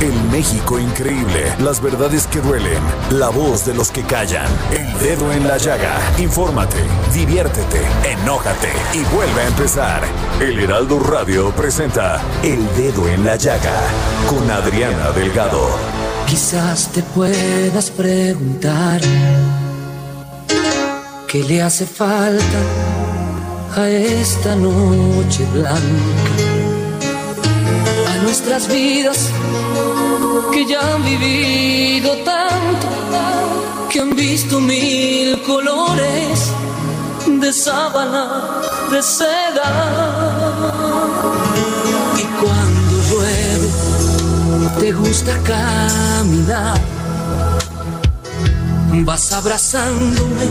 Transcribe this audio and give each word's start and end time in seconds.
El 0.00 0.12
México 0.30 0.78
increíble, 0.78 1.54
las 1.58 1.80
verdades 1.80 2.26
que 2.26 2.40
duelen, 2.40 2.82
la 3.12 3.30
voz 3.30 3.64
de 3.64 3.72
los 3.72 3.90
que 3.90 4.02
callan, 4.02 4.46
el 4.70 4.98
dedo 4.98 5.32
en 5.32 5.48
la 5.48 5.56
llaga. 5.56 5.96
Infórmate, 6.18 6.76
diviértete, 7.14 7.80
enójate 8.04 8.68
y 8.92 9.02
vuelve 9.14 9.40
a 9.40 9.46
empezar. 9.48 10.02
El 10.38 10.58
Heraldo 10.58 11.00
Radio 11.00 11.50
presenta 11.52 12.20
El 12.42 12.66
Dedo 12.76 13.08
en 13.08 13.24
la 13.24 13.36
Llaga 13.36 13.72
con 14.28 14.50
Adriana 14.50 15.12
Delgado. 15.12 15.66
Quizás 16.26 16.88
te 16.92 17.02
puedas 17.02 17.90
preguntar 17.90 19.00
qué 21.26 21.42
le 21.42 21.62
hace 21.62 21.86
falta 21.86 22.58
a 23.76 23.88
esta 23.88 24.54
noche 24.56 25.46
blanca, 25.54 25.80
nuestras 28.36 28.68
vidas 28.68 29.30
que 30.52 30.66
ya 30.66 30.94
han 30.94 31.02
vivido 31.02 32.18
tanto, 32.18 32.86
que 33.90 34.00
han 34.00 34.14
visto 34.14 34.60
mil 34.60 35.40
colores 35.40 36.52
de 37.26 37.50
sábana, 37.50 38.60
de 38.90 39.02
seda. 39.02 39.70
Y 42.18 42.24
cuando 42.42 42.94
llueve, 43.08 43.68
te 44.80 44.92
gusta 44.92 45.32
caminar. 45.42 46.95
Vas 49.04 49.32
abrazándome. 49.32 50.46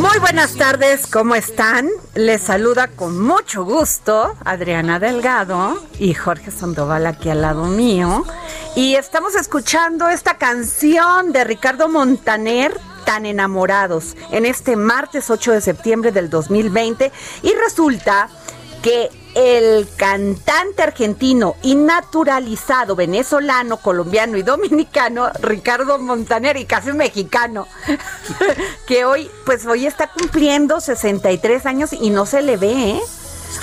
Muy 0.00 0.18
buenas 0.20 0.54
tardes, 0.54 1.06
¿cómo 1.06 1.34
están? 1.34 1.88
Les 2.14 2.42
saluda 2.42 2.88
con 2.88 3.20
mucho 3.20 3.64
gusto 3.64 4.34
Adriana 4.44 4.98
Delgado 4.98 5.82
y 5.98 6.14
Jorge 6.14 6.50
Sandoval 6.50 7.06
aquí 7.06 7.30
al 7.30 7.42
lado 7.42 7.64
mío. 7.64 8.24
Y 8.76 8.94
estamos 8.94 9.34
escuchando 9.34 10.08
esta 10.08 10.38
canción 10.38 11.32
de 11.32 11.44
Ricardo 11.44 11.88
Montaner, 11.88 12.78
Tan 13.04 13.26
enamorados, 13.26 14.14
en 14.30 14.46
este 14.46 14.76
martes 14.76 15.30
8 15.30 15.52
de 15.52 15.60
septiembre 15.60 16.12
del 16.12 16.30
2020. 16.30 17.10
Y 17.42 17.52
resulta 17.54 18.28
que 18.82 19.10
el 19.34 19.88
cantante 19.96 20.82
argentino 20.82 21.56
y 21.62 21.74
naturalizado 21.74 22.96
venezolano, 22.96 23.76
colombiano 23.76 24.36
y 24.36 24.42
dominicano, 24.42 25.30
Ricardo 25.40 25.98
Montaner, 25.98 26.56
y 26.56 26.64
casi 26.64 26.92
mexicano, 26.92 27.66
que 28.86 29.04
hoy, 29.04 29.30
pues 29.46 29.66
hoy 29.66 29.86
está 29.86 30.08
cumpliendo 30.08 30.80
63 30.80 31.66
años 31.66 31.92
y 31.92 32.10
no 32.10 32.26
se 32.26 32.42
le 32.42 32.56
ve, 32.56 32.90
¿eh? 32.90 33.00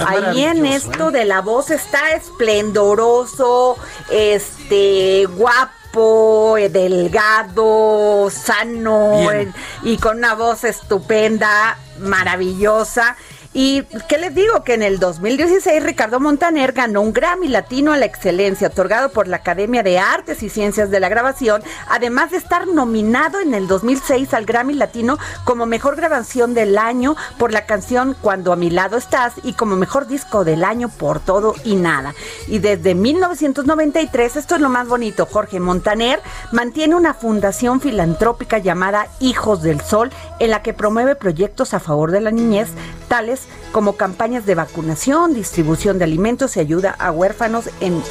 Ahí 0.05 0.43
en 0.43 0.65
esto 0.65 1.11
de 1.11 1.25
la 1.25 1.41
voz 1.41 1.71
está 1.71 2.11
esplendoroso, 2.11 3.77
este, 4.11 5.25
guapo, 5.25 6.57
eh, 6.57 6.69
delgado, 6.69 8.29
sano 8.29 9.31
eh, 9.31 9.51
y 9.83 9.97
con 9.97 10.17
una 10.17 10.35
voz 10.35 10.65
estupenda, 10.65 11.77
maravillosa. 11.99 13.15
Y 13.53 13.83
qué 14.07 14.17
les 14.17 14.35
digo 14.35 14.63
que 14.63 14.73
en 14.73 14.83
el 14.83 14.99
2016 14.99 15.83
Ricardo 15.83 16.19
Montaner 16.19 16.73
ganó 16.73 17.01
un 17.01 17.13
Grammy 17.13 17.47
Latino 17.47 17.91
a 17.91 17.97
la 17.97 18.05
Excelencia, 18.05 18.67
otorgado 18.67 19.09
por 19.09 19.27
la 19.27 19.37
Academia 19.37 19.83
de 19.83 19.99
Artes 19.99 20.43
y 20.43 20.49
Ciencias 20.49 20.91
de 20.91 20.99
la 20.99 21.09
Grabación, 21.09 21.63
además 21.89 22.31
de 22.31 22.37
estar 22.37 22.67
nominado 22.67 23.39
en 23.39 23.53
el 23.53 23.67
2006 23.67 24.33
al 24.33 24.45
Grammy 24.45 24.73
Latino 24.73 25.17
como 25.43 25.65
Mejor 25.65 25.95
Grabación 25.95 26.53
del 26.53 26.77
Año 26.77 27.15
por 27.37 27.51
la 27.51 27.65
canción 27.65 28.15
Cuando 28.21 28.51
a 28.51 28.55
mi 28.55 28.69
lado 28.69 28.97
estás 28.97 29.33
y 29.43 29.53
como 29.53 29.75
Mejor 29.75 30.07
Disco 30.07 30.43
del 30.43 30.63
Año 30.63 30.89
por 30.89 31.19
Todo 31.19 31.55
y 31.63 31.75
Nada. 31.75 32.13
Y 32.47 32.59
desde 32.59 32.95
1993, 32.95 34.35
esto 34.35 34.55
es 34.55 34.61
lo 34.61 34.69
más 34.69 34.87
bonito, 34.87 35.25
Jorge 35.25 35.59
Montaner 35.59 36.21
mantiene 36.51 36.95
una 36.95 37.13
fundación 37.13 37.81
filantrópica 37.81 38.57
llamada 38.57 39.07
Hijos 39.19 39.61
del 39.61 39.81
Sol, 39.81 40.11
en 40.39 40.51
la 40.51 40.61
que 40.61 40.73
promueve 40.73 41.15
proyectos 41.15 41.73
a 41.73 41.79
favor 41.79 42.11
de 42.11 42.21
la 42.21 42.31
niñez, 42.31 42.69
tales 43.07 43.36
como 43.71 43.97
campañas 43.97 44.45
de 44.45 44.55
vacunación, 44.55 45.33
distribución 45.33 45.97
de 45.97 46.05
alimentos 46.05 46.57
y 46.57 46.59
ayuda 46.59 46.95
a 46.97 47.11
huérfanos 47.11 47.69
en... 47.79 48.01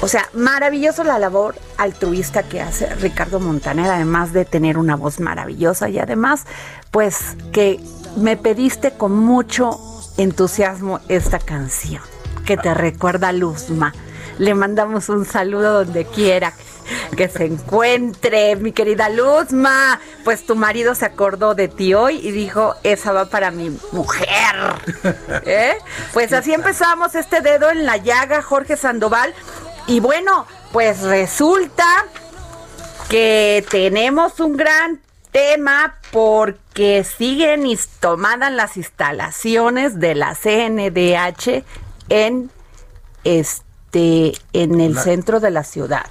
O 0.00 0.08
sea, 0.08 0.28
maravilloso 0.34 1.04
la 1.04 1.18
labor 1.18 1.54
altruista 1.78 2.42
que 2.42 2.60
hace 2.60 2.94
Ricardo 2.96 3.40
Montaner, 3.40 3.90
además 3.90 4.32
de 4.32 4.44
tener 4.44 4.76
una 4.76 4.96
voz 4.96 5.20
maravillosa 5.20 5.88
y 5.88 5.98
además, 5.98 6.44
pues 6.90 7.36
que 7.52 7.80
me 8.16 8.36
pediste 8.36 8.92
con 8.92 9.16
mucho 9.16 9.78
entusiasmo 10.16 11.00
esta 11.08 11.38
canción 11.38 12.02
que 12.44 12.56
te 12.56 12.74
recuerda 12.74 13.28
a 13.28 13.32
Luzma. 13.32 13.94
Le 14.38 14.54
mandamos 14.54 15.08
un 15.08 15.24
saludo 15.24 15.84
donde 15.84 16.04
quiera 16.04 16.52
que 17.16 17.28
se 17.28 17.44
encuentre, 17.46 18.56
mi 18.56 18.72
querida 18.72 19.08
Luzma. 19.08 20.00
Pues 20.24 20.46
tu 20.46 20.56
marido 20.56 20.94
se 20.94 21.04
acordó 21.04 21.54
de 21.54 21.68
ti 21.68 21.94
hoy 21.94 22.18
y 22.22 22.30
dijo, 22.30 22.74
esa 22.82 23.12
va 23.12 23.26
para 23.26 23.50
mi 23.50 23.76
mujer. 23.92 24.54
¿Eh? 25.46 25.74
Pues 26.12 26.32
así 26.32 26.52
empezamos 26.52 27.14
este 27.14 27.40
dedo 27.40 27.70
en 27.70 27.86
la 27.86 27.96
llaga, 27.96 28.42
Jorge 28.42 28.76
Sandoval. 28.76 29.34
Y 29.86 30.00
bueno, 30.00 30.46
pues 30.72 31.02
resulta 31.02 31.84
que 33.08 33.64
tenemos 33.70 34.40
un 34.40 34.56
gran 34.56 35.00
tema 35.30 35.98
porque 36.10 37.04
siguen 37.04 37.64
tomadas 38.00 38.52
las 38.52 38.76
instalaciones 38.76 39.98
de 39.98 40.14
la 40.14 40.34
CNDH 40.34 41.64
en 42.08 42.50
este 43.24 44.34
en 44.52 44.80
el 44.80 44.98
centro 44.98 45.40
de 45.40 45.50
la 45.50 45.64
ciudad 45.64 46.06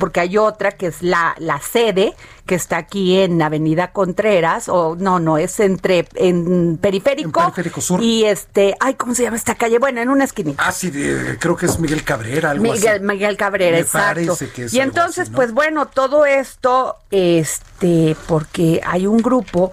porque 0.00 0.20
hay 0.20 0.36
otra 0.38 0.72
que 0.72 0.88
es 0.88 1.02
la, 1.02 1.34
la 1.38 1.60
sede 1.60 2.14
que 2.46 2.56
está 2.56 2.78
aquí 2.78 3.20
en 3.20 3.40
Avenida 3.40 3.92
Contreras 3.92 4.68
o 4.68 4.96
no 4.96 5.20
no 5.20 5.38
es 5.38 5.60
entre 5.60 6.08
en 6.16 6.78
periférico, 6.78 7.40
En 7.40 7.46
Periférico 7.52 7.80
Sur. 7.80 8.02
y 8.02 8.24
este 8.24 8.74
ay 8.80 8.94
cómo 8.94 9.14
se 9.14 9.22
llama 9.22 9.36
esta 9.36 9.54
calle 9.54 9.78
bueno 9.78 10.00
en 10.00 10.08
una 10.08 10.24
esquinita 10.24 10.64
Ah, 10.66 10.72
sí, 10.72 10.90
de- 10.90 11.38
creo 11.38 11.54
que 11.56 11.66
es 11.66 11.78
Miguel 11.78 12.02
Cabrera, 12.02 12.50
algo 12.50 12.64
Miguel, 12.64 12.96
así. 12.96 13.04
Miguel 13.04 13.36
Cabrera, 13.36 13.76
Me 13.76 13.82
exacto. 13.82 14.14
parece 14.36 14.50
que 14.50 14.64
es 14.64 14.74
y 14.74 14.80
algo 14.80 14.90
entonces, 14.90 15.22
así, 15.22 15.30
¿no? 15.30 15.36
pues 15.36 15.52
bueno, 15.52 15.86
todo 15.86 16.26
esto, 16.26 16.96
este, 17.10 18.16
porque 18.26 18.80
hay 18.84 19.06
un 19.06 19.18
grupo 19.18 19.70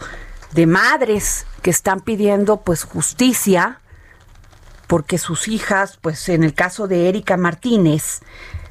de 0.52 0.68
madres 0.68 1.46
que 1.64 1.72
están 1.72 2.00
pidiendo 2.02 2.58
pues 2.58 2.84
justicia, 2.84 3.80
porque 4.88 5.18
sus 5.18 5.48
hijas, 5.48 5.98
pues 6.00 6.30
en 6.30 6.44
el 6.44 6.54
caso 6.54 6.88
de 6.88 7.10
Erika 7.10 7.38
Martínez, 7.38 8.20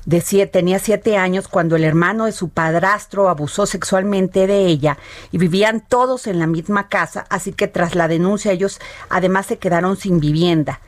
de 0.07 0.21
siete, 0.21 0.53
tenía 0.53 0.79
siete 0.79 1.17
años 1.17 1.49
cuando 1.49 1.77
el 1.77 1.85
hermano 1.85 2.27
de 2.27 2.33
su 2.33 2.49
padrastro 2.49 3.29
abusó 3.29 3.67
sexualmente 3.67 4.47
de 4.47 4.67
ella 4.67 4.99
y 5.33 5.39
vivían 5.39 5.81
todos 5.87 6.27
en 6.27 6.39
la 6.39 6.47
misma 6.47 6.89
casa, 6.89 7.27
así 7.31 7.53
que 7.53 7.69
tras 7.69 7.95
la 7.95 8.09
denuncia 8.09 8.53
ellos 8.53 8.81
además 9.09 9.47
se 9.47 9.59
quedaron 9.59 9.97
sin 9.97 10.21
vivienda. 10.21 10.81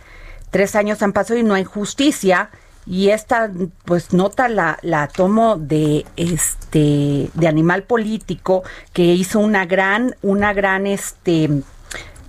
Tres 0.51 0.77
años 0.77 1.03
han 1.03 1.13
pasado 1.13 1.39
y 1.39 1.43
no 1.43 1.55
hay 1.55 1.65
justicia 1.65 2.51
y 2.87 3.09
esta 3.09 3.51
pues 3.85 4.13
nota 4.13 4.49
la, 4.49 4.79
la 4.83 5.09
tomo 5.09 5.57
de 5.57 6.07
este 6.17 7.31
de 7.35 7.49
animal 7.49 7.83
político 7.83 8.63
que 8.93 9.03
hizo 9.03 9.41
una 9.41 9.67
gran 9.67 10.15
una 10.23 10.53
gran 10.53 10.87
este 10.87 11.51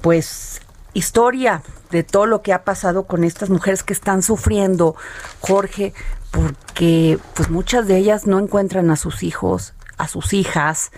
pues 0.01 0.61
historia 0.95 1.61
de 1.91 2.03
todo 2.03 2.25
lo 2.25 2.41
que 2.41 2.53
ha 2.53 2.63
pasado 2.63 3.05
con 3.05 3.23
estas 3.23 3.49
mujeres 3.49 3.83
que 3.83 3.93
están 3.93 4.21
sufriendo, 4.21 4.95
Jorge, 5.39 5.93
porque 6.37 7.17
pues 7.33 7.49
muchas 7.49 7.87
de 7.87 7.97
ellas 7.97 8.27
no 8.27 8.37
encuentran 8.37 8.91
a 8.91 8.95
sus 8.95 9.23
hijos, 9.23 9.73
a 9.97 10.07
sus 10.07 10.33
hijas, 10.33 10.91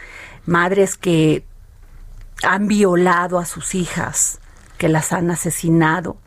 madres 0.45 0.97
que 0.97 1.45
han 2.43 2.67
violado 2.67 3.39
a 3.39 3.45
sus 3.45 3.73
hijas, 3.73 4.39
que 4.77 4.89
las 4.89 5.13
han 5.13 5.31
asesinado, 5.31 6.17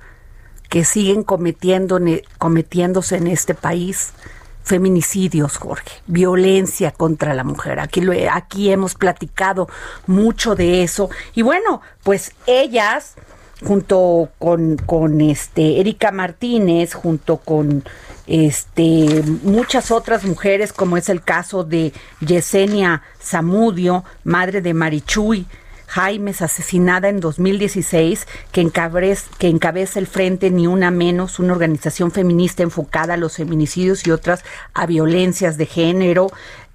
que 0.71 0.87
siguen 0.87 1.25
cometiendo, 1.25 2.01
cometiéndose 2.39 3.19
en 3.19 3.27
este 3.27 3.53
país 3.53 4.15
feminicidios, 4.63 5.59
Jorge, 5.59 5.93
violencia 6.07 6.91
contra 6.91 7.35
la 7.35 7.45
mujer. 7.45 7.81
Aquí, 7.81 8.01
lo, 8.01 8.15
aquí 8.33 8.73
hemos 8.73 8.95
platicado 8.95 9.69
mucho 10.07 10.55
de 10.55 10.85
eso. 10.85 11.11
Y 11.35 11.43
bueno, 11.43 11.83
pues 12.03 12.33
ellas, 12.47 13.17
junto 13.63 14.31
con, 14.39 14.79
con 14.79 15.21
este 15.21 15.81
Erika 15.81 16.13
Martínez, 16.13 16.95
junto 16.95 17.37
con 17.37 17.85
este 18.27 19.23
muchas 19.43 19.91
otras 19.91 20.25
mujeres, 20.25 20.73
como 20.73 20.97
es 20.97 21.09
el 21.09 21.23
caso 21.23 21.65
de 21.65 21.93
Yesenia 22.21 23.03
Zamudio, 23.21 24.05
madre 24.25 24.61
de 24.61 24.75
Marichuy, 24.75 25.47
Jaimes, 25.93 26.41
asesinada 26.41 27.11
en 27.11 27.21
2016, 27.21 28.27
que, 28.51 28.71
que 29.39 29.49
encabeza 29.49 29.99
el 29.99 30.07
Frente 30.07 30.51
Ni 30.51 30.67
Una 30.67 30.91
Menos, 30.91 31.39
una 31.39 31.53
organización 31.53 32.11
feminista 32.11 32.63
enfocada 32.63 33.13
a 33.13 33.19
los 33.19 33.37
feminicidios 33.37 34.07
y 34.07 34.11
otras 34.11 34.43
a 34.73 34.87
violencias 34.87 35.59
de 35.59 35.67
género. 35.67 36.29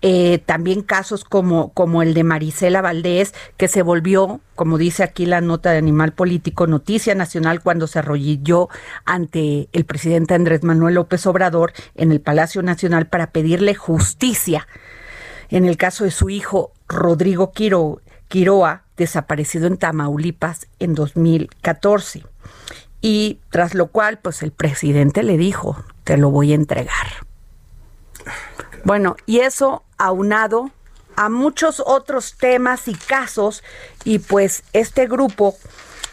Eh, 0.04 0.38
también 0.46 0.84
casos 0.84 1.24
como, 1.24 1.74
como 1.74 2.04
el 2.04 2.14
de 2.14 2.24
Marisela 2.24 2.82
Valdés, 2.82 3.34
que 3.58 3.68
se 3.68 3.82
volvió, 3.82 4.42
como 4.56 4.78
dice 4.78 5.04
aquí 5.04 5.26
la 5.26 5.42
nota 5.42 5.72
de 5.72 5.80
Animal 5.80 6.14
Político, 6.14 6.68
noticia 6.68 7.16
nacional 7.16 7.62
cuando 7.62 7.88
se 7.88 8.00
arrolló 8.00 8.70
ante 9.06 9.70
el 9.72 9.86
presidente 9.86 10.36
Andrés 10.36 10.64
Manuel 10.64 10.96
López 10.96 11.26
Obrador 11.26 11.74
en 11.96 12.12
el 12.12 12.22
Palacio 12.22 12.62
Nacional 12.62 13.08
para 13.08 13.32
pedirle 13.32 13.74
justicia. 13.74 14.68
En 15.50 15.66
el 15.66 15.78
caso 15.78 16.04
de 16.04 16.12
su 16.12 16.30
hijo 16.30 16.74
Rodrigo 16.88 17.52
Quiro, 17.52 18.02
Quiroa, 18.28 18.84
desaparecido 18.98 19.66
en 19.68 19.78
Tamaulipas 19.78 20.68
en 20.80 20.94
2014. 20.94 22.24
Y 23.02 23.40
tras 23.50 23.74
lo 23.74 23.88
cual, 23.88 24.20
pues 24.20 24.44
el 24.44 24.52
presidente 24.52 25.24
le 25.24 25.38
dijo, 25.38 25.84
te 26.04 26.18
lo 26.18 26.30
voy 26.30 26.52
a 26.52 26.56
entregar. 26.56 27.08
Bueno, 28.88 29.18
y 29.26 29.40
eso 29.40 29.84
aunado 29.98 30.72
a 31.18 31.28
muchos 31.28 31.84
otros 31.86 32.38
temas 32.38 32.88
y 32.88 32.96
casos, 32.96 33.62
y 34.06 34.20
pues 34.20 34.64
este 34.72 35.08
grupo 35.08 35.58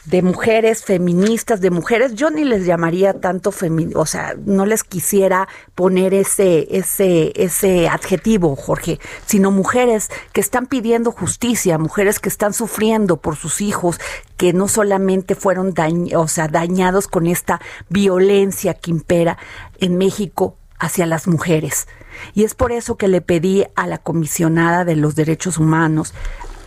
de 0.06 0.22
mujeres 0.22 0.82
feministas, 0.82 1.60
de 1.60 1.70
mujeres, 1.70 2.14
yo 2.14 2.30
ni 2.30 2.42
les 2.42 2.66
llamaría 2.66 3.20
tanto 3.20 3.52
feministas, 3.52 4.02
o 4.02 4.06
sea, 4.06 4.34
no 4.44 4.66
les 4.66 4.82
quisiera 4.82 5.46
poner 5.76 6.14
ese, 6.14 6.66
ese, 6.76 7.32
ese 7.36 7.88
adjetivo, 7.88 8.56
Jorge, 8.56 8.98
sino 9.24 9.52
mujeres 9.52 10.10
que 10.32 10.40
están 10.40 10.66
pidiendo 10.66 11.12
justicia, 11.12 11.78
mujeres 11.78 12.18
que 12.18 12.28
están 12.28 12.54
sufriendo 12.54 13.18
por 13.18 13.36
sus 13.36 13.60
hijos, 13.60 14.00
que 14.36 14.52
no 14.52 14.66
solamente 14.66 15.36
fueron 15.36 15.74
o 16.16 16.26
sea, 16.26 16.48
dañados 16.48 17.06
con 17.06 17.28
esta 17.28 17.60
violencia 17.88 18.74
que 18.74 18.90
impera 18.90 19.38
en 19.78 19.96
México 19.96 20.56
hacia 20.80 21.06
las 21.06 21.28
mujeres. 21.28 21.86
Y 22.34 22.44
es 22.44 22.54
por 22.54 22.72
eso 22.72 22.96
que 22.96 23.08
le 23.08 23.20
pedí 23.20 23.64
a 23.74 23.86
la 23.86 23.98
comisionada 23.98 24.84
de 24.84 24.96
los 24.96 25.14
derechos 25.14 25.58
humanos, 25.58 26.14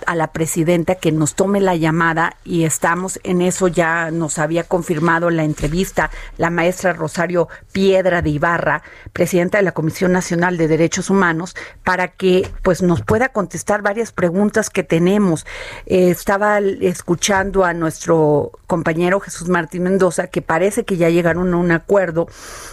a 0.07 0.15
la 0.15 0.31
presidenta 0.31 0.95
que 0.95 1.12
nos 1.12 1.36
tome 1.36 1.59
la 1.59 1.75
llamada 1.75 2.38
y 2.45 2.63
estamos 2.63 3.19
en 3.24 3.42
eso 3.42 3.68
ya 3.68 4.09
nos 4.09 4.39
había 4.39 4.63
confirmado 4.63 5.30
la 5.30 5.44
entrevista 5.44 6.09
la 6.38 6.50
maestra 6.50 6.94
Rosario 6.94 7.50
Piedra 7.74 8.21
de 8.21 8.30
Ibarra, 8.30 8.83
presidenta 9.12 9.57
de 9.57 9.65
la 9.65 9.74
Comisión 9.74 10.13
Nacional 10.13 10.57
de 10.57 10.69
Derechos 10.69 11.09
Humanos, 11.09 11.56
para 11.83 12.07
que 12.07 12.50
pues 12.63 12.81
nos 12.81 13.01
pueda 13.01 13.30
contestar 13.30 13.81
varias 13.81 14.13
preguntas 14.13 14.69
que 14.69 14.83
tenemos. 14.83 15.45
Eh, 15.86 16.09
estaba 16.09 16.59
escuchando 16.59 17.65
a 17.65 17.74
nuestro 17.74 18.54
compañero 18.65 19.19
Jesús 19.19 19.50
Martín 19.50 19.83
Mendoza 19.83 20.27
que 20.27 20.42
parece 20.42 20.86
que 20.86 20.95
ya 20.95 21.09
llegaron 21.09 21.54
a 21.54 21.57
un 21.57 21.71
acuerdo 21.71 22.27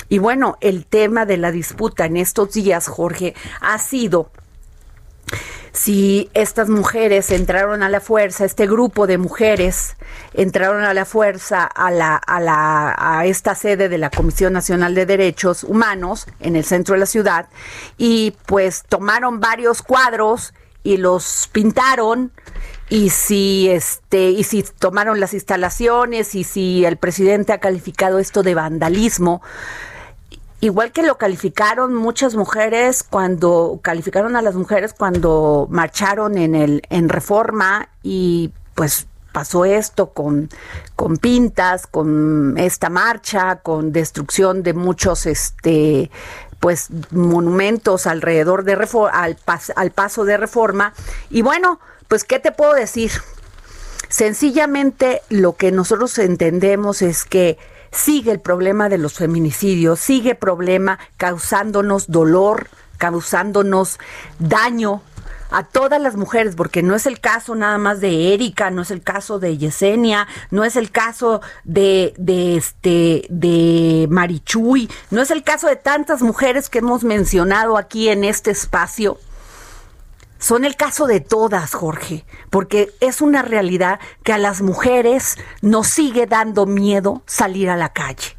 y 0.09 0.19
bueno, 0.19 0.57
el 0.61 0.87
tema 0.87 1.27
de 1.27 1.37
la 1.37 1.51
disputa 1.51 2.07
en 2.07 2.17
estos 2.17 2.53
días, 2.53 2.87
Jorge, 2.87 3.35
ha 3.61 3.79
sido 3.79 4.31
si 5.75 6.31
estas 6.35 6.69
mujeres 6.69 7.33
entraron 7.33 7.83
a 7.83 7.89
la 7.89 8.01
fuerza, 8.01 8.45
este 8.45 8.69
grupo 8.69 9.09
de 9.09 9.19
mujeres 9.19 9.97
entraron 10.33 10.85
a 10.85 10.95
la 10.95 11.05
fuerza 11.05 11.65
a, 11.65 11.91
la, 11.91 12.15
a, 12.15 12.41
la, 12.41 12.95
a 12.97 13.27
esta 13.27 13.57
sede 13.57 13.89
de 13.89 13.99
la 13.99 14.09
Comisión 14.09 14.53
Nacional 14.53 14.95
de 14.95 15.05
Derechos 15.05 15.65
Humanos 15.65 16.29
en 16.39 16.55
el 16.55 16.65
centro 16.65 16.95
de 16.95 17.01
la 17.01 17.07
ciudad 17.07 17.49
y 17.99 18.37
pues 18.47 18.85
tomaron 18.89 19.41
varios 19.41 19.83
cuadros 19.83 20.55
y 20.85 20.97
los 20.97 21.49
pintaron 21.51 22.31
y 22.89 23.11
si 23.11 23.69
este 23.69 24.31
y 24.31 24.45
si 24.45 24.63
tomaron 24.63 25.19
las 25.19 25.35
instalaciones 25.35 26.37
y 26.37 26.45
si 26.45 26.85
el 26.85 26.99
presidente 26.99 27.53
ha 27.53 27.59
calificado 27.59 28.21
esto 28.21 28.45
de 28.45 28.55
vandalismo 28.55 29.43
Igual 30.65 30.93
que 30.93 31.03
lo 31.03 31.19
calificaron 31.19 31.95
muchas 31.95 32.37
mujeres 32.37 33.03
cuando 33.03 33.81
calificaron 33.83 34.35
a 34.35 34.41
las 34.41 34.55
mujeres 34.55 34.95
cuando 34.95 35.67
marcharon 35.69 36.39
en 36.39 36.55
el 36.55 36.81
en 36.89 37.11
Reforma 37.11 37.91
y 38.03 38.51
pues 38.75 39.07
pasó 39.33 39.67
esto 39.67 40.15
con, 40.15 40.49
con 40.97 41.19
pintas, 41.19 41.87
con 41.87 42.55
esta 42.57 42.89
marcha, 42.89 43.57
con 43.57 43.93
destrucción 43.93 44.63
de 44.63 44.73
muchos 44.73 45.27
este 45.27 46.11
pues 46.61 46.89
monumentos 47.11 48.07
alrededor 48.07 48.65
de 48.65 48.73
al, 49.13 49.37
al 49.77 49.91
paso 49.91 50.25
de 50.25 50.39
Reforma 50.39 50.95
y 51.29 51.43
bueno, 51.43 51.79
pues 52.09 52.25
qué 52.25 52.39
te 52.39 52.53
puedo 52.53 52.73
decir? 52.73 53.11
Sencillamente 54.09 55.21
lo 55.29 55.57
que 55.57 55.73
nosotros 55.73 56.17
entendemos 56.17 57.03
es 57.03 57.27
que 57.27 57.59
sigue 57.95 58.33
el 58.33 58.41
problema 58.41 58.89
de 58.89 58.99
los 58.99 59.15
feminicidios, 59.15 60.01
sigue 60.01 60.35
problema 60.35 60.99
causándonos 61.17 62.11
dolor, 62.11 62.69
causándonos 62.99 63.99
daño 64.39 65.03
a 65.51 65.63
todas 65.63 66.01
las 66.01 66.17
mujeres, 66.17 66.57
porque 66.57 66.83
no 66.83 66.97
es 66.97 67.07
el 67.07 67.21
caso 67.21 67.55
nada 67.55 67.79
más 67.79 68.01
de 68.01 68.35
Erika, 68.35 68.71
no 68.71 68.83
es 68.83 68.91
el 68.91 69.03
caso 69.03 69.39
de 69.39 69.57
Yesenia, 69.57 70.27
no 70.51 70.65
es 70.65 70.75
el 70.75 70.91
caso 70.91 71.43
de, 71.63 72.13
de 72.17 72.57
este, 72.57 73.27
de 73.29 74.09
Marichuy, 74.11 74.91
no 75.11 75.23
es 75.23 75.31
el 75.31 75.45
caso 75.45 75.69
de 75.69 75.77
tantas 75.77 76.23
mujeres 76.23 76.69
que 76.69 76.79
hemos 76.79 77.05
mencionado 77.05 77.77
aquí 77.77 78.09
en 78.09 78.25
este 78.25 78.51
espacio 78.51 79.19
son 80.39 80.65
el 80.65 80.77
caso 80.77 81.07
de 81.07 81.21
todas, 81.21 81.75
Jorge, 81.75 82.25
porque 82.51 82.93
es 83.01 83.21
una 83.21 83.43
realidad 83.43 84.01
que 84.23 84.33
a 84.33 84.39
las 84.39 84.61
mujeres 84.63 85.37
nos 85.63 85.87
sigue 85.87 86.27
dando 86.27 86.67
miedo 86.67 87.23
salir 87.27 87.71
a 87.71 87.77
la 87.77 87.93
calle. 87.93 88.37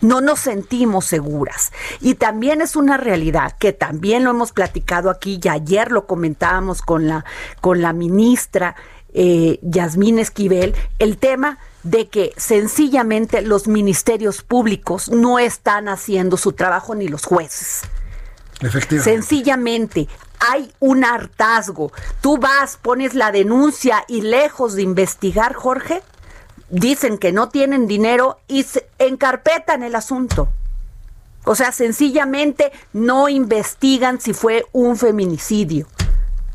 No 0.00 0.20
nos 0.20 0.40
sentimos 0.40 1.04
seguras. 1.04 1.72
Y 2.00 2.14
también 2.14 2.60
es 2.60 2.74
una 2.74 2.96
realidad 2.96 3.56
que 3.58 3.72
también 3.72 4.24
lo 4.24 4.30
hemos 4.30 4.52
platicado 4.52 5.10
aquí 5.10 5.38
y 5.42 5.48
ayer 5.48 5.92
lo 5.92 6.06
comentábamos 6.06 6.82
con 6.82 7.06
la, 7.06 7.24
con 7.60 7.82
la 7.82 7.92
ministra 7.92 8.74
eh, 9.14 9.58
Yasmín 9.62 10.18
Esquivel, 10.18 10.74
el 10.98 11.18
tema 11.18 11.58
de 11.82 12.08
que 12.08 12.32
sencillamente 12.36 13.42
los 13.42 13.68
ministerios 13.68 14.42
públicos 14.42 15.10
no 15.10 15.38
están 15.38 15.88
haciendo 15.88 16.36
su 16.36 16.52
trabajo 16.52 16.94
ni 16.94 17.08
los 17.08 17.24
jueces. 17.24 17.82
Efectivamente. 18.62 19.10
Sencillamente, 19.10 20.08
hay 20.40 20.72
un 20.80 21.04
hartazgo. 21.04 21.92
Tú 22.20 22.38
vas, 22.38 22.76
pones 22.76 23.14
la 23.14 23.30
denuncia 23.32 24.04
y 24.08 24.22
lejos 24.22 24.74
de 24.74 24.82
investigar, 24.82 25.54
Jorge, 25.54 26.02
dicen 26.68 27.18
que 27.18 27.32
no 27.32 27.48
tienen 27.48 27.86
dinero 27.86 28.40
y 28.48 28.62
se 28.62 28.88
encarpetan 28.98 29.82
el 29.82 29.94
asunto. 29.94 30.48
O 31.44 31.54
sea, 31.54 31.72
sencillamente 31.72 32.72
no 32.92 33.28
investigan 33.28 34.20
si 34.20 34.32
fue 34.32 34.64
un 34.72 34.96
feminicidio. 34.96 35.86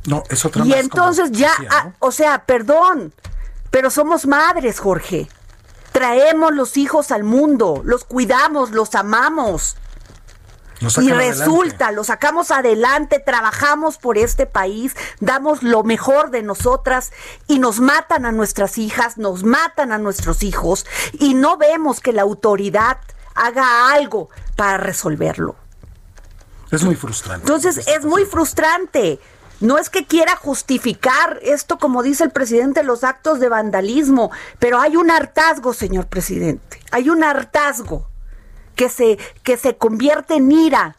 No, 0.05 0.23
es 0.29 0.45
otra 0.45 0.65
Y 0.65 0.73
entonces 0.73 1.31
ya, 1.31 1.51
ah, 1.69 1.91
o 1.99 2.11
sea, 2.11 2.45
perdón, 2.45 3.13
pero 3.69 3.89
somos 3.89 4.25
madres, 4.25 4.79
Jorge. 4.79 5.27
Traemos 5.91 6.53
los 6.53 6.77
hijos 6.77 7.11
al 7.11 7.23
mundo, 7.23 7.81
los 7.83 8.05
cuidamos, 8.05 8.71
los 8.71 8.95
amamos 8.95 9.75
y 10.79 11.11
resulta, 11.11 11.91
lo 11.91 12.03
sacamos 12.03 12.51
adelante, 12.51 13.19
trabajamos 13.19 13.97
por 13.97 14.17
este 14.17 14.45
país, 14.45 14.95
damos 15.19 15.63
lo 15.63 15.83
mejor 15.83 16.29
de 16.29 16.43
nosotras 16.43 17.11
y 17.47 17.59
nos 17.59 17.79
matan 17.79 18.25
a 18.25 18.31
nuestras 18.31 18.77
hijas, 18.77 19.17
nos 19.17 19.43
matan 19.43 19.91
a 19.91 19.97
nuestros 19.97 20.43
hijos 20.43 20.85
y 21.13 21.33
no 21.33 21.57
vemos 21.57 21.99
que 21.99 22.13
la 22.13 22.21
autoridad 22.21 22.97
haga 23.33 23.91
algo 23.91 24.29
para 24.55 24.77
resolverlo. 24.77 25.55
Es 26.71 26.83
muy 26.83 26.95
frustrante. 26.95 27.45
Entonces 27.45 27.87
es 27.87 28.05
muy 28.05 28.25
frustrante. 28.25 29.19
No 29.59 29.79
es 29.79 29.89
que 29.89 30.05
quiera 30.05 30.35
justificar 30.35 31.39
esto, 31.41 31.79
como 31.79 32.03
dice 32.03 32.23
el 32.23 32.29
presidente, 32.29 32.83
los 32.83 33.03
actos 33.03 33.39
de 33.39 33.49
vandalismo, 33.49 34.29
pero 34.59 34.79
hay 34.79 34.95
un 34.95 35.09
hartazgo, 35.09 35.73
señor 35.73 36.05
presidente. 36.05 36.79
Hay 36.91 37.09
un 37.09 37.23
hartazgo 37.23 38.07
que 38.77 38.87
se, 38.87 39.17
que 39.43 39.57
se 39.57 39.75
convierte 39.75 40.35
en 40.35 40.51
ira 40.53 40.95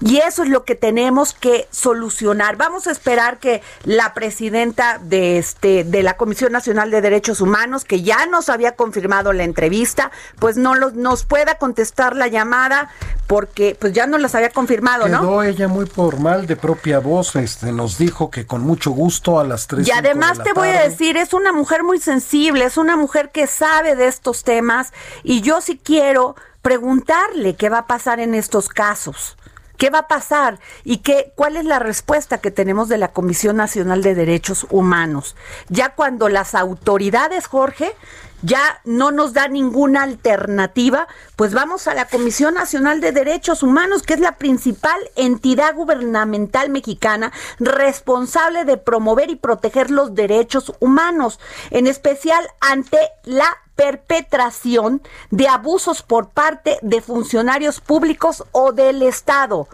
y 0.00 0.18
eso 0.18 0.44
es 0.44 0.48
lo 0.48 0.64
que 0.64 0.74
tenemos 0.74 1.32
que 1.32 1.66
solucionar. 1.70 2.56
Vamos 2.56 2.86
a 2.86 2.92
esperar 2.92 3.38
que 3.38 3.62
la 3.84 4.14
presidenta 4.14 4.98
de 5.02 5.38
este 5.38 5.82
de 5.84 6.02
la 6.02 6.16
Comisión 6.16 6.52
Nacional 6.52 6.90
de 6.90 7.00
Derechos 7.00 7.40
Humanos, 7.40 7.84
que 7.84 8.02
ya 8.02 8.26
nos 8.26 8.48
había 8.48 8.76
confirmado 8.76 9.32
la 9.32 9.44
entrevista, 9.44 10.12
pues 10.38 10.56
no 10.56 10.74
los, 10.74 10.94
nos 10.94 11.24
pueda 11.24 11.56
contestar 11.56 12.14
la 12.14 12.28
llamada 12.28 12.90
porque 13.26 13.76
pues 13.78 13.92
ya 13.92 14.06
nos 14.06 14.20
las 14.20 14.34
había 14.34 14.50
confirmado, 14.50 15.08
¿no? 15.08 15.20
Quedó 15.20 15.42
ella 15.42 15.68
muy 15.68 15.86
formal 15.86 16.46
de 16.46 16.56
propia 16.56 17.00
voz, 17.00 17.34
este 17.36 17.72
nos 17.72 17.98
dijo 17.98 18.30
que 18.30 18.46
con 18.46 18.62
mucho 18.62 18.92
gusto 18.92 19.40
a 19.40 19.44
las 19.44 19.66
tres. 19.66 19.86
Y 19.86 19.90
además 19.90 20.42
te 20.42 20.52
voy 20.52 20.68
a 20.68 20.82
decir, 20.82 21.16
es 21.16 21.34
una 21.34 21.52
mujer 21.52 21.82
muy 21.82 21.98
sensible, 21.98 22.64
es 22.64 22.76
una 22.76 22.96
mujer 22.96 23.30
que 23.32 23.46
sabe 23.46 23.96
de 23.96 24.06
estos 24.06 24.44
temas 24.44 24.92
y 25.24 25.40
yo 25.40 25.60
sí 25.60 25.80
quiero 25.82 26.36
preguntarle 26.62 27.56
qué 27.56 27.68
va 27.68 27.78
a 27.78 27.86
pasar 27.86 28.20
en 28.20 28.34
estos 28.34 28.68
casos. 28.68 29.37
¿Qué 29.78 29.90
va 29.90 30.00
a 30.00 30.08
pasar? 30.08 30.58
¿Y 30.82 30.98
qué, 30.98 31.32
cuál 31.36 31.56
es 31.56 31.64
la 31.64 31.78
respuesta 31.78 32.38
que 32.38 32.50
tenemos 32.50 32.88
de 32.88 32.98
la 32.98 33.12
Comisión 33.12 33.56
Nacional 33.56 34.02
de 34.02 34.16
Derechos 34.16 34.66
Humanos? 34.70 35.36
Ya 35.68 35.94
cuando 35.94 36.28
las 36.28 36.56
autoridades, 36.56 37.46
Jorge, 37.46 37.94
ya 38.42 38.80
no 38.84 39.10
nos 39.10 39.32
da 39.32 39.48
ninguna 39.48 40.02
alternativa, 40.02 41.08
pues 41.36 41.54
vamos 41.54 41.88
a 41.88 41.94
la 41.94 42.06
Comisión 42.06 42.54
Nacional 42.54 43.00
de 43.00 43.12
Derechos 43.12 43.62
Humanos, 43.62 44.02
que 44.02 44.14
es 44.14 44.20
la 44.20 44.36
principal 44.36 44.98
entidad 45.16 45.74
gubernamental 45.74 46.70
mexicana 46.70 47.32
responsable 47.58 48.64
de 48.64 48.76
promover 48.76 49.30
y 49.30 49.36
proteger 49.36 49.90
los 49.90 50.14
derechos 50.14 50.72
humanos, 50.80 51.40
en 51.70 51.86
especial 51.86 52.46
ante 52.60 52.98
la 53.24 53.56
perpetración 53.76 55.02
de 55.30 55.48
abusos 55.48 56.02
por 56.02 56.30
parte 56.30 56.78
de 56.82 57.00
funcionarios 57.00 57.80
públicos 57.80 58.44
o 58.52 58.72
del 58.72 59.02
Estado. 59.02 59.68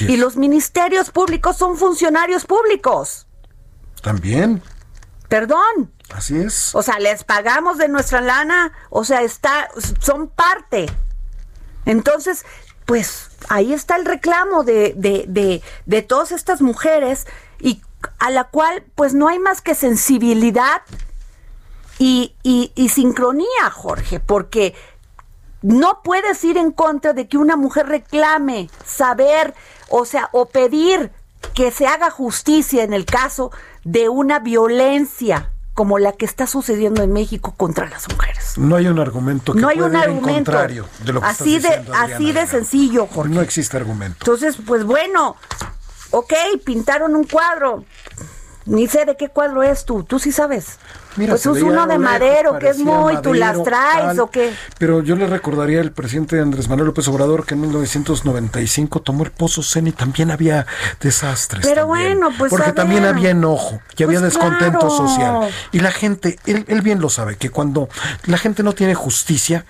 Y 0.00 0.16
los 0.16 0.36
ministerios 0.36 1.10
públicos 1.10 1.56
son 1.56 1.76
funcionarios 1.76 2.44
públicos. 2.44 3.26
También. 4.02 4.62
Perdón. 5.28 5.92
Así 6.14 6.36
es. 6.36 6.74
O 6.74 6.82
sea, 6.82 6.98
les 6.98 7.24
pagamos 7.24 7.78
de 7.78 7.88
nuestra 7.88 8.20
lana, 8.20 8.72
o 8.90 9.04
sea, 9.04 9.22
está, 9.22 9.68
son 10.00 10.28
parte. 10.28 10.86
Entonces, 11.84 12.44
pues 12.84 13.30
ahí 13.48 13.72
está 13.72 13.96
el 13.96 14.04
reclamo 14.04 14.62
de, 14.62 14.94
de, 14.96 15.24
de, 15.28 15.62
de 15.86 16.02
todas 16.02 16.32
estas 16.32 16.62
mujeres 16.62 17.26
y 17.60 17.82
a 18.18 18.30
la 18.30 18.44
cual 18.44 18.84
pues 18.94 19.14
no 19.14 19.28
hay 19.28 19.38
más 19.38 19.60
que 19.60 19.74
sensibilidad 19.74 20.82
y, 21.98 22.34
y, 22.42 22.88
sincronía, 22.90 23.70
Jorge, 23.72 24.20
porque 24.20 24.74
no 25.62 26.02
puedes 26.02 26.44
ir 26.44 26.58
en 26.58 26.70
contra 26.70 27.14
de 27.14 27.26
que 27.26 27.38
una 27.38 27.56
mujer 27.56 27.88
reclame, 27.88 28.68
saber, 28.84 29.54
o 29.88 30.04
sea, 30.04 30.28
o 30.32 30.46
pedir 30.46 31.10
que 31.54 31.70
se 31.70 31.86
haga 31.86 32.10
justicia 32.10 32.84
en 32.84 32.92
el 32.92 33.06
caso 33.06 33.50
de 33.82 34.10
una 34.10 34.40
violencia 34.40 35.52
como 35.76 35.98
la 35.98 36.12
que 36.12 36.24
está 36.24 36.46
sucediendo 36.46 37.02
en 37.02 37.12
México 37.12 37.52
contra 37.54 37.86
las 37.86 38.08
mujeres. 38.08 38.56
No 38.56 38.76
hay 38.76 38.88
un 38.88 38.98
argumento 38.98 39.52
que 39.52 39.60
no 39.60 39.68
hay 39.68 39.78
un 39.78 39.94
argumento 39.94 40.52
contrario 40.52 40.88
de 41.04 41.12
lo 41.12 41.20
que 41.20 41.26
así 41.26 41.58
de 41.58 41.84
así 41.94 42.32
de 42.32 42.46
sencillo, 42.46 43.06
Jorge. 43.06 43.34
No 43.34 43.42
existe 43.42 43.76
argumento. 43.76 44.16
Entonces, 44.20 44.56
pues 44.66 44.84
bueno, 44.84 45.36
ok, 46.12 46.32
pintaron 46.64 47.14
un 47.14 47.24
cuadro. 47.24 47.84
Ni 48.66 48.88
sé 48.88 49.04
de 49.04 49.16
qué 49.16 49.28
cuadro 49.28 49.62
es 49.62 49.84
tú, 49.84 50.02
tú 50.02 50.18
sí 50.18 50.32
sabes 50.32 50.78
pues 51.16 51.46
es 51.46 51.62
uno 51.62 51.86
de 51.86 51.98
madero, 51.98 52.58
que 52.58 52.68
es 52.68 52.78
muy, 52.78 53.20
tú 53.22 53.34
las 53.34 53.62
traes 53.62 54.18
o 54.18 54.30
qué. 54.30 54.52
Pero 54.78 55.02
yo 55.02 55.16
le 55.16 55.26
recordaría 55.26 55.80
al 55.80 55.92
presidente 55.92 56.40
Andrés 56.40 56.68
Manuel 56.68 56.88
López 56.88 57.08
Obrador 57.08 57.46
que 57.46 57.54
en 57.54 57.62
1995 57.62 59.00
tomó 59.00 59.24
el 59.24 59.30
Pozo 59.30 59.62
Zen 59.62 59.86
y 59.86 59.92
también 59.92 60.30
había 60.30 60.66
desastres. 61.00 61.66
Pero 61.66 61.86
bueno, 61.86 62.30
pues. 62.38 62.50
Porque 62.50 62.72
también 62.72 63.04
había 63.04 63.30
enojo, 63.30 63.80
que 63.94 64.04
había 64.04 64.20
pues 64.20 64.34
descontento 64.34 64.90
social. 64.90 65.48
Y 65.72 65.80
la 65.80 65.90
gente, 65.90 66.38
él, 66.46 66.64
él 66.68 66.82
bien 66.82 67.00
lo 67.00 67.08
sabe, 67.08 67.36
que 67.36 67.50
cuando 67.50 67.88
la 68.26 68.38
gente 68.38 68.62
no 68.62 68.74
tiene 68.74 68.94
justicia, 68.94 69.64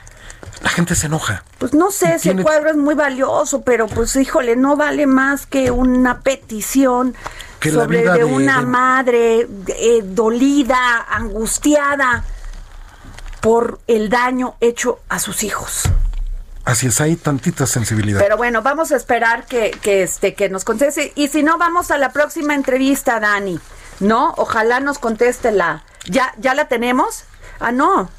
la 0.62 0.70
gente 0.70 0.94
se 0.94 1.06
enoja. 1.06 1.44
Pues 1.58 1.74
no 1.74 1.90
sé, 1.90 2.18
si 2.18 2.30
el 2.30 2.42
cuadro 2.42 2.70
es 2.70 2.76
muy 2.76 2.94
valioso, 2.94 3.62
pero 3.62 3.86
pues 3.86 4.16
híjole, 4.16 4.56
no 4.56 4.76
vale 4.76 5.06
más 5.06 5.46
que 5.46 5.70
una 5.70 6.20
petición 6.20 7.14
sobre 7.62 8.02
de, 8.02 8.25
una 8.25 8.62
madre 8.62 9.46
eh, 9.68 10.02
dolida, 10.04 11.06
angustiada 11.08 12.25
por 13.40 13.80
el 13.86 14.08
daño 14.08 14.56
hecho 14.60 15.00
a 15.08 15.18
sus 15.18 15.42
hijos. 15.42 15.82
Así 16.64 16.88
es, 16.88 17.00
hay 17.00 17.14
tantita 17.14 17.66
sensibilidad. 17.66 18.20
Pero 18.20 18.36
bueno, 18.36 18.60
vamos 18.62 18.90
a 18.90 18.96
esperar 18.96 19.46
que, 19.46 19.70
que, 19.70 20.02
este, 20.02 20.34
que 20.34 20.48
nos 20.48 20.64
conteste. 20.64 21.12
Y 21.14 21.28
si 21.28 21.44
no, 21.44 21.58
vamos 21.58 21.92
a 21.92 21.98
la 21.98 22.10
próxima 22.10 22.54
entrevista, 22.54 23.20
Dani. 23.20 23.60
¿No? 24.00 24.34
Ojalá 24.36 24.80
nos 24.80 24.98
conteste 24.98 25.52
la. 25.52 25.84
¿Ya, 26.06 26.34
ya 26.38 26.54
la 26.54 26.66
tenemos? 26.66 27.25
Ah, 27.60 27.72
no. 27.72 28.10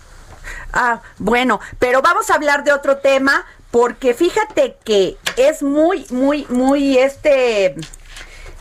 Ah, 0.73 1.01
bueno, 1.17 1.59
pero 1.79 2.01
vamos 2.01 2.29
a 2.29 2.35
hablar 2.35 2.63
de 2.63 2.71
otro 2.71 2.97
tema 2.97 3.45
porque 3.71 4.13
fíjate 4.13 4.77
que 4.83 5.17
es 5.35 5.61
muy, 5.61 6.05
muy, 6.09 6.45
muy 6.49 6.97
este 6.97 7.75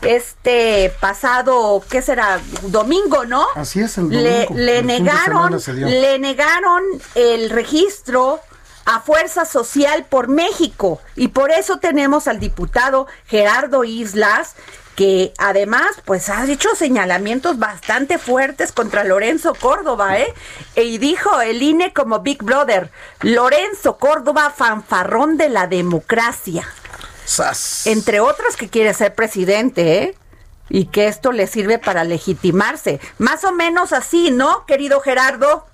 este 0.01 0.93
pasado, 0.99 1.83
¿qué 1.89 2.01
será? 2.01 2.39
Domingo, 2.63 3.25
¿no? 3.25 3.45
Así 3.55 3.79
es, 3.79 3.97
el 3.97 4.09
domingo. 4.09 4.53
Le, 4.55 4.83
negaron, 4.83 5.57
le 5.75 6.19
negaron 6.19 6.83
el 7.15 7.49
registro 7.49 8.39
a 8.85 9.01
Fuerza 9.01 9.45
Social 9.45 10.05
por 10.09 10.29
México 10.29 11.01
y 11.15 11.29
por 11.29 11.51
eso 11.51 11.77
tenemos 11.77 12.27
al 12.27 12.39
diputado 12.39 13.07
Gerardo 13.25 13.83
Islas 13.83 14.55
que 14.95 15.31
además 15.37 15.85
pues 16.05 16.27
ha 16.27 16.43
hecho 16.45 16.73
señalamientos 16.73 17.59
bastante 17.59 18.17
fuertes 18.17 18.71
contra 18.71 19.03
Lorenzo 19.03 19.53
Córdoba, 19.53 20.17
¿eh? 20.17 20.33
Y 20.75 20.97
dijo 20.97 21.39
el 21.39 21.61
INE 21.61 21.93
como 21.93 22.21
Big 22.21 22.41
Brother, 22.41 22.89
Lorenzo 23.21 23.97
Córdoba, 23.97 24.51
fanfarrón 24.55 25.37
de 25.37 25.49
la 25.49 25.67
democracia. 25.67 26.67
Entre 27.85 28.19
otros 28.19 28.55
que 28.55 28.69
quiere 28.69 28.93
ser 28.93 29.13
presidente, 29.13 30.03
¿eh? 30.03 30.15
Y 30.69 30.87
que 30.87 31.07
esto 31.07 31.31
le 31.31 31.47
sirve 31.47 31.77
para 31.77 32.03
legitimarse. 32.03 32.99
Más 33.19 33.43
o 33.43 33.51
menos 33.51 33.93
así, 33.93 34.31
¿no, 34.31 34.65
querido 34.65 34.99
Gerardo? 35.01 35.65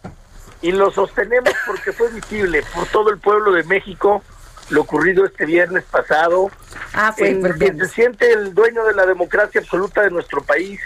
Y 0.62 0.72
lo 0.72 0.92
sostenemos 0.92 1.54
porque 1.66 1.92
fue 1.94 2.10
visible 2.10 2.64
por 2.74 2.88
todo 2.88 3.10
el 3.10 3.20
pueblo 3.20 3.54
de 3.54 3.64
México 3.64 4.24
lo 4.70 4.82
ocurrido 4.82 5.26
este 5.26 5.46
viernes 5.46 5.84
pasado. 5.86 6.50
Ah, 6.94 7.14
fue 7.16 7.30
en 7.30 7.42
quien 7.42 7.78
se 7.78 7.88
siente 7.88 8.32
el 8.32 8.54
dueño 8.54 8.84
de 8.86 8.94
la 8.94 9.06
democracia 9.06 9.62
absoluta 9.62 10.02
de 10.02 10.12
nuestro 10.12 10.42
país, 10.42 10.80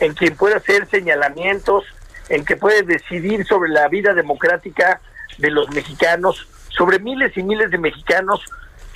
en 0.00 0.14
quien 0.14 0.36
puede 0.36 0.56
hacer 0.56 0.88
señalamientos, 0.88 1.84
en 2.28 2.44
que 2.44 2.56
puede 2.56 2.82
decidir 2.82 3.46
sobre 3.46 3.70
la 3.70 3.88
vida 3.88 4.14
democrática 4.14 5.00
de 5.38 5.50
los 5.50 5.70
mexicanos, 5.70 6.48
sobre 6.68 6.98
miles 6.98 7.36
y 7.36 7.42
miles 7.42 7.70
de 7.70 7.78
mexicanos 7.78 8.44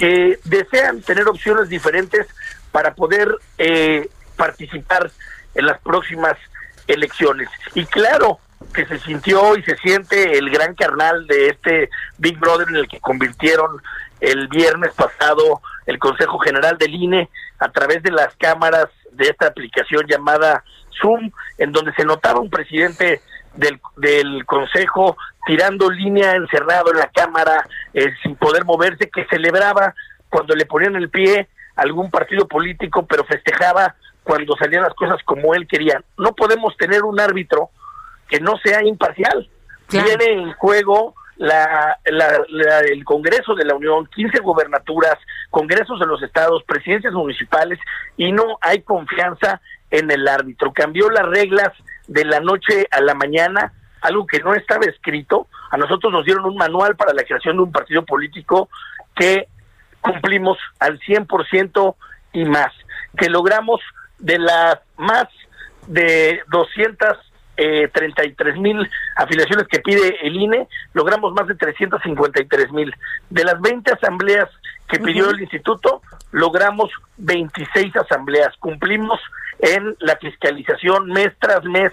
que 0.03 0.41
desean 0.47 1.01
tener 1.01 1.29
opciones 1.29 1.69
diferentes 1.69 2.27
para 2.73 2.93
poder 2.93 3.37
eh, 3.57 4.11
participar 4.37 5.13
en 5.55 5.67
las 5.67 5.79
próximas 5.81 6.37
elecciones. 6.89 7.49
Y 7.75 7.85
claro 7.85 8.41
que 8.75 8.85
se 8.85 8.99
sintió 8.99 9.57
y 9.57 9.63
se 9.63 9.77
siente 9.77 10.39
el 10.39 10.51
gran 10.51 10.75
carnal 10.75 11.29
de 11.29 11.51
este 11.51 11.89
Big 12.19 12.37
Brother 12.37 12.67
en 12.71 12.77
el 12.79 12.89
que 12.89 12.99
convirtieron 12.99 13.81
el 14.19 14.49
viernes 14.49 14.93
pasado 14.93 15.63
el 15.87 16.01
Consejo 16.01 16.41
General 16.41 16.77
del 16.79 16.97
INE 16.97 17.31
a 17.61 17.71
través 17.71 18.03
de 18.03 18.11
las 18.11 18.35
cámaras 18.35 18.89
de 19.13 19.29
esta 19.29 19.47
aplicación 19.47 20.05
llamada 20.09 20.65
Zoom, 21.01 21.31
en 21.59 21.71
donde 21.71 21.95
se 21.95 22.05
notaba 22.05 22.41
un 22.41 22.51
presidente 22.51 23.21
del, 23.55 23.81
del 23.97 24.45
Consejo 24.47 25.17
tirando 25.47 25.91
línea 25.91 26.35
encerrado 26.35 26.93
en 26.93 26.99
la 26.99 27.11
cámara 27.11 27.67
eh, 27.95 28.13
sin 28.23 28.37
poder 28.37 28.65
moverse, 28.65 29.11
que 29.11 29.27
celebraba 29.27 29.95
cuando 30.29 30.55
le 30.55 30.67
ponían 30.67 30.97
el 30.97 31.11
pie 31.11 31.49
algún 31.77 32.11
partido 32.11 32.47
político, 32.47 33.07
pero 33.07 33.25
festejaba 33.25 33.95
cuando 34.23 34.55
salían 34.57 34.83
las 34.83 34.95
cosas 34.95 35.19
como 35.25 35.55
él 35.55 35.67
quería. 35.67 36.03
No 36.17 36.33
podemos 36.35 36.77
tener 36.77 37.03
un 37.03 37.19
árbitro 37.19 37.71
que 38.29 38.41
no 38.41 38.57
sea 38.59 38.85
imparcial. 38.85 39.49
Tiene 39.89 40.25
en 40.25 40.53
juego 40.55 41.15
la, 41.37 41.99
el 42.05 43.05
Congreso 43.05 43.55
de 43.55 43.65
la 43.65 43.75
Unión, 43.75 44.07
15 44.15 44.39
gobernaturas, 44.41 45.19
congresos 45.51 45.99
de 45.99 46.07
los 46.07 46.23
estados, 46.23 46.63
presidencias 46.65 47.13
municipales, 47.13 47.79
y 48.17 48.33
no 48.33 48.59
hay 48.61 48.83
confianza 48.83 49.61
en 49.91 50.11
el 50.11 50.27
árbitro. 50.29 50.73
Cambió 50.73 51.11
las 51.11 51.27
reglas 51.27 51.73
de 52.13 52.25
la 52.25 52.41
noche 52.41 52.87
a 52.91 53.01
la 53.01 53.15
mañana, 53.15 53.73
algo 54.03 54.27
que 54.27 54.41
no 54.41 54.55
estaba 54.55 54.85
escrito. 54.85 55.49
A 55.71 55.77
nosotros 55.77 56.13
nos 56.13 56.25
dieron 56.25 56.45
un 56.45 56.57
manual 56.57 56.97
para 56.97 57.15
la 57.15 57.25
creación 57.25 57.57
de 57.57 57.63
un 57.63 57.73
partido 57.73 58.05
político 58.05 58.69
que 59.15 59.49
cumplimos 60.01 60.59
al 60.79 60.99
100% 61.01 61.95
y 62.33 62.45
más, 62.45 62.73
que 63.17 63.31
logramos 63.31 63.81
de 64.19 64.39
las 64.39 64.79
más 64.97 65.29
de 65.87 66.43
233 67.57 68.57
mil 68.59 68.89
afiliaciones 69.17 69.67
que 69.69 69.81
pide 69.81 70.27
el 70.27 70.37
INE, 70.37 70.69
logramos 70.95 71.33
más 71.35 71.47
de 71.47 71.55
353 71.55 72.73
mil. 72.73 72.95
De 73.31 73.45
las 73.45 73.61
20 73.61 73.93
asambleas 73.93 74.49
que 74.89 74.99
pidió 74.99 75.31
el 75.31 75.41
instituto, 75.41 76.03
logramos 76.33 76.91
26 77.19 77.97
asambleas. 77.97 78.57
Cumplimos 78.59 79.21
en 79.61 79.97
la 80.01 80.17
fiscalización 80.17 81.07
mes 81.07 81.33
tras 81.39 81.65
mes, 81.65 81.93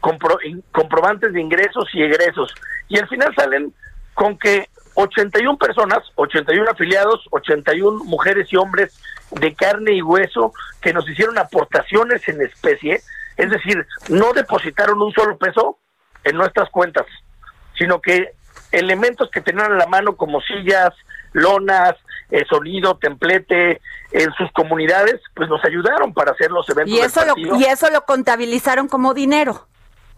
comprobantes 0.00 1.32
de 1.32 1.40
ingresos 1.40 1.88
y 1.92 2.02
egresos. 2.02 2.54
Y 2.88 2.98
al 2.98 3.08
final 3.08 3.34
salen 3.34 3.74
con 4.14 4.38
que 4.38 4.68
81 4.94 5.56
personas, 5.56 5.98
81 6.16 6.70
afiliados, 6.70 7.26
81 7.30 8.04
mujeres 8.04 8.52
y 8.52 8.56
hombres 8.56 9.00
de 9.30 9.54
carne 9.54 9.92
y 9.92 10.02
hueso 10.02 10.52
que 10.82 10.92
nos 10.92 11.08
hicieron 11.08 11.38
aportaciones 11.38 12.28
en 12.28 12.42
especie, 12.42 13.00
es 13.40 13.50
decir, 13.50 13.86
no 14.08 14.32
depositaron 14.32 15.00
un 15.00 15.12
solo 15.12 15.38
peso 15.38 15.78
en 16.24 16.36
nuestras 16.36 16.68
cuentas, 16.70 17.06
sino 17.78 18.00
que 18.00 18.34
elementos 18.70 19.30
que 19.30 19.40
tenían 19.40 19.72
a 19.72 19.76
la 19.76 19.86
mano 19.86 20.16
como 20.16 20.40
sillas, 20.42 20.90
lonas, 21.32 21.94
eh, 22.30 22.44
sonido, 22.48 22.98
templete 22.98 23.80
en 24.12 24.32
sus 24.34 24.52
comunidades, 24.52 25.20
pues 25.34 25.48
nos 25.48 25.64
ayudaron 25.64 26.12
para 26.12 26.32
hacer 26.32 26.50
los 26.50 26.68
eventos. 26.68 26.94
Y 26.94 27.00
eso, 27.00 27.24
lo, 27.24 27.58
y 27.58 27.64
eso 27.64 27.90
lo 27.90 28.02
contabilizaron 28.02 28.88
como 28.88 29.14
dinero. 29.14 29.66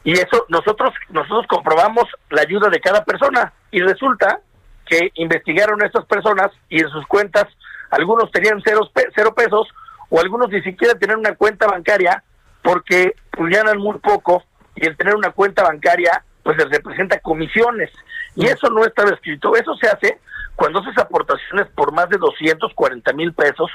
Y 0.05 0.13
eso 0.15 0.45
nosotros 0.49 0.93
nosotros 1.11 1.47
comprobamos 1.49 2.07
la 2.31 2.43
ayuda 2.43 2.69
de 2.71 2.81
cada 2.81 3.05
persona 3.05 3.53
y 3.71 3.81
resulta 3.81 4.41
que 4.85 5.13
investigaron 5.15 5.81
a 5.81 5.87
estas 5.87 6.05
personas 6.07 6.51
y 6.69 6.81
en 6.81 6.89
sus 6.89 7.07
cuentas 7.07 7.45
algunos 7.91 8.33
tenían 8.33 8.61
cero, 8.65 8.91
cero 9.15 9.33
pesos 9.33 9.69
o 10.11 10.21
algunos 10.21 10.51
ni 10.51 10.61
siquiera 10.63 10.99
tenían 10.99 11.21
una 11.21 11.37
cuenta 11.37 11.69
bancaria 11.69 12.25
porque 12.63 13.15
pues, 13.31 13.51
ganan 13.51 13.79
muy 13.79 13.99
poco 13.99 14.45
y 14.75 14.87
el 14.87 14.97
tener 14.97 15.15
una 15.15 15.31
cuenta 15.31 15.63
bancaria 15.63 16.25
pues 16.43 16.57
les 16.57 16.71
representa 16.71 17.21
comisiones. 17.21 17.91
Y 18.35 18.47
eso 18.47 18.69
no 18.71 18.85
estaba 18.85 19.11
escrito, 19.11 19.55
eso 19.55 19.75
se 19.77 19.89
hace 19.89 20.19
cuando 20.57 20.81
haces 20.81 20.97
aportaciones 20.99 21.69
por 21.75 21.93
más 21.93 22.09
de 22.09 22.19
240 22.19 23.13
mil 23.13 23.33
pesos 23.33 23.71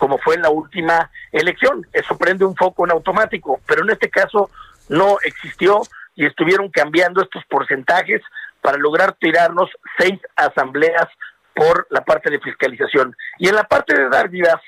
como 0.00 0.16
fue 0.16 0.34
en 0.34 0.42
la 0.42 0.50
última 0.50 1.10
elección, 1.30 1.86
eso 1.92 2.16
prende 2.16 2.46
un 2.46 2.56
foco 2.56 2.86
en 2.86 2.90
automático, 2.90 3.60
pero 3.66 3.84
en 3.84 3.90
este 3.90 4.08
caso 4.08 4.50
no 4.88 5.18
existió 5.22 5.82
y 6.16 6.24
estuvieron 6.24 6.70
cambiando 6.70 7.22
estos 7.22 7.44
porcentajes 7.44 8.22
para 8.62 8.78
lograr 8.78 9.14
tirarnos 9.20 9.68
seis 9.98 10.18
asambleas 10.36 11.06
por 11.54 11.86
la 11.90 12.02
parte 12.02 12.30
de 12.30 12.40
fiscalización. 12.40 13.14
Y 13.38 13.48
en 13.48 13.56
la 13.56 13.64
parte 13.64 13.94
de 13.94 14.08
dar 14.08 14.30
vidas, 14.30 14.60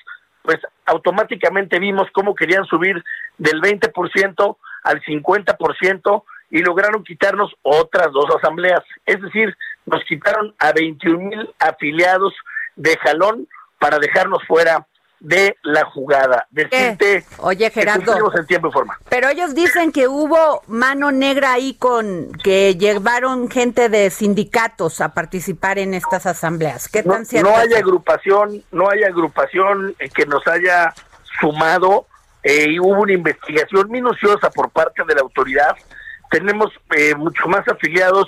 pues 0.42 0.58
automáticamente 0.86 1.78
vimos 1.78 2.08
cómo 2.12 2.34
querían 2.34 2.64
subir 2.64 3.02
del 3.38 3.60
20% 3.60 4.56
al 4.84 5.02
50% 5.02 6.24
y 6.50 6.58
lograron 6.58 7.04
quitarnos 7.04 7.54
otras 7.62 8.12
dos 8.12 8.26
asambleas. 8.36 8.82
Es 9.06 9.20
decir, 9.22 9.56
nos 9.86 10.04
quitaron 10.04 10.54
a 10.58 10.72
21 10.72 11.18
mil 11.18 11.54
afiliados 11.58 12.34
de 12.76 12.96
jalón 12.98 13.48
para 13.78 13.98
dejarnos 13.98 14.42
fuera 14.46 14.86
de 15.22 15.56
la 15.62 15.84
jugada. 15.84 16.48
Decirte 16.50 17.24
Oye, 17.38 17.70
Gerardo. 17.70 18.12
en 18.36 18.46
tiempo 18.46 18.68
y 18.68 18.72
forma. 18.72 18.98
Pero 19.08 19.28
ellos 19.28 19.54
dicen 19.54 19.92
que 19.92 20.08
hubo 20.08 20.62
mano 20.66 21.12
negra 21.12 21.52
ahí 21.52 21.74
con 21.74 22.32
que 22.42 22.74
llevaron 22.74 23.48
gente 23.48 23.88
de 23.88 24.10
sindicatos 24.10 25.00
a 25.00 25.14
participar 25.14 25.78
en 25.78 25.94
estas 25.94 26.26
asambleas. 26.26 26.88
¿Qué 26.88 27.04
tan 27.04 27.24
cierto? 27.24 27.50
No 27.50 27.56
hay 27.56 27.72
agrupación, 27.72 28.64
no 28.72 28.90
hay 28.90 29.04
agrupación 29.04 29.94
que 30.12 30.26
nos 30.26 30.44
haya 30.48 30.92
sumado 31.40 32.06
eh, 32.42 32.66
y 32.70 32.80
hubo 32.80 33.00
una 33.00 33.12
investigación 33.12 33.90
minuciosa 33.90 34.50
por 34.50 34.70
parte 34.70 35.04
de 35.06 35.14
la 35.14 35.20
autoridad. 35.20 35.76
Tenemos 36.32 36.72
eh, 36.96 37.14
mucho 37.14 37.46
más 37.46 37.66
afiliados 37.68 38.26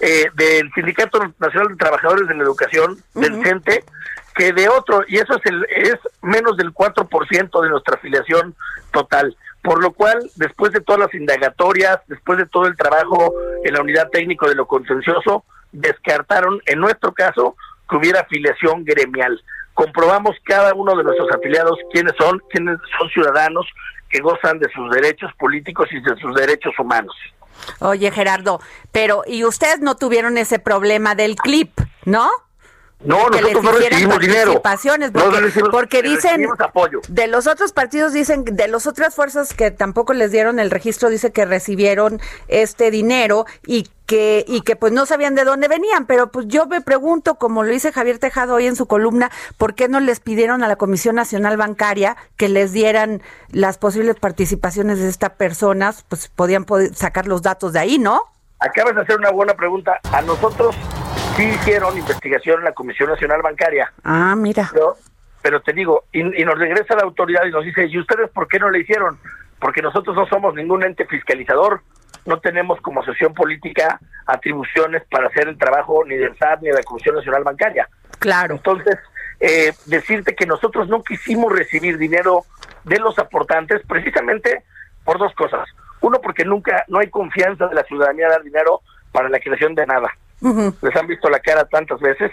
eh, 0.00 0.26
del 0.34 0.70
Sindicato 0.74 1.18
Nacional 1.38 1.68
de 1.68 1.76
Trabajadores 1.76 2.28
de 2.28 2.34
la 2.34 2.42
Educación, 2.42 2.98
del 3.14 3.42
CENTE, 3.42 3.84
que 4.36 4.52
de 4.52 4.68
otro, 4.68 5.02
y 5.08 5.16
eso 5.16 5.34
es, 5.36 5.46
el, 5.46 5.66
es 5.70 5.96
menos 6.22 6.56
del 6.56 6.72
4% 6.72 7.62
de 7.62 7.68
nuestra 7.70 7.96
afiliación 7.96 8.54
total. 8.92 9.36
Por 9.62 9.82
lo 9.82 9.92
cual, 9.92 10.30
después 10.36 10.72
de 10.72 10.80
todas 10.80 11.00
las 11.00 11.14
indagatorias, 11.14 11.98
después 12.06 12.38
de 12.38 12.46
todo 12.46 12.66
el 12.66 12.76
trabajo 12.76 13.34
en 13.64 13.74
la 13.74 13.80
unidad 13.80 14.10
técnico 14.10 14.48
de 14.48 14.54
lo 14.54 14.66
contencioso, 14.66 15.44
descartaron, 15.72 16.60
en 16.66 16.78
nuestro 16.78 17.12
caso, 17.12 17.56
que 17.88 17.96
hubiera 17.96 18.20
afiliación 18.20 18.84
gremial. 18.84 19.42
Comprobamos 19.74 20.36
cada 20.44 20.74
uno 20.74 20.94
de 20.96 21.04
nuestros 21.04 21.28
afiliados 21.32 21.78
quiénes 21.92 22.14
son, 22.18 22.40
quiénes 22.50 22.78
son 22.98 23.08
ciudadanos 23.10 23.66
que 24.08 24.20
gozan 24.20 24.58
de 24.58 24.68
sus 24.70 24.90
derechos 24.90 25.32
políticos 25.38 25.88
y 25.90 26.00
de 26.00 26.16
sus 26.20 26.34
derechos 26.34 26.72
humanos. 26.78 27.14
Oye, 27.80 28.10
Gerardo, 28.10 28.60
pero 28.92 29.22
¿y 29.26 29.44
ustedes 29.44 29.80
no 29.80 29.96
tuvieron 29.96 30.38
ese 30.38 30.58
problema 30.58 31.14
del 31.14 31.36
clip, 31.36 31.72
no? 32.04 32.28
No, 33.04 33.28
nosotros 33.28 33.62
no 33.62 33.72
recibimos 33.72 34.18
dinero. 34.18 34.62
Porque, 34.62 35.70
porque 35.70 36.02
dicen, 36.02 36.46
de 37.08 37.26
los 37.26 37.46
otros 37.46 37.72
partidos 37.72 38.14
dicen, 38.14 38.44
de 38.44 38.68
las 38.68 38.86
otras 38.86 39.14
fuerzas 39.14 39.52
que 39.52 39.70
tampoco 39.70 40.14
les 40.14 40.32
dieron 40.32 40.58
el 40.58 40.70
registro, 40.70 41.10
dice 41.10 41.30
que 41.30 41.44
recibieron 41.44 42.20
este 42.48 42.90
dinero 42.90 43.44
y 43.66 43.90
que 44.06 44.44
y 44.48 44.62
que 44.62 44.76
pues 44.76 44.92
no 44.92 45.04
sabían 45.04 45.34
de 45.34 45.44
dónde 45.44 45.68
venían, 45.68 46.06
pero 46.06 46.30
pues 46.30 46.46
yo 46.48 46.66
me 46.66 46.80
pregunto, 46.80 47.34
como 47.34 47.64
lo 47.64 47.70
dice 47.70 47.92
Javier 47.92 48.18
Tejado 48.18 48.54
hoy 48.54 48.66
en 48.66 48.76
su 48.76 48.86
columna, 48.86 49.30
¿por 49.58 49.74
qué 49.74 49.88
no 49.88 50.00
les 50.00 50.20
pidieron 50.20 50.62
a 50.62 50.68
la 50.68 50.76
Comisión 50.76 51.16
Nacional 51.16 51.56
Bancaria 51.56 52.16
que 52.36 52.48
les 52.48 52.72
dieran 52.72 53.20
las 53.50 53.78
posibles 53.78 54.16
participaciones 54.16 55.00
de 55.00 55.08
estas 55.08 55.30
personas? 55.30 56.04
Pues 56.08 56.28
podían 56.28 56.64
sacar 56.94 57.26
los 57.26 57.42
datos 57.42 57.72
de 57.74 57.80
ahí, 57.80 57.98
¿no? 57.98 58.22
Acabas 58.58 58.94
de 58.94 59.02
hacer 59.02 59.18
una 59.18 59.30
buena 59.30 59.54
pregunta. 59.54 60.00
A 60.12 60.22
nosotros 60.22 60.74
sí 61.36 61.44
hicieron 61.44 61.96
investigación 61.96 62.60
en 62.60 62.64
la 62.64 62.72
Comisión 62.72 63.10
Nacional 63.10 63.42
Bancaria. 63.42 63.92
Ah, 64.04 64.34
mira. 64.36 64.70
Pero, 65.42 65.60
te 65.60 65.72
digo, 65.72 66.04
y, 66.12 66.22
nos 66.22 66.58
regresa 66.58 66.96
la 66.96 67.02
autoridad 67.02 67.44
y 67.44 67.50
nos 67.50 67.64
dice, 67.64 67.86
¿y 67.86 67.98
ustedes 67.98 68.30
por 68.30 68.48
qué 68.48 68.58
no 68.58 68.70
le 68.70 68.80
hicieron? 68.80 69.18
Porque 69.60 69.82
nosotros 69.82 70.16
no 70.16 70.26
somos 70.26 70.54
ningún 70.54 70.82
ente 70.82 71.06
fiscalizador, 71.06 71.82
no 72.24 72.40
tenemos 72.40 72.80
como 72.80 73.04
sesión 73.04 73.32
política 73.32 74.00
atribuciones 74.26 75.04
para 75.08 75.28
hacer 75.28 75.46
el 75.46 75.56
trabajo 75.56 76.04
ni 76.04 76.16
del 76.16 76.36
SAT 76.36 76.62
ni 76.62 76.68
de 76.68 76.74
la 76.74 76.82
Comisión 76.82 77.14
Nacional 77.14 77.44
Bancaria. 77.44 77.88
Claro. 78.18 78.56
Entonces, 78.56 78.96
eh, 79.38 79.72
decirte 79.84 80.34
que 80.34 80.46
nosotros 80.46 80.88
no 80.88 81.02
quisimos 81.04 81.52
recibir 81.52 81.98
dinero 81.98 82.44
de 82.84 82.98
los 82.98 83.18
aportantes 83.18 83.82
precisamente 83.86 84.64
por 85.04 85.18
dos 85.18 85.32
cosas. 85.34 85.68
Uno, 86.00 86.20
porque 86.20 86.44
nunca, 86.44 86.84
no 86.88 86.98
hay 86.98 87.08
confianza 87.08 87.68
de 87.68 87.74
la 87.74 87.84
ciudadanía 87.84 88.28
dar 88.28 88.42
dinero 88.42 88.80
para 89.12 89.28
la 89.28 89.38
creación 89.38 89.74
de 89.74 89.86
nada 89.86 90.10
les 90.40 90.96
han 90.96 91.06
visto 91.06 91.28
la 91.28 91.40
cara 91.40 91.64
tantas 91.64 92.00
veces. 92.00 92.30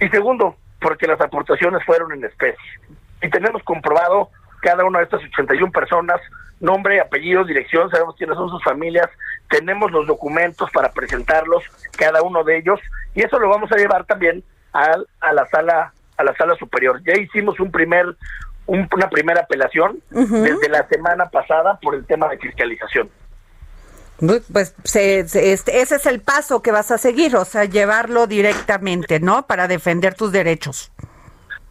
Y 0.00 0.08
segundo, 0.08 0.56
porque 0.80 1.06
las 1.06 1.20
aportaciones 1.20 1.84
fueron 1.84 2.12
en 2.12 2.24
especie. 2.24 2.80
Y 3.22 3.30
tenemos 3.30 3.62
comprobado 3.62 4.30
cada 4.60 4.84
una 4.84 4.98
de 4.98 5.04
estas 5.04 5.22
81 5.24 5.72
personas, 5.72 6.20
nombre, 6.60 7.00
apellido, 7.00 7.44
dirección, 7.44 7.90
sabemos 7.90 8.14
quiénes 8.16 8.36
son 8.36 8.48
sus 8.48 8.62
familias, 8.62 9.08
tenemos 9.48 9.90
los 9.90 10.06
documentos 10.06 10.70
para 10.70 10.92
presentarlos, 10.92 11.64
cada 11.96 12.22
uno 12.22 12.44
de 12.44 12.58
ellos, 12.58 12.80
y 13.14 13.22
eso 13.22 13.38
lo 13.38 13.48
vamos 13.48 13.70
a 13.72 13.76
llevar 13.76 14.04
también 14.04 14.42
a, 14.72 14.96
a 15.20 15.32
la 15.32 15.46
sala 15.46 15.92
a 16.16 16.24
la 16.24 16.34
sala 16.36 16.54
superior. 16.56 17.00
Ya 17.04 17.14
hicimos 17.20 17.58
un 17.58 17.70
primer 17.70 18.16
una 18.66 19.10
primera 19.10 19.40
apelación 19.40 20.00
desde 20.08 20.68
la 20.68 20.86
semana 20.86 21.28
pasada 21.30 21.78
por 21.82 21.94
el 21.94 22.06
tema 22.06 22.28
de 22.28 22.38
fiscalización. 22.38 23.10
Pues 24.52 24.74
este, 24.94 25.52
ese 25.52 25.80
es 25.80 26.06
el 26.06 26.20
paso 26.20 26.62
que 26.62 26.70
vas 26.70 26.92
a 26.92 26.98
seguir, 26.98 27.34
o 27.36 27.44
sea, 27.44 27.64
llevarlo 27.64 28.28
directamente, 28.28 29.18
¿no? 29.18 29.46
Para 29.46 29.66
defender 29.66 30.14
tus 30.14 30.30
derechos. 30.30 30.92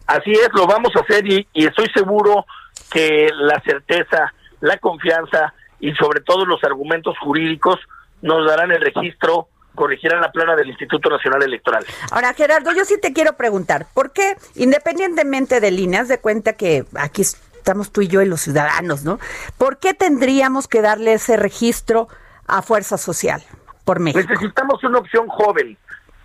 Así 0.06 0.32
es, 0.32 0.50
lo 0.52 0.66
vamos 0.66 0.92
a 0.96 1.00
hacer 1.00 1.26
y, 1.26 1.46
estoy 1.54 1.88
seguro 1.94 2.44
que 2.90 3.30
la 3.34 3.58
certeza, 3.62 4.34
la 4.60 4.76
confianza 4.78 5.54
y 5.80 5.92
sobre 5.94 6.20
todo 6.20 6.44
los 6.44 6.62
argumentos 6.64 7.16
jurídicos 7.18 7.78
nos 8.20 8.46
darán 8.46 8.70
el 8.70 8.80
registro 8.80 9.48
corregirán 9.74 10.20
la 10.20 10.30
plana 10.30 10.54
del 10.54 10.68
Instituto 10.68 11.08
Nacional 11.08 11.42
Electoral. 11.42 11.82
Ahora, 12.10 12.34
Gerardo, 12.34 12.72
yo 12.72 12.84
sí 12.84 13.00
te 13.00 13.14
quiero 13.14 13.38
preguntar, 13.38 13.86
¿por 13.94 14.12
qué, 14.12 14.36
independientemente 14.54 15.60
de 15.60 15.70
líneas, 15.70 16.08
de 16.08 16.20
cuenta 16.20 16.52
que 16.52 16.84
aquí 16.94 17.22
estamos 17.22 17.90
tú 17.90 18.02
y 18.02 18.08
yo 18.08 18.20
y 18.20 18.26
los 18.26 18.42
ciudadanos, 18.42 19.02
¿no? 19.04 19.18
¿Por 19.56 19.78
qué 19.78 19.94
tendríamos 19.94 20.68
que 20.68 20.82
darle 20.82 21.14
ese 21.14 21.38
registro 21.38 22.08
a 22.52 22.60
Fuerza 22.60 22.98
Social 22.98 23.42
por 23.84 23.98
México. 23.98 24.22
Necesitamos 24.28 24.84
una 24.84 24.98
opción 24.98 25.26
joven, 25.26 25.76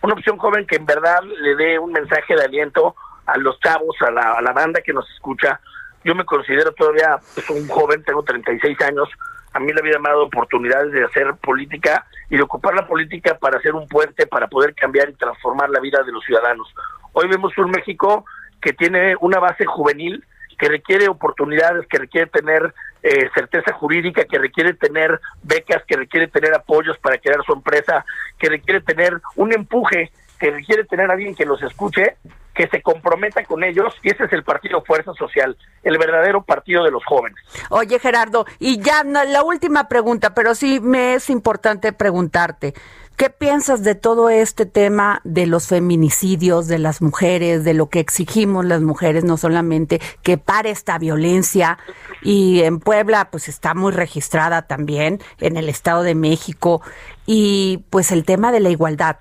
una 0.02 0.14
opción 0.14 0.38
joven 0.38 0.68
que 0.68 0.76
en 0.76 0.86
verdad 0.86 1.22
le 1.24 1.56
dé 1.56 1.80
un 1.80 1.94
mensaje 1.94 2.36
de 2.36 2.44
aliento 2.44 2.96
a 3.26 3.38
los 3.38 3.58
chavos, 3.62 3.96
a 4.02 4.12
la, 4.12 4.34
a 4.34 4.42
la 4.42 4.52
banda 4.52 4.82
que 4.82 4.92
nos 4.92 5.10
escucha. 5.12 5.62
Yo 6.04 6.16
me 6.16 6.26
considero 6.26 6.74
todavía 6.74 7.18
pues, 7.34 7.50
un 7.50 7.66
joven, 7.70 8.04
tengo 8.04 8.24
36 8.24 8.82
años. 8.82 9.10
A 9.54 9.60
mí 9.60 9.72
la 9.72 9.82
vida 9.82 10.00
me 10.00 10.10
ha 10.10 10.12
dado 10.12 10.26
oportunidades 10.26 10.92
de 10.92 11.06
hacer 11.06 11.34
política 11.36 12.06
y 12.30 12.36
de 12.36 12.44
ocupar 12.44 12.76
la 12.76 12.86
política 12.86 13.38
para 13.38 13.58
hacer 13.58 13.74
un 13.74 13.88
puente, 13.88 14.28
para 14.28 14.48
poder 14.48 14.76
cambiar 14.76 15.10
y 15.10 15.14
transformar 15.14 15.70
la 15.70 15.80
vida 15.80 16.04
de 16.04 16.12
los 16.12 16.24
ciudadanos. 16.26 16.68
Hoy 17.14 17.30
vemos 17.30 17.58
un 17.58 17.72
México 17.72 18.26
que 18.62 18.74
tiene 18.74 19.16
una 19.22 19.40
base 19.40 19.66
juvenil 19.66 20.26
que 20.60 20.68
requiere 20.68 21.08
oportunidades, 21.08 21.88
que 21.88 22.00
requiere 22.00 22.28
tener 22.28 22.74
eh, 23.04 23.30
certeza 23.34 23.74
jurídica, 23.74 24.26
que 24.26 24.38
requiere 24.38 24.74
tener 24.74 25.20
becas, 25.44 25.84
que 25.86 25.96
requiere 25.96 26.28
tener 26.28 26.54
apoyos 26.54 26.98
para 27.00 27.18
crear 27.18 27.44
su 27.46 27.54
empresa, 27.54 28.06
que 28.38 28.50
requiere 28.50 28.82
tener 28.82 29.22
un 29.36 29.54
empuje, 29.54 30.12
que 30.40 30.52
requiere 30.52 30.84
tener 30.86 31.10
a 31.10 31.14
alguien 31.14 31.36
que 31.36 31.46
los 31.46 31.62
escuche, 31.64 32.18
que 32.54 32.68
se 32.68 32.82
comprometa 32.82 33.44
con 33.46 33.64
ellos, 33.64 33.94
y 34.02 34.10
ese 34.10 34.24
es 34.24 34.34
el 34.34 34.44
partido 34.44 34.84
Fuerza 34.84 35.14
Social, 35.14 35.56
el 35.84 35.98
verdadero 36.00 36.42
partido 36.42 36.84
de 36.84 36.90
los 36.90 37.06
jóvenes. 37.06 37.38
Oye, 37.70 38.00
Gerardo, 38.00 38.48
y 38.58 38.82
ya 38.82 39.04
la 39.04 39.44
última 39.44 39.88
pregunta, 39.88 40.34
pero 40.34 40.56
sí 40.56 40.80
me 40.82 41.14
es 41.14 41.30
importante 41.30 41.94
preguntarte. 41.94 42.74
¿Qué 43.18 43.32
piensas 43.32 43.84
de 43.84 43.96
todo 43.96 44.30
este 44.30 44.68
tema 44.68 45.22
de 45.24 45.48
los 45.48 45.68
feminicidios 45.68 46.68
de 46.68 46.78
las 46.78 47.02
mujeres, 47.02 47.64
de 47.64 47.74
lo 47.74 47.90
que 47.90 48.00
exigimos 48.00 48.64
las 48.64 48.82
mujeres, 48.82 49.24
no 49.24 49.38
solamente 49.38 50.00
que 50.22 50.38
pare 50.38 50.70
esta 50.70 51.00
violencia? 51.00 51.80
Y 52.22 52.62
en 52.62 52.80
Puebla, 52.80 53.30
pues 53.32 53.50
está 53.50 53.74
muy 53.74 53.92
registrada 53.92 54.68
también, 54.68 55.20
en 55.40 55.58
el 55.58 55.68
Estado 55.68 56.04
de 56.04 56.14
México, 56.14 56.84
y 57.26 57.84
pues 57.90 58.12
el 58.12 58.24
tema 58.24 58.52
de 58.52 58.60
la 58.60 58.70
igualdad. 58.70 59.18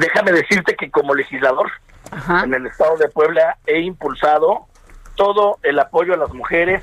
Déjame 0.00 0.32
decirte 0.32 0.74
que 0.74 0.90
como 0.90 1.14
legislador 1.14 1.70
en 2.42 2.54
el 2.54 2.66
Estado 2.66 2.96
de 2.96 3.10
Puebla 3.10 3.58
he 3.66 3.80
impulsado 3.80 4.64
todo 5.16 5.58
el 5.62 5.78
apoyo 5.78 6.14
a 6.14 6.16
las 6.16 6.32
mujeres, 6.32 6.82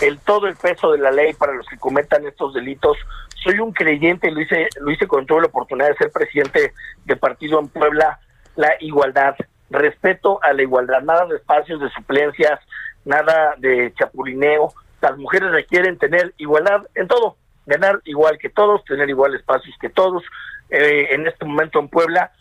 el 0.00 0.18
todo 0.20 0.46
el 0.46 0.56
peso 0.56 0.92
de 0.92 0.98
la 0.98 1.10
ley 1.10 1.34
para 1.34 1.54
los 1.54 1.66
que 1.66 1.78
cometan 1.78 2.26
estos 2.26 2.54
delitos. 2.54 2.96
Soy 3.42 3.58
un 3.60 3.72
creyente, 3.72 4.30
lo 4.30 4.40
hice, 4.40 4.68
lo 4.80 4.90
hice 4.90 5.06
cuando 5.06 5.26
tuve 5.26 5.42
la 5.42 5.48
oportunidad 5.48 5.88
de 5.88 5.96
ser 5.96 6.10
presidente 6.10 6.72
de 7.04 7.16
partido 7.16 7.60
en 7.60 7.68
Puebla, 7.68 8.20
la 8.56 8.72
igualdad, 8.80 9.36
respeto 9.70 10.40
a 10.42 10.52
la 10.52 10.62
igualdad, 10.62 11.02
nada 11.02 11.26
de 11.26 11.36
espacios 11.36 11.80
de 11.80 11.90
suplencias, 11.90 12.60
nada 13.04 13.54
de 13.58 13.92
chapulineo, 13.98 14.72
las 15.00 15.16
mujeres 15.16 15.50
requieren 15.52 15.98
tener 15.98 16.34
igualdad 16.38 16.86
en 16.94 17.06
todo, 17.06 17.36
ganar 17.66 18.00
igual 18.04 18.38
que 18.38 18.50
todos, 18.50 18.84
tener 18.84 19.08
igual 19.08 19.34
espacios 19.34 19.76
que 19.80 19.88
todos. 19.88 20.24
Eh, 20.70 21.08
en 21.10 21.26
este 21.26 21.44
momento 21.44 21.78
en 21.78 21.88
Puebla, 21.88 22.32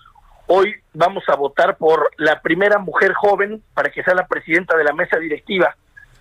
hoy 0.48 0.76
vamos 0.94 1.24
a 1.28 1.36
votar 1.36 1.78
por 1.78 2.12
la 2.18 2.42
primera 2.42 2.80
mujer 2.80 3.14
joven 3.14 3.62
para 3.74 3.90
que 3.90 4.04
sea 4.04 4.16
la 4.16 4.28
presidenta 4.28 4.76
de 4.76 4.84
la 4.84 4.94
mesa 4.94 5.18
directiva 5.18 5.76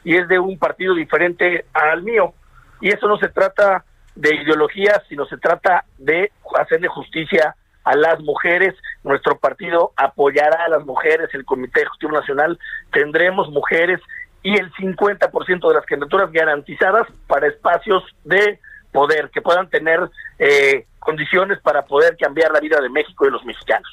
y 0.07 0.17
es 0.17 0.29
de 0.29 0.39
un 0.39 0.57
partido 0.57 0.95
diferente 0.95 1.65
al 1.73 2.05
mío. 2.05 2.33
Y 2.81 2.91
eso 2.91 3.09
no 3.09 3.19
se 3.19 3.29
trata 3.29 3.85
de 4.15 4.37
ideología, 4.37 5.03
sino 5.09 5.27
se 5.27 5.37
trata 5.37 5.85
de 5.99 6.31
hacerle 6.57 6.87
justicia 6.87 7.57
a 7.83 7.97
las 7.97 8.21
mujeres. 8.21 8.77
Nuestro 9.03 9.37
partido 9.37 9.91
apoyará 9.97 10.65
a 10.65 10.69
las 10.69 10.87
mujeres, 10.87 11.29
el 11.33 11.45
Comité 11.45 11.81
Ejecutivo 11.81 12.13
Nacional, 12.13 12.57
tendremos 12.93 13.51
mujeres 13.51 14.01
y 14.45 14.57
el 14.57 14.73
50% 14.75 15.69
de 15.69 15.75
las 15.75 15.85
candidaturas 15.87 16.31
garantizadas 16.31 17.09
para 17.27 17.49
espacios 17.49 18.05
de 18.23 18.61
poder, 18.93 19.31
que 19.31 19.43
puedan 19.43 19.69
tener 19.71 20.09
eh, 20.39 20.87
condiciones 21.01 21.59
para 21.63 21.85
poder 21.85 22.17
cambiar 22.17 22.53
la 22.53 22.61
vida 22.61 22.81
de 22.81 22.91
México 22.91 23.27
y 23.27 23.33
los 23.33 23.45
mexicanos. 23.45 23.91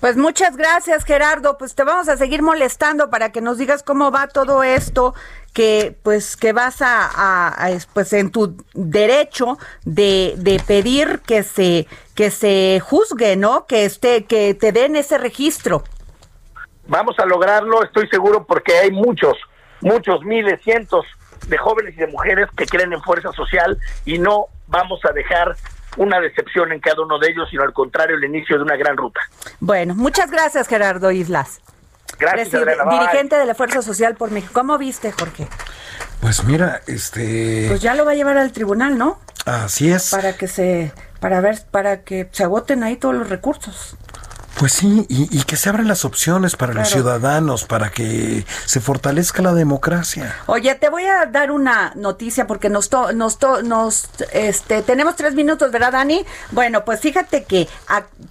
Pues 0.00 0.16
muchas 0.16 0.56
gracias, 0.56 1.04
Gerardo. 1.04 1.58
Pues 1.58 1.74
te 1.74 1.82
vamos 1.82 2.08
a 2.08 2.16
seguir 2.16 2.42
molestando 2.42 3.10
para 3.10 3.32
que 3.32 3.40
nos 3.40 3.58
digas 3.58 3.82
cómo 3.82 4.10
va 4.10 4.28
todo 4.28 4.62
esto, 4.62 5.14
que 5.52 5.96
pues 6.02 6.36
que 6.36 6.52
vas 6.52 6.76
a, 6.80 7.56
pues 7.94 8.12
en 8.12 8.30
tu 8.30 8.56
derecho 8.74 9.58
de, 9.84 10.34
de, 10.36 10.60
pedir 10.64 11.20
que 11.26 11.42
se 11.42 11.86
que 12.14 12.30
se 12.30 12.80
juzgue, 12.80 13.36
¿no? 13.36 13.66
Que 13.66 13.84
esté 13.86 14.24
que 14.24 14.54
te 14.54 14.72
den 14.72 14.94
ese 14.94 15.18
registro. 15.18 15.82
Vamos 16.86 17.18
a 17.18 17.26
lograrlo, 17.26 17.82
estoy 17.82 18.08
seguro 18.08 18.44
porque 18.46 18.78
hay 18.78 18.90
muchos, 18.90 19.36
muchos 19.80 20.22
miles, 20.22 20.60
cientos 20.62 21.04
de 21.46 21.58
jóvenes 21.58 21.94
y 21.94 21.98
de 21.98 22.06
mujeres 22.06 22.48
que 22.56 22.66
creen 22.66 22.92
en 22.92 23.02
fuerza 23.02 23.32
social 23.32 23.78
y 24.04 24.18
no 24.18 24.46
vamos 24.66 25.00
a 25.04 25.12
dejar 25.12 25.56
una 25.96 26.20
decepción 26.20 26.72
en 26.72 26.80
cada 26.80 27.02
uno 27.02 27.18
de 27.18 27.28
ellos, 27.30 27.48
sino 27.50 27.62
al 27.62 27.72
contrario, 27.72 28.16
el 28.16 28.24
inicio 28.24 28.56
de 28.56 28.62
una 28.62 28.76
gran 28.76 28.96
ruta. 28.96 29.20
Bueno, 29.60 29.94
muchas 29.94 30.30
gracias 30.30 30.68
Gerardo 30.68 31.10
Islas. 31.10 31.60
Gracias, 32.18 32.50
dirigente 32.90 33.36
de 33.36 33.46
la 33.46 33.54
Fuerza 33.54 33.80
Social 33.82 34.16
por 34.16 34.30
México. 34.30 34.52
¿Cómo 34.52 34.76
viste, 34.76 35.12
Jorge? 35.12 35.46
Pues 36.20 36.42
mira, 36.44 36.80
este 36.86 37.66
Pues 37.68 37.80
ya 37.80 37.94
lo 37.94 38.04
va 38.04 38.12
a 38.12 38.14
llevar 38.14 38.38
al 38.38 38.52
tribunal, 38.52 38.98
¿no? 38.98 39.20
Así 39.44 39.90
es. 39.90 40.10
Para 40.10 40.36
que 40.36 40.48
se 40.48 40.92
para 41.20 41.40
ver 41.40 41.58
para 41.70 42.02
que 42.02 42.28
se 42.32 42.44
agoten 42.44 42.82
ahí 42.82 42.96
todos 42.96 43.14
los 43.14 43.28
recursos. 43.28 43.96
Pues 44.58 44.72
sí, 44.72 45.06
y, 45.08 45.42
que 45.44 45.56
se 45.56 45.68
abran 45.68 45.86
las 45.86 46.04
opciones 46.04 46.56
para 46.56 46.74
los 46.74 46.88
ciudadanos, 46.88 47.64
para 47.64 47.90
que 47.90 48.44
se 48.66 48.80
fortalezca 48.80 49.40
la 49.40 49.54
democracia. 49.54 50.34
Oye, 50.46 50.74
te 50.74 50.88
voy 50.88 51.04
a 51.04 51.26
dar 51.26 51.52
una 51.52 51.92
noticia 51.94 52.48
porque 52.48 52.68
nos, 52.68 52.90
nos, 53.14 53.38
nos 53.62 54.08
este, 54.32 54.82
tenemos 54.82 55.14
tres 55.14 55.34
minutos, 55.34 55.70
¿verdad, 55.70 55.92
Dani? 55.92 56.26
Bueno, 56.50 56.84
pues 56.84 56.98
fíjate 56.98 57.44
que 57.44 57.68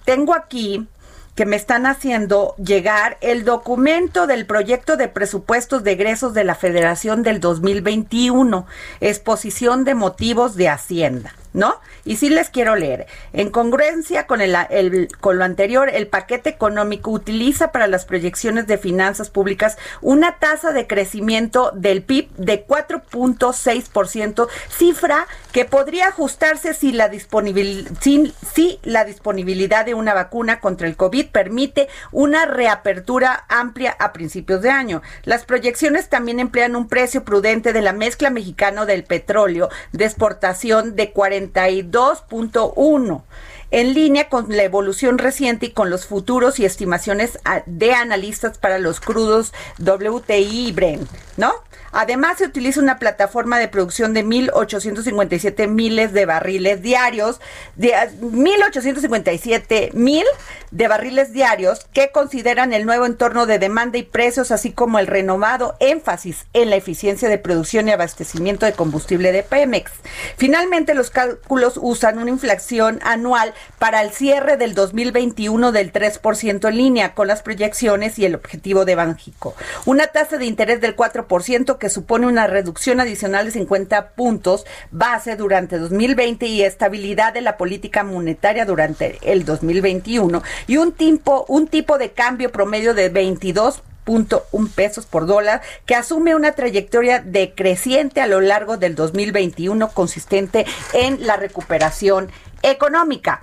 tengo 0.04 0.34
aquí 0.34 0.86
que 1.34 1.46
me 1.46 1.56
están 1.56 1.86
haciendo 1.86 2.54
llegar 2.56 3.16
el 3.20 3.44
documento 3.44 4.26
del 4.26 4.44
proyecto 4.44 4.96
de 4.96 5.08
presupuestos 5.08 5.82
de 5.82 5.92
egresos 5.92 6.34
de 6.34 6.44
la 6.44 6.56
Federación 6.56 7.22
del 7.22 7.40
2021, 7.40 8.66
exposición 9.00 9.84
de 9.84 9.94
motivos 9.94 10.56
de 10.56 10.68
Hacienda. 10.68 11.32
¿No? 11.58 11.80
Y 12.04 12.16
sí 12.16 12.30
les 12.30 12.48
quiero 12.48 12.76
leer. 12.76 13.06
En 13.32 13.50
congruencia 13.50 14.26
con, 14.26 14.38
lo 14.40 15.44
anterior, 15.44 15.90
el 15.92 16.06
paquete 16.06 16.48
económico 16.48 17.10
utiliza 17.10 17.72
para 17.72 17.88
las 17.88 18.04
proyecciones 18.04 18.66
de 18.68 18.78
finanzas 18.78 19.28
públicas 19.28 19.76
una 20.00 20.38
tasa 20.38 20.72
de 20.72 20.86
crecimiento 20.86 21.72
del 21.74 22.02
PIB 22.02 22.30
de 22.36 22.64
4.6%, 22.64 24.48
cifra 24.70 25.26
que 25.52 25.64
podría 25.64 26.08
ajustarse 26.08 26.74
si 26.74 26.92
la, 26.92 27.10
si 27.10 28.78
la 28.84 29.04
disponibilidad 29.04 29.84
de 29.84 29.94
una 29.94 30.14
vacuna 30.14 30.60
contra 30.60 30.86
el 30.86 30.96
COVID 30.96 31.26
permite 31.30 31.88
una 32.12 32.46
reapertura 32.46 33.44
amplia 33.48 33.96
a 33.98 34.12
principios 34.12 34.62
de 34.62 34.70
año. 34.70 35.02
Las 35.24 35.44
proyecciones 35.44 36.08
también 36.08 36.38
emplean 36.38 36.76
un 36.76 36.86
precio 36.86 37.24
prudente 37.24 37.72
de 37.72 37.82
la 37.82 37.92
mezcla 37.92 38.30
mexicano 38.30 38.86
del 38.86 39.02
petróleo 39.02 39.68
de 39.90 40.04
exportación 40.04 40.94
de 40.94 41.10
40 41.10 41.47
42.1 41.52 43.22
en 43.70 43.94
línea 43.94 44.28
con 44.28 44.46
la 44.48 44.62
evolución 44.62 45.18
reciente 45.18 45.66
y 45.66 45.70
con 45.70 45.90
los 45.90 46.06
futuros 46.06 46.58
y 46.58 46.64
estimaciones 46.64 47.38
ah, 47.44 47.62
de 47.66 47.92
analistas 47.92 48.58
para 48.58 48.78
los 48.78 49.00
crudos 49.00 49.52
WTI 49.78 50.68
y 50.68 50.72
Brent, 50.72 51.08
¿no? 51.36 51.52
Además, 51.92 52.38
se 52.38 52.44
utiliza 52.44 52.80
una 52.80 52.98
plataforma 52.98 53.58
de 53.58 53.68
producción 53.68 54.14
de 54.14 54.24
1.857 54.24 55.68
miles 55.68 56.12
de 56.12 56.26
barriles 56.26 56.82
diarios, 56.82 57.40
de 57.76 57.94
1.857 58.20 59.88
ah, 59.88 59.90
mil 59.94 60.24
de 60.70 60.88
barriles 60.88 61.32
diarios 61.32 61.86
que 61.92 62.10
consideran 62.12 62.72
el 62.72 62.84
nuevo 62.84 63.06
entorno 63.06 63.46
de 63.46 63.58
demanda 63.58 63.98
y 63.98 64.02
precios, 64.02 64.50
así 64.50 64.72
como 64.72 64.98
el 64.98 65.06
renovado 65.06 65.76
énfasis 65.80 66.46
en 66.52 66.70
la 66.70 66.76
eficiencia 66.76 67.28
de 67.28 67.38
producción 67.38 67.88
y 67.88 67.92
abastecimiento 67.92 68.66
de 68.66 68.72
combustible 68.72 69.32
de 69.32 69.42
Pemex. 69.42 69.92
Finalmente, 70.36 70.94
los 70.94 71.10
cálculos 71.10 71.78
usan 71.80 72.18
una 72.18 72.30
inflación 72.30 73.00
anual 73.02 73.54
para 73.78 74.02
el 74.02 74.10
cierre 74.10 74.56
del 74.56 74.74
2021 74.74 75.72
del 75.72 75.92
3% 75.92 76.68
en 76.68 76.76
línea 76.76 77.14
con 77.14 77.28
las 77.28 77.42
proyecciones 77.42 78.18
y 78.18 78.26
el 78.26 78.34
objetivo 78.34 78.84
de 78.84 78.94
Banjico. 78.94 79.54
Una 79.86 80.08
tasa 80.08 80.36
de 80.38 80.46
interés 80.46 80.80
del 80.80 80.96
4% 80.96 81.77
que 81.78 81.90
supone 81.90 82.26
una 82.26 82.46
reducción 82.46 83.00
adicional 83.00 83.46
de 83.46 83.52
50 83.52 84.10
puntos 84.10 84.64
base 84.90 85.36
durante 85.36 85.78
2020 85.78 86.46
y 86.46 86.62
estabilidad 86.62 87.32
de 87.32 87.40
la 87.40 87.56
política 87.56 88.04
monetaria 88.04 88.64
durante 88.64 89.18
el 89.22 89.44
2021 89.44 90.42
y 90.66 90.76
un 90.76 90.92
tipo, 90.92 91.44
un 91.48 91.68
tipo 91.68 91.98
de 91.98 92.12
cambio 92.12 92.50
promedio 92.50 92.94
de 92.94 93.12
22.1 93.12 94.70
pesos 94.74 95.06
por 95.06 95.26
dólar, 95.26 95.62
que 95.86 95.94
asume 95.94 96.34
una 96.34 96.52
trayectoria 96.52 97.20
decreciente 97.20 98.20
a 98.20 98.26
lo 98.26 98.40
largo 98.40 98.76
del 98.76 98.94
2021 98.94 99.90
consistente 99.90 100.66
en 100.92 101.26
la 101.26 101.36
recuperación 101.36 102.30
económica. 102.62 103.42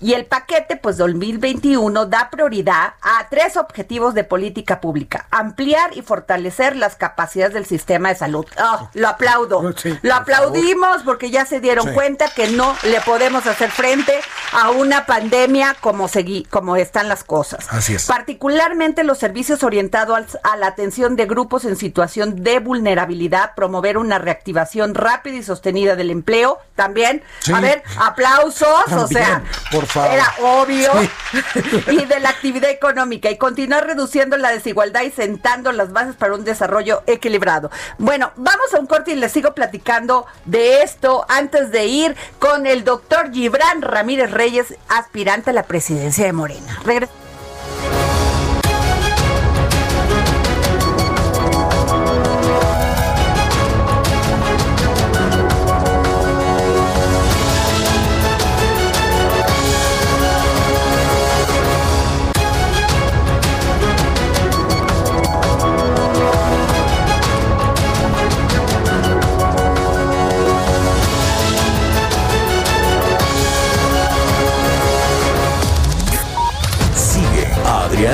Y 0.00 0.14
el 0.14 0.26
paquete, 0.26 0.76
pues 0.76 0.96
2021, 0.96 2.06
da 2.06 2.30
prioridad 2.30 2.94
a 3.02 3.28
tres 3.28 3.56
objetivos 3.56 4.14
de 4.14 4.24
política 4.24 4.80
pública. 4.80 5.26
Ampliar 5.30 5.96
y 5.96 6.02
fortalecer 6.02 6.76
las 6.76 6.96
capacidades 6.96 7.52
del 7.54 7.66
sistema 7.66 8.08
de 8.08 8.14
salud. 8.14 8.46
Oh, 8.58 8.88
lo 8.94 9.08
aplaudo. 9.08 9.74
lo 10.02 10.14
aplaudimos 10.14 11.02
porque 11.04 11.30
ya 11.30 11.44
se 11.44 11.60
dieron 11.60 11.92
cuenta 11.92 12.28
que 12.34 12.48
no 12.48 12.74
le 12.84 13.00
podemos 13.02 13.46
hacer 13.46 13.70
frente 13.70 14.18
a 14.52 14.70
una 14.70 15.06
pandemia 15.06 15.76
como, 15.80 16.08
segui 16.08 16.44
como 16.44 16.76
están 16.76 17.08
las 17.08 17.24
cosas. 17.24 17.66
Así 17.70 17.94
es. 17.94 18.06
Particularmente 18.06 19.04
los 19.04 19.18
servicios 19.18 19.62
orientados 19.62 20.38
a 20.42 20.56
la 20.56 20.68
atención 20.68 21.16
de 21.16 21.26
grupos 21.26 21.64
en 21.64 21.76
situación 21.76 22.42
de 22.42 22.58
vulnerabilidad, 22.58 23.54
promover 23.54 23.98
una 23.98 24.18
reactivación 24.18 24.94
rápida 24.94 25.36
y 25.36 25.42
sostenida 25.42 25.96
del 25.96 26.10
empleo. 26.10 26.58
También, 26.74 27.22
a 27.52 27.60
ver, 27.60 27.82
aplausos, 27.98 28.92
o 28.92 29.06
sea, 29.06 29.42
por 29.70 29.86
favor. 29.90 30.12
Era 30.12 30.34
obvio. 30.42 30.90
y 31.90 32.04
de 32.04 32.20
la 32.20 32.30
actividad 32.30 32.70
económica 32.70 33.30
y 33.30 33.36
continuar 33.36 33.86
reduciendo 33.86 34.36
la 34.36 34.50
desigualdad 34.50 35.02
y 35.02 35.10
sentando 35.10 35.72
las 35.72 35.92
bases 35.92 36.16
para 36.16 36.34
un 36.34 36.44
desarrollo 36.44 37.02
equilibrado. 37.06 37.70
Bueno, 37.98 38.32
vamos 38.36 38.74
a 38.74 38.80
un 38.80 38.86
corte 38.86 39.12
y 39.12 39.16
les 39.16 39.32
sigo 39.32 39.54
platicando 39.54 40.26
de 40.44 40.82
esto 40.82 41.24
antes 41.28 41.70
de 41.70 41.86
ir 41.86 42.16
con 42.38 42.66
el 42.66 42.84
doctor 42.84 43.32
Gibran 43.32 43.82
Ramírez 43.82 44.30
Reyes, 44.30 44.74
aspirante 44.88 45.50
a 45.50 45.52
la 45.52 45.64
presidencia 45.64 46.24
de 46.24 46.32
Morena. 46.32 46.80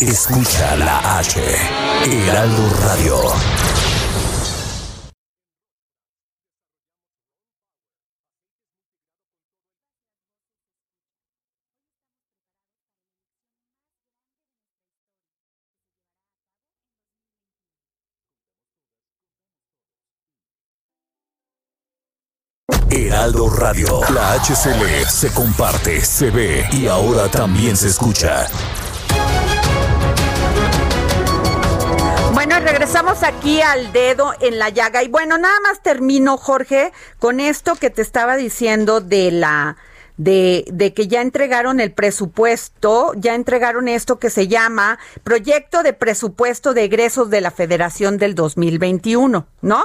Escucha 0.00 0.76
la 0.76 1.18
H. 1.18 1.40
Heraldo 2.04 2.70
Radio. 2.82 3.16
Heraldo 22.90 23.48
Radio. 23.48 24.00
La 24.12 24.34
HCL 24.34 25.08
se 25.08 25.32
comparte, 25.32 26.02
se 26.04 26.30
ve 26.30 26.68
y 26.72 26.86
ahora 26.86 27.28
también 27.30 27.78
se 27.78 27.88
escucha. 27.88 28.46
Bueno, 32.46 32.64
regresamos 32.64 33.24
aquí 33.24 33.60
al 33.60 33.90
dedo 33.90 34.32
en 34.38 34.60
la 34.60 34.68
llaga. 34.68 35.02
Y 35.02 35.08
bueno, 35.08 35.36
nada 35.36 35.58
más 35.64 35.82
termino, 35.82 36.36
Jorge, 36.36 36.92
con 37.18 37.40
esto 37.40 37.74
que 37.74 37.90
te 37.90 38.02
estaba 38.02 38.36
diciendo 38.36 39.00
de 39.00 39.32
la 39.32 39.76
de, 40.16 40.64
de 40.72 40.94
que 40.94 41.08
ya 41.08 41.20
entregaron 41.20 41.80
el 41.80 41.92
presupuesto, 41.92 43.12
ya 43.16 43.34
entregaron 43.34 43.88
esto 43.88 44.18
que 44.18 44.30
se 44.30 44.48
llama 44.48 44.98
Proyecto 45.24 45.82
de 45.82 45.92
Presupuesto 45.92 46.74
de 46.74 46.84
Egresos 46.84 47.30
de 47.30 47.40
la 47.40 47.50
Federación 47.50 48.18
del 48.18 48.34
2021, 48.34 49.46
¿no? 49.62 49.84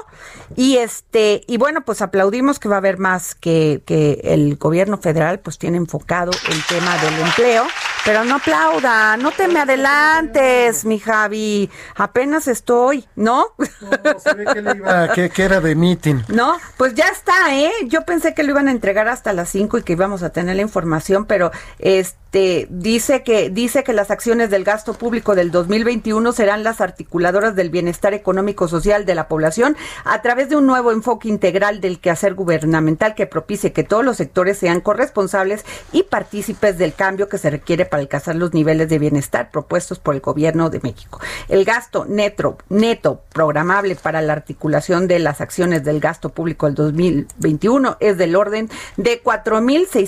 Y 0.56 0.78
este, 0.78 1.44
y 1.48 1.58
bueno, 1.58 1.82
pues 1.82 2.02
aplaudimos 2.02 2.60
que 2.60 2.70
va 2.70 2.76
a 2.76 2.80
haber 2.80 2.98
más 2.98 3.36
que, 3.36 3.82
que 3.86 4.22
el 4.24 4.58
gobierno 4.58 4.98
federal 4.98 5.39
pues 5.39 5.58
tiene 5.58 5.78
enfocado 5.78 6.32
el 6.50 6.65
tema 6.65 6.98
del 6.98 7.20
empleo, 7.20 7.65
pero 8.06 8.24
no 8.24 8.36
aplauda, 8.36 9.17
no 9.17 9.32
te 9.32 9.48
me 9.48 9.60
adelantes, 9.60 10.86
mi 10.86 11.00
Javi, 11.00 11.70
apenas 11.96 12.48
estoy, 12.48 13.08
¿no? 13.15 13.48
no 13.58 14.20
se 14.20 14.34
ve 14.34 14.46
que, 14.54 14.62
le 14.62 14.76
iba, 14.76 15.13
que, 15.13 15.30
que 15.30 15.44
era 15.44 15.60
de 15.62 15.76
meeting. 15.76 16.24
No, 16.30 16.58
pues 16.78 16.94
ya 16.96 17.08
está, 17.08 17.56
¿eh? 17.56 17.72
Yo 17.88 18.04
pensé 18.06 18.34
que 18.34 18.44
lo 18.44 18.52
iban 18.52 18.67
a 18.67 18.72
entregar 18.72 19.08
hasta 19.08 19.34
las 19.34 19.50
5 19.50 19.80
y 19.80 19.84
que 19.84 19.94
íbamos 19.94 20.21
a 20.24 20.32
tener 20.32 20.56
la 20.56 20.62
información, 20.62 21.26
pero 21.26 21.52
este 21.80 22.68
dice 22.70 23.24
que 23.24 23.50
dice 23.50 23.84
que 23.84 23.92
las 23.92 24.10
acciones 24.10 24.50
del 24.50 24.64
gasto 24.64 24.94
público 24.94 25.36
del 25.36 25.52
2021 25.52 26.32
serán 26.32 26.64
las 26.64 26.80
articuladoras 26.80 27.56
del 27.56 27.70
bienestar 27.70 28.14
económico 28.14 28.70
social 28.70 29.06
de 29.06 29.16
la 29.16 29.28
población 29.28 29.76
a 30.06 30.22
través 30.22 30.48
de 30.48 30.56
un 30.56 30.66
nuevo 30.66 30.94
enfoque 30.94 31.28
integral 31.28 31.82
del 31.82 32.00
quehacer 32.00 32.34
gubernamental 32.34 33.16
que 33.16 33.28
propicie 33.28 33.74
que 33.74 33.84
todos 33.84 34.06
los 34.06 34.18
sectores 34.18 34.58
sean 34.58 34.80
corresponsables 34.80 35.66
y 35.92 36.04
partícipes 36.04 36.78
del 36.78 36.94
cambio 36.94 37.28
que 37.28 37.38
se 37.38 37.50
requiere 37.50 37.86
para 37.86 38.02
alcanzar 38.02 38.36
los 38.36 38.54
niveles 38.54 38.88
de 38.88 39.00
bienestar 39.00 39.52
propuestos 39.52 40.00
por 40.00 40.16
el 40.16 40.22
gobierno 40.22 40.70
de 40.70 40.80
México. 40.80 41.20
El 41.50 41.66
gasto 41.66 42.06
neto 42.06 42.58
neto 42.70 43.24
programable 43.34 43.96
para 43.96 44.22
la 44.22 44.34
articulación 44.34 45.08
de 45.08 45.20
las 45.20 45.42
acciones 45.42 45.84
del 45.84 46.00
gasto 46.00 46.30
público 46.30 46.66
del 46.66 46.76
2021 46.76 47.98
es 48.00 48.18
del 48.18 48.36
orden 48.36 48.70
de 48.98 49.20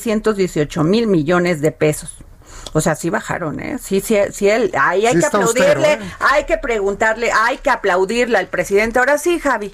4.618 0.04 0.84
mil 0.84 1.08
millones 1.08 1.62
de 1.62 1.72
pesos. 1.72 2.12
O 2.74 2.82
sea, 2.82 2.96
sí 2.96 3.10
bajaron, 3.10 3.60
¿eh? 3.60 3.78
Sí, 3.82 4.02
sí, 4.02 4.18
sí, 4.32 4.50
él, 4.50 4.72
ahí 4.80 5.06
hay 5.06 5.14
Sí 5.14 5.20
que 5.20 5.26
aplaudirle, 5.28 5.70
austero, 5.94 6.04
¿eh? 6.06 6.12
hay 6.20 6.44
que 6.46 6.58
preguntarle, 6.58 7.32
hay 7.32 7.58
que 7.58 7.70
aplaudirle 7.70 8.38
al 8.38 8.48
presidente. 8.48 8.98
Ahora 9.00 9.18
sí, 9.20 9.40
Javi, 9.40 9.74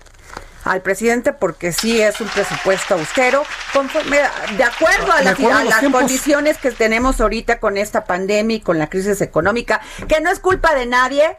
al 0.65 0.81
presidente 0.81 1.31
porque 1.31 1.71
sí 1.71 2.01
es 2.01 2.19
un 2.19 2.27
presupuesto 2.27 2.95
austero, 2.95 3.43
conforme, 3.73 4.17
de 4.57 4.63
acuerdo 4.63 5.11
a, 5.13 5.21
la- 5.21 5.31
acuerdo 5.31 5.53
a 5.55 5.59
a 5.59 5.63
los 5.63 5.69
las 5.69 5.79
tiempos. 5.79 6.01
condiciones 6.01 6.57
que 6.57 6.71
tenemos 6.71 7.21
ahorita 7.21 7.59
con 7.59 7.77
esta 7.77 8.03
pandemia 8.03 8.57
y 8.57 8.61
con 8.61 8.77
la 8.79 8.89
crisis 8.89 9.21
económica, 9.21 9.79
que 10.09 10.19
no 10.19 10.29
es 10.29 10.39
culpa 10.39 10.73
de 10.75 10.85
nadie. 10.85 11.37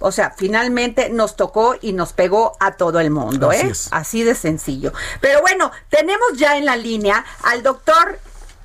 O 0.00 0.12
sea, 0.12 0.32
finalmente 0.36 1.10
nos 1.10 1.36
tocó 1.36 1.74
y 1.80 1.92
nos 1.92 2.12
pegó 2.12 2.56
a 2.60 2.72
todo 2.72 3.00
el 3.00 3.10
mundo, 3.10 3.50
Así 3.50 3.66
¿eh? 3.66 3.70
es. 3.70 3.88
Así 3.90 4.22
de 4.22 4.34
sencillo. 4.34 4.92
Pero 5.20 5.40
bueno, 5.40 5.72
tenemos 5.88 6.34
ya 6.36 6.56
en 6.56 6.64
la 6.64 6.76
línea 6.76 7.24
al 7.42 7.62
doctor 7.62 8.18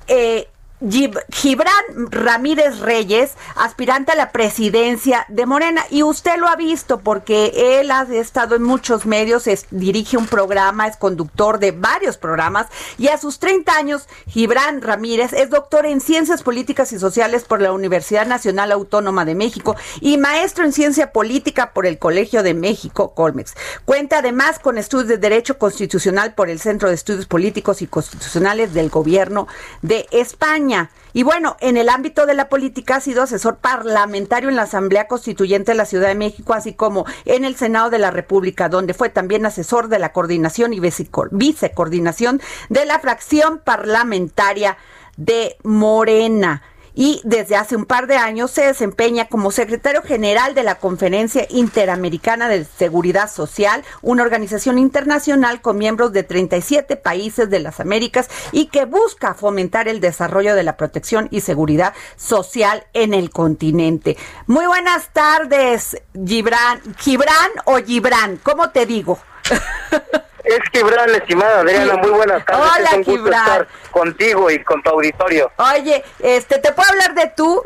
eh, 0.06 0.48
Gibran 0.88 1.74
Ramírez 2.10 2.78
Reyes, 2.80 3.32
aspirante 3.56 4.12
a 4.12 4.16
la 4.16 4.32
presidencia 4.32 5.24
de 5.28 5.46
Morena. 5.46 5.82
Y 5.90 6.02
usted 6.02 6.36
lo 6.36 6.48
ha 6.48 6.56
visto 6.56 7.00
porque 7.00 7.80
él 7.80 7.90
ha 7.90 8.02
estado 8.12 8.54
en 8.56 8.62
muchos 8.62 9.06
medios, 9.06 9.46
es- 9.46 9.66
dirige 9.70 10.16
un 10.16 10.26
programa, 10.26 10.86
es 10.86 10.96
conductor 10.96 11.58
de 11.58 11.72
varios 11.72 12.16
programas. 12.18 12.66
Y 12.98 13.08
a 13.08 13.18
sus 13.18 13.38
30 13.38 13.76
años, 13.76 14.08
Gibran 14.26 14.82
Ramírez 14.82 15.32
es 15.32 15.50
doctor 15.50 15.86
en 15.86 16.00
Ciencias 16.00 16.42
Políticas 16.42 16.92
y 16.92 16.98
Sociales 16.98 17.44
por 17.44 17.60
la 17.60 17.72
Universidad 17.72 18.26
Nacional 18.26 18.72
Autónoma 18.72 19.24
de 19.24 19.34
México 19.34 19.76
y 20.00 20.18
maestro 20.18 20.64
en 20.64 20.72
Ciencia 20.72 21.12
Política 21.12 21.72
por 21.72 21.86
el 21.86 21.98
Colegio 21.98 22.42
de 22.42 22.54
México, 22.54 23.14
Colmex. 23.14 23.54
Cuenta 23.84 24.18
además 24.18 24.58
con 24.58 24.78
estudios 24.78 25.08
de 25.08 25.18
Derecho 25.18 25.58
Constitucional 25.58 26.34
por 26.34 26.50
el 26.50 26.60
Centro 26.60 26.88
de 26.88 26.94
Estudios 26.94 27.26
Políticos 27.26 27.80
y 27.82 27.86
Constitucionales 27.86 28.74
del 28.74 28.90
Gobierno 28.90 29.46
de 29.82 30.06
España. 30.10 30.73
Y 31.12 31.22
bueno, 31.22 31.56
en 31.60 31.76
el 31.76 31.88
ámbito 31.88 32.26
de 32.26 32.34
la 32.34 32.48
política 32.48 32.96
ha 32.96 33.00
sido 33.00 33.22
asesor 33.22 33.56
parlamentario 33.56 34.48
en 34.48 34.56
la 34.56 34.62
Asamblea 34.62 35.06
Constituyente 35.06 35.72
de 35.72 35.78
la 35.78 35.86
Ciudad 35.86 36.08
de 36.08 36.14
México, 36.14 36.54
así 36.54 36.74
como 36.74 37.06
en 37.24 37.44
el 37.44 37.54
Senado 37.56 37.90
de 37.90 37.98
la 37.98 38.10
República, 38.10 38.68
donde 38.68 38.94
fue 38.94 39.10
también 39.10 39.46
asesor 39.46 39.88
de 39.88 40.00
la 40.00 40.12
coordinación 40.12 40.72
y 40.72 40.80
vicecoordinación 40.80 42.40
de 42.68 42.84
la 42.84 42.98
fracción 42.98 43.60
parlamentaria 43.64 44.76
de 45.16 45.56
Morena 45.62 46.62
y 46.94 47.20
desde 47.24 47.56
hace 47.56 47.76
un 47.76 47.84
par 47.84 48.06
de 48.06 48.16
años 48.16 48.50
se 48.50 48.66
desempeña 48.66 49.26
como 49.26 49.50
secretario 49.50 50.02
general 50.02 50.54
de 50.54 50.62
la 50.62 50.76
Conferencia 50.76 51.46
Interamericana 51.50 52.48
de 52.48 52.64
Seguridad 52.64 53.30
Social, 53.30 53.84
una 54.02 54.22
organización 54.22 54.78
internacional 54.78 55.60
con 55.60 55.78
miembros 55.78 56.12
de 56.12 56.22
37 56.22 56.96
países 56.96 57.50
de 57.50 57.60
las 57.60 57.80
Américas 57.80 58.28
y 58.52 58.66
que 58.66 58.84
busca 58.84 59.34
fomentar 59.34 59.88
el 59.88 60.00
desarrollo 60.00 60.54
de 60.54 60.62
la 60.62 60.76
protección 60.76 61.28
y 61.30 61.40
seguridad 61.40 61.94
social 62.16 62.86
en 62.92 63.14
el 63.14 63.30
continente. 63.30 64.16
Muy 64.46 64.66
buenas 64.66 65.12
tardes, 65.12 65.96
Gibran, 66.24 66.80
Gibran 66.98 67.50
o 67.64 67.76
Gibran, 67.78 68.38
¿cómo 68.42 68.70
te 68.70 68.86
digo? 68.86 69.18
Es 70.44 70.58
Gibran, 70.72 71.10
estimada 71.14 71.60
Adriana, 71.60 71.96
muy 71.96 72.10
buenas 72.10 72.44
tardes. 72.44 72.70
Hola, 72.76 72.88
es 72.90 72.92
un 72.92 73.02
gusto 73.04 73.12
Gibran. 73.24 73.40
estar 73.40 73.68
contigo 73.90 74.50
y 74.50 74.62
con 74.62 74.82
tu 74.82 74.90
auditorio. 74.90 75.50
Oye, 75.56 76.04
este, 76.18 76.58
¿te 76.58 76.72
puedo 76.72 76.88
hablar 76.90 77.14
de 77.14 77.32
tú? 77.34 77.62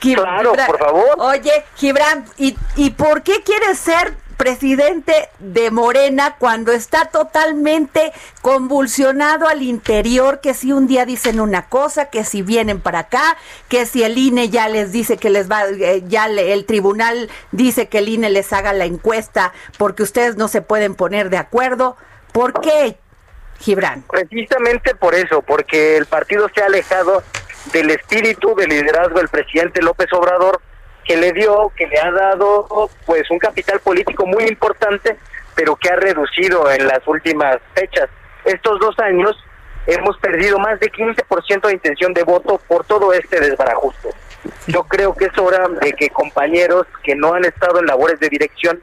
Gib- 0.00 0.16
Claro, 0.20 0.50
Gibran. 0.50 0.66
por 0.66 0.78
favor. 0.78 1.14
Oye, 1.18 1.64
Gibran, 1.76 2.26
¿y, 2.36 2.56
¿y 2.76 2.90
por 2.90 3.22
qué 3.22 3.42
quieres 3.42 3.78
ser 3.78 4.14
presidente 4.36 5.30
de 5.40 5.70
Morena 5.72 6.36
cuando 6.38 6.70
está 6.70 7.06
totalmente 7.06 8.12
convulsionado 8.40 9.48
al 9.48 9.62
interior, 9.62 10.40
que 10.40 10.54
si 10.54 10.70
un 10.72 10.86
día 10.86 11.04
dicen 11.06 11.40
una 11.40 11.68
cosa, 11.68 12.04
que 12.10 12.22
si 12.24 12.42
vienen 12.42 12.80
para 12.80 13.00
acá, 13.00 13.36
que 13.68 13.84
si 13.84 14.04
el 14.04 14.16
INE 14.16 14.48
ya 14.48 14.68
les 14.68 14.92
dice 14.92 15.16
que 15.16 15.30
les 15.30 15.50
va, 15.50 15.64
eh, 15.66 16.04
ya 16.06 16.26
el 16.26 16.66
tribunal 16.66 17.28
dice 17.50 17.88
que 17.88 17.98
el 17.98 18.08
INE 18.10 18.30
les 18.30 18.52
haga 18.52 18.72
la 18.72 18.84
encuesta 18.84 19.52
porque 19.76 20.04
ustedes 20.04 20.36
no 20.36 20.46
se 20.46 20.62
pueden 20.62 20.94
poner 20.94 21.30
de 21.30 21.38
acuerdo. 21.38 21.96
¿Por 22.32 22.60
qué, 22.60 22.96
Gibran? 23.60 24.02
Precisamente 24.02 24.94
por 24.94 25.14
eso, 25.14 25.42
porque 25.42 25.96
el 25.96 26.06
partido 26.06 26.48
se 26.54 26.62
ha 26.62 26.66
alejado 26.66 27.22
del 27.72 27.90
espíritu 27.90 28.54
de 28.54 28.66
liderazgo 28.66 29.18
del 29.18 29.28
presidente 29.28 29.82
López 29.82 30.12
Obrador 30.12 30.60
que 31.04 31.16
le 31.16 31.32
dio, 31.32 31.72
que 31.74 31.86
le 31.86 31.98
ha 31.98 32.10
dado 32.12 32.90
pues 33.06 33.30
un 33.30 33.38
capital 33.38 33.80
político 33.80 34.26
muy 34.26 34.44
importante, 34.44 35.16
pero 35.54 35.74
que 35.74 35.88
ha 35.88 35.96
reducido 35.96 36.70
en 36.70 36.86
las 36.86 37.00
últimas 37.06 37.56
fechas. 37.74 38.08
Estos 38.44 38.78
dos 38.78 38.98
años 38.98 39.36
hemos 39.86 40.18
perdido 40.18 40.58
más 40.58 40.78
de 40.80 40.92
15% 40.92 41.66
de 41.66 41.72
intención 41.72 42.12
de 42.12 42.22
voto 42.24 42.60
por 42.68 42.84
todo 42.84 43.14
este 43.14 43.40
desbarajuste. 43.40 44.10
Yo 44.66 44.84
creo 44.84 45.14
que 45.14 45.24
es 45.24 45.38
hora 45.38 45.66
de 45.80 45.94
que 45.94 46.10
compañeros 46.10 46.86
que 47.02 47.14
no 47.14 47.32
han 47.32 47.46
estado 47.46 47.80
en 47.80 47.86
labores 47.86 48.20
de 48.20 48.28
dirección, 48.28 48.80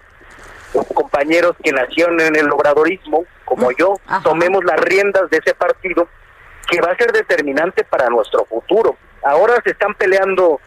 compañeros 0.83 1.55
que 1.63 1.71
nacieron 1.71 2.19
en 2.19 2.35
el 2.35 2.51
obradorismo, 2.51 3.25
como 3.45 3.71
yo, 3.71 3.99
tomemos 4.23 4.63
las 4.65 4.79
riendas 4.79 5.29
de 5.29 5.37
ese 5.37 5.53
partido 5.53 6.07
que 6.67 6.81
va 6.81 6.91
a 6.91 6.97
ser 6.97 7.11
determinante 7.11 7.83
para 7.83 8.09
nuestro 8.09 8.45
futuro. 8.45 8.97
Ahora 9.23 9.61
se 9.63 9.71
están 9.71 9.93
peleando 9.93 10.59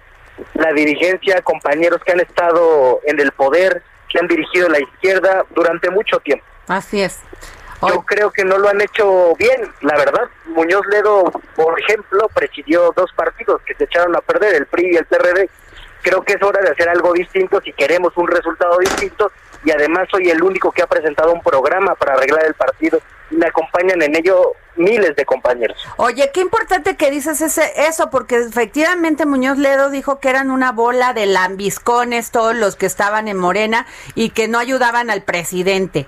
la 0.55 0.73
dirigencia, 0.73 1.43
compañeros 1.43 2.01
que 2.05 2.13
han 2.13 2.21
estado 2.21 3.01
en 3.05 3.21
el 3.21 3.33
poder, 3.33 3.83
que 4.09 4.19
han 4.19 4.29
dirigido 4.29 4.69
la 4.69 4.81
izquierda 4.81 5.45
durante 5.51 5.91
mucho 5.91 6.19
tiempo. 6.21 6.45
Así 6.69 7.03
es. 7.03 7.21
Yo 7.87 8.03
creo 8.03 8.33
que 8.33 8.45
no 8.45 8.59
lo 8.59 8.69
han 8.69 8.81
hecho 8.81 9.35
bien, 9.37 9.73
la 9.83 9.97
verdad. 9.97 10.29
Muñoz 10.47 10.85
Ledo, 10.91 11.31
por 11.55 11.81
ejemplo, 11.81 12.29
presidió 12.35 12.93
dos 12.97 13.13
partidos 13.13 13.63
que 13.63 13.75
se 13.75 13.85
echaron 13.85 14.17
a 14.17 14.21
perder, 14.21 14.57
el 14.57 14.67
PRI 14.67 14.95
y 14.95 14.97
el 14.97 15.05
PRD. 15.05 15.49
Creo 16.03 16.23
que 16.23 16.33
es 16.33 16.43
hora 16.43 16.61
de 16.61 16.71
hacer 16.71 16.89
algo 16.89 17.13
distinto 17.13 17.61
si 17.61 17.73
queremos 17.73 18.17
un 18.17 18.27
resultado 18.27 18.79
distinto 18.79 19.31
y 19.65 19.71
además 19.71 20.09
soy 20.11 20.31
el 20.31 20.43
único 20.43 20.71
que 20.73 20.83
ha 20.83 20.87
presentado 20.87 21.33
un 21.33 21.43
programa 21.43 21.95
para 21.95 22.15
arreglar 22.15 22.45
el 22.47 22.55
partido 22.55 23.01
me 23.31 23.47
acompañan 23.47 24.03
en 24.03 24.17
ello 24.17 24.55
miles 24.79 25.15
de 25.17 25.25
compañeros. 25.25 25.77
Oye, 25.97 26.31
qué 26.33 26.41
importante 26.41 26.97
que 26.97 27.11
dices 27.11 27.41
ese, 27.41 27.73
eso, 27.77 28.11
porque 28.11 28.37
efectivamente 28.37 29.27
Muñoz 29.27 29.59
Ledo 29.59 29.91
dijo 29.91 30.21
que 30.21 30.31
eran 30.31 30.51
una 30.51 30.73
bola 30.73 31.13
de 31.13 31.27
lambiscones 31.27 32.31
todos 32.31 32.55
los 32.55 32.77
que 32.77 32.87
estaban 32.87 33.29
en 33.29 33.37
Morena 33.37 33.87
y 34.15 34.31
que 34.31 34.49
no 34.49 34.59
ayudaban 34.59 35.11
al 35.11 35.23
presidente. 35.23 36.07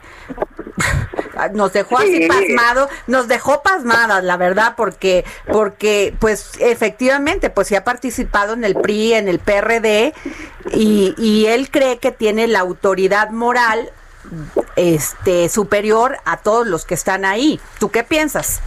Nos 1.55 1.73
dejó 1.73 1.97
así 1.97 2.29
pasmado, 2.29 2.91
nos 3.07 3.27
dejó 3.27 3.63
pasmadas, 3.63 4.23
la 4.23 4.37
verdad, 4.37 4.75
porque, 4.77 5.25
porque, 5.51 6.15
pues, 6.19 6.53
efectivamente, 6.59 7.49
pues 7.49 7.69
sí 7.69 7.77
ha 7.77 7.83
participado 7.83 8.53
en 8.53 8.63
el 8.63 8.75
PRI, 8.75 9.15
en 9.15 9.27
el 9.27 9.39
PRD, 9.39 10.13
y, 10.75 11.15
y 11.17 11.47
él 11.47 11.71
cree 11.71 11.99
que 11.99 12.13
tiene 12.13 12.47
la 12.47 12.61
autoridad 12.61 13.31
moral 13.31 13.91
este 14.77 15.49
superior 15.49 16.17
a 16.25 16.39
todos 16.39 16.67
los 16.67 16.85
que 16.85 16.95
están 16.95 17.25
ahí. 17.25 17.61
¿Tú 17.79 17.91
qué 17.91 18.05
piensas? 18.05 18.63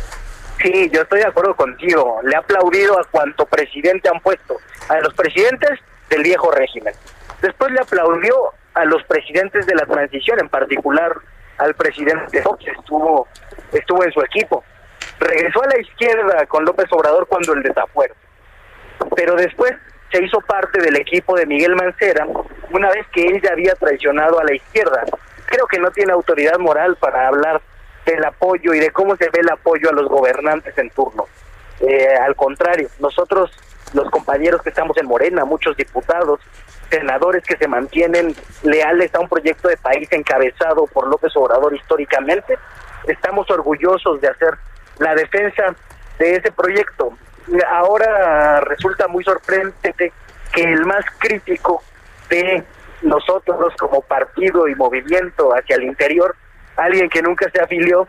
Sí, 0.61 0.89
yo 0.91 1.01
estoy 1.01 1.19
de 1.19 1.27
acuerdo 1.27 1.55
contigo. 1.55 2.19
Le 2.23 2.31
he 2.33 2.35
aplaudido 2.35 2.99
a 2.99 3.03
cuanto 3.05 3.45
presidente 3.45 4.09
han 4.09 4.19
puesto, 4.21 4.57
a 4.89 4.99
los 4.99 5.13
presidentes 5.13 5.79
del 6.09 6.23
viejo 6.23 6.51
régimen. 6.51 6.93
Después 7.41 7.71
le 7.71 7.81
aplaudió 7.81 8.53
a 8.73 8.85
los 8.85 9.03
presidentes 9.03 9.65
de 9.65 9.75
la 9.75 9.85
transición, 9.85 10.39
en 10.39 10.49
particular 10.49 11.13
al 11.57 11.75
presidente 11.75 12.41
Fox, 12.41 12.65
estuvo, 12.67 13.27
estuvo 13.71 14.03
en 14.03 14.11
su 14.11 14.21
equipo. 14.21 14.63
Regresó 15.19 15.61
a 15.63 15.67
la 15.67 15.79
izquierda 15.79 16.45
con 16.47 16.65
López 16.65 16.87
Obrador 16.91 17.27
cuando 17.27 17.53
el 17.53 17.63
desafuero. 17.63 18.15
Pero 19.15 19.35
después 19.35 19.73
se 20.11 20.23
hizo 20.23 20.39
parte 20.41 20.81
del 20.81 20.95
equipo 20.95 21.35
de 21.35 21.45
Miguel 21.45 21.75
Mancera 21.75 22.25
una 22.71 22.89
vez 22.89 23.05
que 23.11 23.25
él 23.25 23.41
ya 23.41 23.51
había 23.51 23.75
traicionado 23.75 24.39
a 24.39 24.43
la 24.43 24.55
izquierda 24.55 25.03
creo 25.45 25.67
que 25.67 25.79
no 25.79 25.91
tiene 25.91 26.13
autoridad 26.13 26.57
moral 26.59 26.95
para 26.97 27.27
hablar 27.27 27.61
del 28.05 28.23
apoyo 28.25 28.73
y 28.73 28.79
de 28.79 28.91
cómo 28.91 29.15
se 29.15 29.29
ve 29.29 29.39
el 29.41 29.49
apoyo 29.49 29.89
a 29.89 29.93
los 29.93 30.07
gobernantes 30.09 30.77
en 30.77 30.89
turno. 30.89 31.27
Eh, 31.79 32.15
al 32.15 32.35
contrario, 32.35 32.89
nosotros, 32.99 33.51
los 33.93 34.09
compañeros 34.09 34.61
que 34.61 34.69
estamos 34.69 34.97
en 34.97 35.07
Morena, 35.07 35.45
muchos 35.45 35.75
diputados, 35.75 36.39
senadores 36.89 37.43
que 37.43 37.57
se 37.57 37.67
mantienen 37.67 38.35
leales 38.63 39.13
a 39.15 39.19
un 39.19 39.29
proyecto 39.29 39.67
de 39.67 39.77
país 39.77 40.07
encabezado 40.11 40.85
por 40.87 41.07
López 41.07 41.35
Obrador 41.35 41.73
históricamente, 41.73 42.57
estamos 43.07 43.49
orgullosos 43.49 44.21
de 44.21 44.27
hacer 44.27 44.57
la 44.99 45.15
defensa 45.15 45.75
de 46.19 46.35
ese 46.35 46.51
proyecto. 46.51 47.17
Ahora 47.69 48.61
resulta 48.61 49.07
muy 49.07 49.23
sorprendente 49.23 50.13
que 50.53 50.63
el 50.63 50.85
más 50.85 51.03
crítico 51.17 51.83
de 52.29 52.63
nosotros 53.03 53.73
como 53.79 54.01
partido 54.01 54.67
y 54.67 54.75
movimiento 54.75 55.51
hacia 55.53 55.75
el 55.75 55.83
interior, 55.83 56.35
alguien 56.75 57.09
que 57.09 57.21
nunca 57.21 57.49
se 57.51 57.61
afilió 57.61 58.07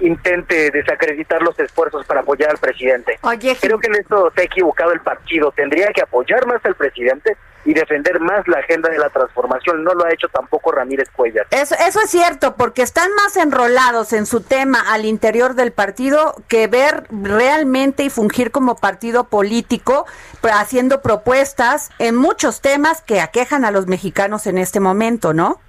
intente 0.00 0.70
desacreditar 0.70 1.42
los 1.42 1.58
esfuerzos 1.58 2.04
para 2.06 2.20
apoyar 2.20 2.50
al 2.50 2.58
presidente. 2.58 3.18
Creo 3.60 3.78
que 3.78 3.86
en 3.86 3.94
esto 3.94 4.32
se 4.34 4.40
ha 4.40 4.44
equivocado 4.44 4.92
el 4.92 5.00
partido. 5.00 5.52
Tendría 5.52 5.88
que 5.88 6.02
apoyar 6.02 6.46
más 6.46 6.64
al 6.64 6.74
presidente 6.74 7.36
y 7.64 7.74
defender 7.74 8.20
más 8.20 8.46
la 8.48 8.58
agenda 8.58 8.88
de 8.88 8.98
la 8.98 9.08
transformación. 9.10 9.84
No 9.84 9.94
lo 9.94 10.04
ha 10.04 10.12
hecho 10.12 10.28
tampoco 10.28 10.72
Ramírez 10.72 11.08
Cuellar. 11.10 11.46
Eso, 11.50 11.74
eso 11.86 12.00
es 12.00 12.10
cierto, 12.10 12.56
porque 12.56 12.82
están 12.82 13.10
más 13.14 13.36
enrolados 13.36 14.12
en 14.12 14.26
su 14.26 14.40
tema 14.40 14.80
al 14.92 15.04
interior 15.04 15.54
del 15.54 15.72
partido 15.72 16.34
que 16.48 16.66
ver 16.66 17.04
realmente 17.10 18.02
y 18.04 18.10
fungir 18.10 18.50
como 18.50 18.76
partido 18.76 19.24
político, 19.24 20.06
haciendo 20.42 21.02
propuestas 21.02 21.90
en 21.98 22.16
muchos 22.16 22.60
temas 22.60 23.02
que 23.02 23.20
aquejan 23.20 23.64
a 23.64 23.70
los 23.70 23.86
mexicanos 23.86 24.46
en 24.46 24.58
este 24.58 24.80
momento, 24.80 25.32
¿no? 25.32 25.60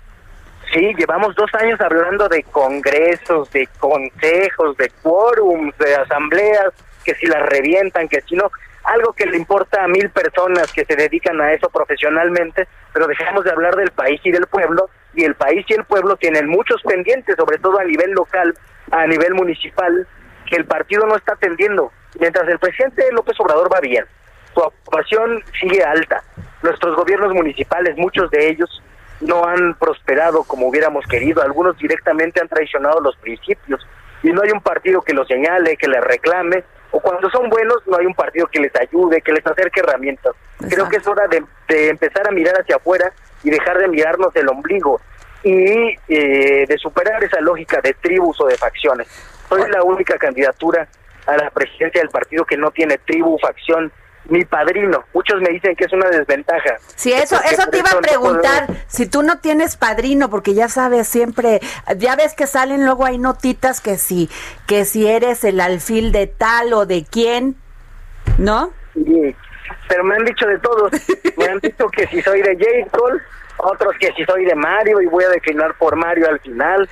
Sí, 0.74 0.94
llevamos 0.98 1.36
dos 1.36 1.54
años 1.54 1.80
hablando 1.82 2.28
de 2.30 2.42
congresos, 2.44 3.52
de 3.52 3.68
consejos, 3.80 4.76
de 4.78 4.90
quórums, 5.04 5.78
de 5.78 5.96
asambleas, 5.96 6.74
que 7.04 7.14
si 7.16 7.28
las 7.28 7.44
revientan, 7.44 8.08
que 8.08 8.22
si 8.22 8.36
no 8.36 8.50
algo 8.84 9.14
que 9.14 9.26
le 9.26 9.38
importa 9.38 9.84
a 9.84 9.88
mil 9.88 10.10
personas 10.10 10.72
que 10.72 10.86
se 10.86 10.96
dedican 10.96 11.40
a 11.42 11.54
eso 11.54 11.70
profesionalmente, 11.70 12.68
pero 12.94 13.08
dejamos 13.08 13.44
de 13.44 13.52
hablar 13.52 13.76
del 13.76 13.92
país 13.92 14.20
y 14.24 14.32
del 14.32 14.48
pueblo, 14.48 14.90
y 15.14 15.24
el 15.24 15.36
país 15.36 15.66
y 15.70 15.74
el 15.74 15.86
pueblo 15.86 16.18
tienen 16.18 16.48
muchos 16.48 16.82
pendientes, 16.84 17.36
sobre 17.38 17.58
todo 17.60 17.80
a 17.80 17.84
nivel 17.84 18.12
local, 18.12 18.54
a 18.92 19.06
nivel 19.08 19.34
municipal, 19.34 20.08
que 20.50 20.56
el 20.58 20.66
partido 20.66 21.06
no 21.06 21.16
está 21.16 21.34
atendiendo. 21.34 21.92
Mientras 22.20 22.48
el 22.48 22.60
presidente 22.60 23.12
López 23.12 23.40
Obrador 23.40 23.74
va 23.74 23.80
bien, 23.80 24.06
su 24.54 24.60
ocupación 24.60 25.44
sigue 25.60 25.84
alta. 25.84 26.24
Nuestros 26.62 26.96
gobiernos 26.96 27.34
municipales, 27.34 27.98
muchos 27.98 28.30
de 28.32 28.50
ellos, 28.50 28.84
no 29.22 29.46
han 29.46 29.76
prosperado 29.76 30.44
como 30.44 30.68
hubiéramos 30.68 31.06
querido, 31.08 31.42
algunos 31.42 31.78
directamente 31.78 32.42
han 32.42 32.50
traicionado 32.50 33.00
los 33.00 33.16
principios, 33.18 33.86
y 34.22 34.32
no 34.32 34.42
hay 34.42 34.52
un 34.52 34.62
partido 34.62 35.02
que 35.02 35.14
lo 35.14 35.26
señale, 35.26 35.78
que 35.78 35.88
le 35.88 36.02
reclame, 36.02 36.64
o 36.94 37.00
cuando 37.00 37.28
son 37.32 37.50
buenos 37.50 37.78
no 37.88 37.98
hay 37.98 38.06
un 38.06 38.14
partido 38.14 38.48
que 38.48 38.60
les 38.60 38.72
ayude, 38.76 39.22
que 39.22 39.34
les 39.34 39.46
acerque 39.46 39.80
herramientas. 39.80 40.34
Creo 40.70 40.88
que 40.88 40.98
es 40.98 41.08
hora 41.08 41.28
de, 41.28 41.44
empezar 41.90 42.28
a 42.28 42.32
mirar 42.32 42.54
hacia 42.62 42.76
afuera 42.76 43.12
y 43.44 43.50
dejar 43.50 43.80
de 43.80 43.88
mirarnos 43.88 44.34
el 44.36 44.48
ombligo 44.48 45.02
y 45.44 45.96
eh, 46.08 46.66
de 46.68 46.78
superar 46.78 47.22
esa 47.24 47.42
lógica 47.42 47.82
de 47.82 47.96
tribus 47.96 48.40
o 48.40 48.46
de 48.46 48.56
facciones. 48.58 49.08
Soy 49.50 49.70
la 49.72 49.82
única 49.84 50.18
candidatura 50.20 50.88
a 51.26 51.36
la 51.36 51.50
presidencia 51.50 52.00
del 52.00 52.12
partido 52.12 52.46
que 52.46 52.58
no 52.58 52.70
tiene 52.70 53.00
tribu, 53.00 53.40
facción 53.40 53.92
mi 54.26 54.46
padrino. 54.46 55.04
Muchos 55.14 55.42
me 55.42 55.50
dicen 55.50 55.76
que 55.76 55.86
es 55.86 55.94
una 55.94 56.10
desventaja. 56.10 56.76
Sí, 56.96 57.12
eso, 57.12 57.38
eso 57.52 57.68
te 57.70 57.80
iba 57.80 57.90
a 57.90 58.00
preguntar. 58.00 58.68
Si 58.88 59.08
tú 59.08 59.22
no 59.24 59.40
tienes 59.40 59.76
padrino, 59.78 60.30
porque 60.30 60.54
ya 60.54 60.70
sabes 60.70 61.08
siempre, 61.08 61.60
ya 61.98 62.16
ves 62.16 62.34
que 62.34 62.48
salen 62.48 62.86
luego 62.86 63.06
hay 63.06 63.18
notitas 63.18 63.82
que 63.82 63.98
si, 63.98 64.30
que 64.68 64.86
si 64.86 65.08
eres 65.08 65.44
el 65.44 65.60
alfil 65.60 66.12
de 66.12 66.28
tal 66.28 66.74
o 66.74 66.86
de 66.86 67.06
quién, 67.10 67.56
¿no? 68.38 68.72
Sí, 68.94 69.36
pero 69.88 70.04
me 70.04 70.16
han 70.16 70.26
dicho 70.26 70.46
de 70.48 70.60
todos. 70.60 70.92
me 71.38 71.46
han 71.46 71.60
dicho 71.60 71.88
que 71.90 72.08
si 72.08 72.22
soy 72.22 72.42
de 72.42 72.56
J. 72.56 72.98
Cole, 72.98 73.22
otros 73.58 73.94
que 74.00 74.12
si 74.14 74.24
soy 74.26 74.46
de 74.46 74.56
Mario 74.56 75.02
y 75.02 75.08
voy 75.08 75.24
a 75.24 75.30
declinar 75.30 75.76
por 75.78 75.96
Mario 75.96 76.30
al 76.30 76.40
final. 76.40 76.90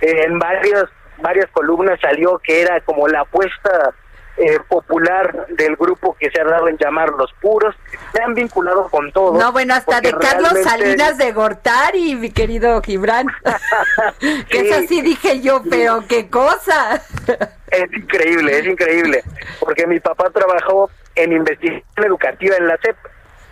en 0.00 0.38
varios, 0.38 0.88
varias 1.18 1.46
columnas 1.50 1.98
salió 2.00 2.38
que 2.38 2.62
era 2.62 2.80
como 2.82 3.08
la 3.08 3.20
apuesta 3.20 3.94
eh, 4.38 4.60
popular 4.68 5.46
del 5.48 5.76
grupo 5.76 6.16
que 6.18 6.30
se 6.30 6.40
ha 6.40 6.44
dado 6.44 6.68
en 6.68 6.78
llamar 6.78 7.10
los 7.10 7.32
puros, 7.40 7.74
se 8.12 8.22
han 8.22 8.34
vinculado 8.34 8.88
con 8.88 9.10
todo. 9.12 9.38
No, 9.38 9.52
bueno, 9.52 9.74
hasta 9.74 10.00
de 10.00 10.12
Carlos 10.12 10.52
Salinas 10.62 11.18
de 11.18 11.32
Gortari, 11.32 12.14
mi 12.14 12.30
querido 12.30 12.80
Gibran. 12.82 13.26
que 14.48 14.60
es 14.60 14.76
así 14.76 15.02
dije 15.02 15.40
yo, 15.40 15.62
pero 15.68 16.04
qué 16.08 16.28
cosa. 16.30 17.02
es 17.70 17.92
increíble, 17.92 18.58
es 18.58 18.66
increíble, 18.66 19.24
porque 19.60 19.86
mi 19.86 19.98
papá 20.00 20.30
trabajó 20.30 20.90
en 21.16 21.32
investigación 21.32 22.06
educativa 22.06 22.56
en 22.56 22.68
la 22.68 22.78
CEP 22.78 22.96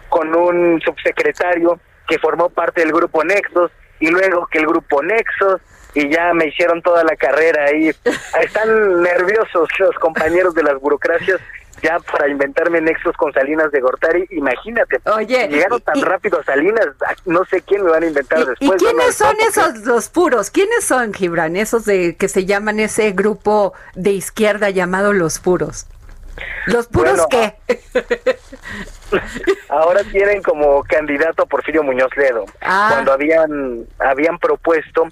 con 0.09 0.35
un 0.35 0.81
subsecretario 0.83 1.81
que 2.07 2.19
formó 2.19 2.49
parte 2.49 2.83
del 2.83 2.93
grupo 2.93 3.25
Nexos 3.25 3.71
y 3.99 4.09
luego 4.09 4.47
que 4.47 4.59
el 4.59 4.67
grupo 4.67 5.03
Nexos, 5.03 5.61
y 5.97 6.11
ya 6.11 6.35
me 6.35 6.47
hicieron 6.47 6.83
toda 6.83 7.03
la 7.05 7.17
carrera 7.17 7.65
ahí. 7.65 7.89
Están 7.89 9.03
nerviosos 9.03 9.69
los 9.79 9.95
compañeros 9.97 10.55
de 10.55 10.63
las 10.63 10.79
burocracias 10.79 11.41
ya 11.83 11.99
para 12.01 12.29
inventarme 12.29 12.81
nexos 12.81 13.17
con 13.17 13.33
Salinas 13.33 13.71
de 13.71 13.81
Gortari, 13.81 14.27
imagínate. 14.31 14.99
Oye, 15.05 15.49
llegaron 15.49 15.81
tan 15.81 16.01
rápido 16.03 16.41
a 16.41 16.45
Salinas, 16.45 16.87
no 17.25 17.45
sé 17.47 17.63
quién 17.63 17.85
me 17.85 17.91
van 17.91 18.03
a 18.03 18.07
inventar 18.07 18.47
después. 18.47 18.83
¿Y 18.83 18.85
quiénes 18.85 19.15
son 19.15 19.37
esos 19.41 19.87
los 19.87 20.09
puros? 20.09 20.51
¿Quiénes 20.51 20.85
son, 20.85 21.13
Gibran? 21.13 21.57
Esos 21.57 21.85
de 21.85 22.17
que 22.17 22.29
se 22.29 22.45
llaman 22.45 22.81
ese 22.81 23.13
grupo 23.13 23.75
de 23.95 24.11
izquierda 24.11 24.71
llamado 24.71 25.13
los 25.13 25.39
puros. 25.39 25.87
¿Los 26.67 26.87
puros 26.89 27.27
qué? 27.31 27.57
Ahora 29.69 30.03
tienen 30.05 30.43
como 30.43 30.83
candidato 30.85 31.43
a 31.43 31.47
Porfirio 31.47 31.83
Muñoz 31.83 32.15
Ledo. 32.17 32.45
Ah. 32.61 32.89
Cuando 32.93 33.13
habían, 33.13 33.87
habían 33.99 34.39
propuesto 34.39 35.09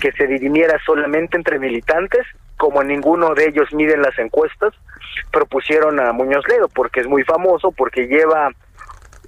que 0.00 0.12
se 0.12 0.26
dirimiera 0.26 0.78
solamente 0.84 1.36
entre 1.36 1.58
militantes, 1.58 2.26
como 2.56 2.82
ninguno 2.82 3.34
de 3.34 3.48
ellos 3.48 3.72
miden 3.72 4.02
las 4.02 4.18
encuestas, 4.18 4.72
propusieron 5.30 6.00
a 6.00 6.12
Muñoz 6.12 6.46
Ledo, 6.48 6.68
porque 6.68 7.00
es 7.00 7.06
muy 7.06 7.22
famoso, 7.24 7.72
porque 7.72 8.06
lleva, 8.06 8.50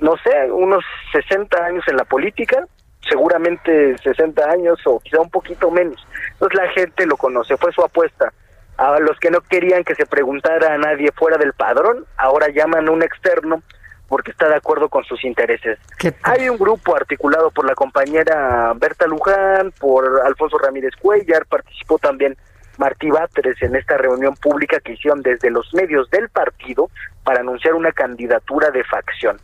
no 0.01 0.17
sé, 0.19 0.51
unos 0.51 0.85
60 1.13 1.65
años 1.65 1.85
en 1.89 1.97
la 1.97 2.05
política, 2.05 2.67
seguramente 3.09 3.97
60 3.99 4.51
años 4.51 4.79
o 4.87 5.01
quizá 5.01 5.21
un 5.21 5.31
poquito 5.31 5.71
menos. 5.71 6.07
Entonces 6.33 6.59
la 6.59 6.69
gente 6.71 7.07
lo 7.07 7.17
conoce, 7.17 7.57
fue 7.57 7.73
su 7.73 7.83
apuesta. 7.83 8.33
A 8.77 9.01
los 9.01 9.19
que 9.19 9.31
no 9.31 9.41
querían 9.41 9.83
que 9.83 9.97
se 9.97 10.07
preguntara 10.07 10.75
a 10.75 10.79
nadie 10.79 11.11
fuera 11.13 11.37
del 11.37 11.53
padrón, 11.53 12.07
ahora 12.17 12.49
llaman 12.49 12.87
a 12.87 12.93
un 12.93 13.03
externo 13.03 13.63
porque 14.09 14.31
está 14.31 14.49
de 14.49 14.57
acuerdo 14.57 14.89
con 14.89 15.05
sus 15.05 15.23
intereses. 15.25 15.79
Hay 16.23 16.49
un 16.49 16.57
grupo 16.57 16.97
articulado 16.97 17.51
por 17.51 17.67
la 17.67 17.75
compañera 17.75 18.73
Berta 18.75 19.07
Luján, 19.07 19.73
por 19.79 20.23
Alfonso 20.25 20.59
Ramírez 20.59 20.95
Cuellar, 21.01 21.47
participó 21.47 21.99
también 21.99 22.37
Martí 22.79 23.11
Báteres 23.11 23.61
en 23.61 23.77
esta 23.77 23.97
reunión 23.97 24.35
pública 24.37 24.81
que 24.81 24.93
hicieron 24.93 25.21
desde 25.21 25.51
los 25.51 25.75
medios 25.75 26.09
del 26.11 26.29
partido 26.29 26.91
para 27.25 27.41
anunciar 27.41 27.75
una 27.75 27.93
candidatura 27.93 28.71
de 28.71 28.85
facción. 28.85 29.39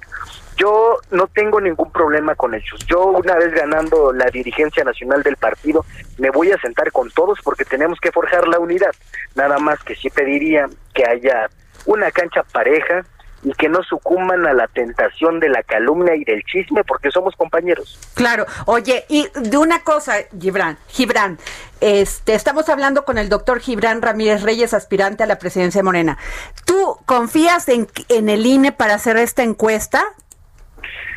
Yo 0.57 0.99
no 1.11 1.27
tengo 1.27 1.61
ningún 1.61 1.91
problema 1.91 2.37
con 2.37 2.55
ellos. 2.55 2.87
Yo 2.87 3.07
una 3.07 3.35
vez 3.35 3.53
ganando 3.53 4.13
la 4.13 4.27
dirigencia 4.27 4.85
nacional 4.85 5.23
del 5.25 5.37
partido, 5.37 5.85
me 6.17 6.31
voy 6.31 6.53
a 6.53 6.59
sentar 6.59 6.93
con 6.93 7.11
todos 7.11 7.41
porque 7.43 7.65
tenemos 7.65 7.99
que 8.01 8.13
forjar 8.13 8.47
la 8.47 8.61
unidad. 8.61 8.93
Nada 9.35 9.59
más 9.59 9.83
que 9.83 9.97
sí 9.97 10.09
pediría 10.11 10.67
que 10.95 11.05
haya 11.05 11.51
una 11.87 12.11
cancha 12.13 12.45
pareja, 12.45 13.05
y 13.45 13.53
que 13.53 13.69
no 13.69 13.83
sucumban 13.83 14.47
a 14.47 14.55
la 14.55 14.67
tentación 14.69 15.39
de 15.39 15.51
la 15.51 15.63
calumnia 15.63 16.17
y 16.17 16.25
del 16.25 16.43
chisme 16.45 16.83
porque 16.85 17.11
somos 17.11 17.37
compañeros. 17.37 17.99
Claro, 18.15 18.47
oye, 18.67 19.05
y 19.09 19.29
de 19.35 19.57
una 19.59 19.85
cosa, 19.85 20.15
Gibran, 20.39 20.79
Gibran, 20.89 21.39
este, 21.81 22.35
estamos 22.35 22.69
hablando 22.69 23.05
con 23.05 23.19
el 23.19 23.29
doctor 23.29 23.61
Gibran 23.61 24.01
Ramírez 24.01 24.43
Reyes, 24.43 24.73
aspirante 24.73 25.23
a 25.23 25.27
la 25.27 25.39
presidencia 25.39 25.81
de 25.81 25.85
Morena. 25.85 26.19
¿Tú 26.65 26.97
confías 27.05 27.69
en, 27.69 27.87
en 28.09 28.29
el 28.31 28.47
INE 28.47 28.73
para 28.73 28.95
hacer 28.95 29.19
esta 29.19 29.43
encuesta? 29.43 30.03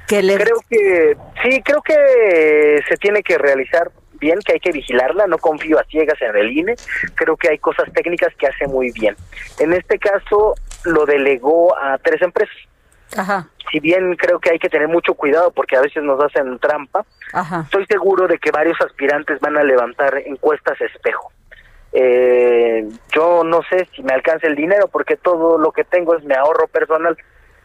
Que 0.07 0.19
Creo 0.21 0.59
que, 0.69 1.17
sí, 1.43 1.61
creo 1.63 1.81
que 1.81 2.79
se 2.87 2.95
tiene 2.95 3.23
que 3.23 3.37
realizar 3.37 3.91
bien, 4.19 4.39
que 4.39 4.53
hay 4.53 4.59
que 4.59 4.71
vigilarla, 4.71 5.27
no 5.27 5.37
confío 5.37 5.79
a 5.79 5.83
ciegas 5.85 6.21
en 6.21 6.35
el 6.35 6.57
INE, 6.57 6.75
creo 7.15 7.37
que 7.37 7.49
hay 7.49 7.57
cosas 7.59 7.91
técnicas 7.93 8.33
que 8.35 8.47
hace 8.47 8.67
muy 8.67 8.91
bien. 8.91 9.15
En 9.59 9.73
este 9.73 9.99
caso, 9.99 10.55
lo 10.85 11.05
delegó 11.05 11.77
a 11.77 11.97
tres 11.97 12.21
empresas. 12.21 12.55
Ajá. 13.15 13.47
Si 13.71 13.79
bien 13.79 14.15
creo 14.15 14.39
que 14.39 14.51
hay 14.51 14.59
que 14.59 14.69
tener 14.69 14.87
mucho 14.87 15.13
cuidado 15.13 15.51
porque 15.51 15.75
a 15.75 15.81
veces 15.81 16.03
nos 16.03 16.23
hacen 16.23 16.57
trampa, 16.59 17.05
estoy 17.63 17.85
seguro 17.85 18.27
de 18.27 18.37
que 18.37 18.51
varios 18.51 18.79
aspirantes 18.81 19.39
van 19.39 19.57
a 19.57 19.63
levantar 19.63 20.17
encuestas 20.25 20.79
espejo. 20.81 21.31
Eh, 21.93 22.87
yo 23.13 23.43
no 23.43 23.61
sé 23.69 23.87
si 23.95 24.03
me 24.03 24.13
alcance 24.13 24.47
el 24.47 24.55
dinero 24.55 24.87
porque 24.87 25.15
todo 25.17 25.57
lo 25.57 25.71
que 25.71 25.83
tengo 25.83 26.15
es 26.15 26.23
mi 26.23 26.33
ahorro 26.33 26.67
personal. 26.67 27.17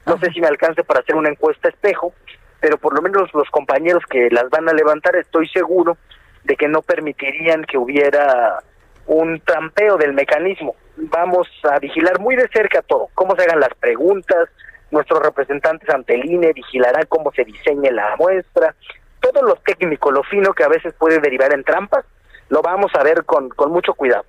No 0.07 0.19
sé 0.19 0.33
si 0.33 0.41
me 0.41 0.49
alcance 0.49 0.83
para 0.83 1.01
hacer 1.01 1.15
una 1.15 1.29
encuesta 1.29 1.69
espejo, 1.69 2.13
pero 2.61 2.79
por 2.79 2.95
lo 2.95 3.03
menos 3.03 3.33
los 3.35 3.49
compañeros 3.51 4.05
que 4.09 4.29
las 4.31 4.49
van 4.51 4.69
a 4.69 4.73
levantar 4.73 5.17
estoy 5.17 5.49
seguro 5.49 5.97
de 6.45 6.57
que 6.57 6.67
no 6.67 6.83
permitirían 6.83 7.65
que 7.65 7.79
hubiera 7.79 8.63
un 9.07 9.41
trampeo 9.41 9.97
del 9.97 10.13
mecanismo. 10.13 10.77
Vamos 10.97 11.49
a 11.65 11.79
vigilar 11.79 12.21
muy 12.21 12.37
de 12.37 12.49
cerca 12.49 12.83
todo, 12.83 13.09
cómo 13.15 13.35
se 13.37 13.43
hagan 13.43 13.61
las 13.61 13.75
preguntas, 13.75 14.49
nuestros 14.91 15.21
representantes 15.21 15.89
ante 15.89 16.15
el 16.15 16.31
INE 16.31 16.53
vigilarán 16.53 17.07
cómo 17.09 17.33
se 17.33 17.45
diseñe 17.45 17.91
la 17.91 18.15
muestra, 18.17 18.75
todo 19.21 19.43
lo 19.43 19.57
técnico, 19.57 20.11
lo 20.11 20.23
fino 20.23 20.53
que 20.53 20.65
a 20.65 20.69
veces 20.69 20.95
puede 20.95 21.19
derivar 21.19 21.53
en 21.55 21.65
trampas, 21.65 22.05
lo 22.49 22.61
vamos 22.61 22.93
a 22.95 23.03
ver 23.03 23.25
con, 23.25 23.49
con 23.49 23.73
mucho 23.73 23.95
cuidado. 23.95 24.25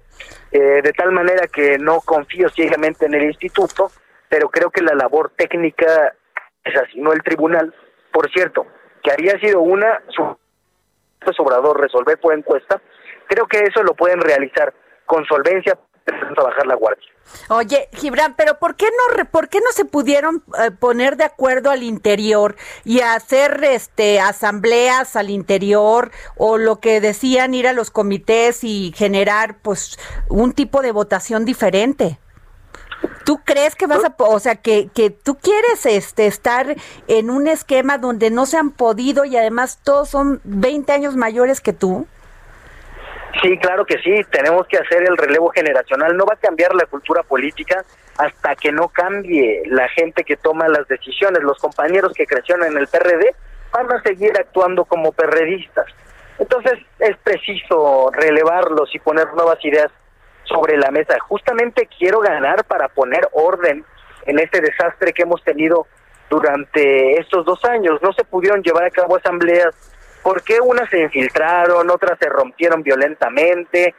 Eh, 0.51 0.81
de 0.81 0.93
tal 0.93 1.11
manera 1.11 1.47
que 1.47 1.77
no 1.77 1.99
confío 1.99 2.47
ciegamente 2.49 3.05
en 3.05 3.15
el 3.15 3.23
instituto, 3.23 3.91
pero 4.29 4.49
creo 4.49 4.69
que 4.69 4.81
la 4.81 4.95
labor 4.95 5.31
técnica 5.35 6.13
es 6.63 6.75
así, 6.77 6.99
no 6.99 7.11
el 7.11 7.21
tribunal. 7.23 7.73
Por 8.11 8.31
cierto, 8.31 8.65
que 9.03 9.11
había 9.11 9.37
sido 9.39 9.61
una, 9.61 10.01
su 10.09 10.23
Obrador 11.41 11.79
resolver 11.79 12.17
por 12.19 12.33
encuesta, 12.33 12.81
creo 13.27 13.47
que 13.47 13.59
eso 13.59 13.83
lo 13.83 13.93
pueden 13.93 14.19
realizar 14.21 14.73
con 15.05 15.25
solvencia 15.25 15.77
trabajar 16.35 16.65
la 16.67 16.75
guardia. 16.75 17.07
Oye, 17.49 17.87
Gibran, 17.93 18.35
pero 18.35 18.59
¿por 18.59 18.75
qué 18.75 18.85
no 18.85 19.25
por 19.29 19.47
qué 19.47 19.59
no 19.59 19.71
se 19.71 19.85
pudieron 19.85 20.43
eh, 20.59 20.71
poner 20.71 21.15
de 21.15 21.23
acuerdo 21.23 21.71
al 21.71 21.83
interior 21.83 22.55
y 22.83 22.99
hacer 22.99 23.63
este 23.63 24.19
asambleas 24.19 25.15
al 25.15 25.29
interior 25.29 26.11
o 26.35 26.57
lo 26.57 26.79
que 26.79 26.99
decían 26.99 27.53
ir 27.53 27.67
a 27.67 27.73
los 27.73 27.91
comités 27.91 28.63
y 28.63 28.93
generar 28.95 29.57
pues 29.61 29.97
un 30.29 30.53
tipo 30.53 30.81
de 30.81 30.91
votación 30.91 31.45
diferente? 31.45 32.19
¿Tú 33.25 33.39
crees 33.43 33.75
que 33.75 33.87
vas 33.87 34.03
a, 34.03 34.15
o 34.17 34.39
sea, 34.39 34.55
que, 34.55 34.89
que 34.93 35.09
tú 35.09 35.35
quieres 35.35 35.85
este 35.85 36.25
estar 36.25 36.75
en 37.07 37.29
un 37.29 37.47
esquema 37.47 37.97
donde 37.97 38.29
no 38.31 38.45
se 38.45 38.57
han 38.57 38.71
podido 38.71 39.25
y 39.25 39.35
además 39.37 39.79
todos 39.83 40.09
son 40.09 40.41
20 40.43 40.91
años 40.91 41.15
mayores 41.15 41.61
que 41.61 41.73
tú? 41.73 42.05
Sí, 43.41 43.57
claro 43.57 43.85
que 43.85 43.97
sí, 43.99 44.21
tenemos 44.31 44.67
que 44.67 44.77
hacer 44.77 45.03
el 45.07 45.17
relevo 45.17 45.49
generacional. 45.49 46.15
No 46.15 46.25
va 46.25 46.35
a 46.35 46.37
cambiar 46.37 46.75
la 46.75 46.85
cultura 46.85 47.23
política 47.23 47.83
hasta 48.17 48.55
que 48.55 48.71
no 48.71 48.89
cambie 48.89 49.63
la 49.65 49.89
gente 49.89 50.23
que 50.23 50.37
toma 50.37 50.67
las 50.67 50.87
decisiones. 50.87 51.41
Los 51.41 51.59
compañeros 51.59 52.13
que 52.13 52.27
crecieron 52.27 52.65
en 52.65 52.77
el 52.77 52.87
PRD 52.87 53.35
van 53.71 53.91
a 53.91 54.01
seguir 54.03 54.31
actuando 54.37 54.85
como 54.85 55.11
perredistas. 55.11 55.87
Entonces 56.37 56.79
es 56.99 57.17
preciso 57.17 58.11
relevarlos 58.13 58.93
y 58.93 58.99
poner 58.99 59.27
nuevas 59.33 59.63
ideas 59.65 59.91
sobre 60.43 60.77
la 60.77 60.91
mesa. 60.91 61.17
Justamente 61.27 61.87
quiero 61.97 62.19
ganar 62.19 62.63
para 62.65 62.87
poner 62.89 63.27
orden 63.31 63.83
en 64.25 64.39
este 64.39 64.61
desastre 64.61 65.13
que 65.13 65.23
hemos 65.23 65.43
tenido 65.43 65.87
durante 66.29 67.19
estos 67.19 67.45
dos 67.45 67.63
años. 67.65 67.99
No 68.01 68.13
se 68.13 68.23
pudieron 68.23 68.61
llevar 68.61 68.85
a 68.85 68.91
cabo 68.91 69.17
asambleas 69.17 69.73
¿Por 70.23 70.41
qué 70.43 70.59
unas 70.61 70.89
se 70.89 70.99
infiltraron, 70.99 71.89
otras 71.89 72.17
se 72.17 72.29
rompieron 72.29 72.81
violentamente? 72.81 73.93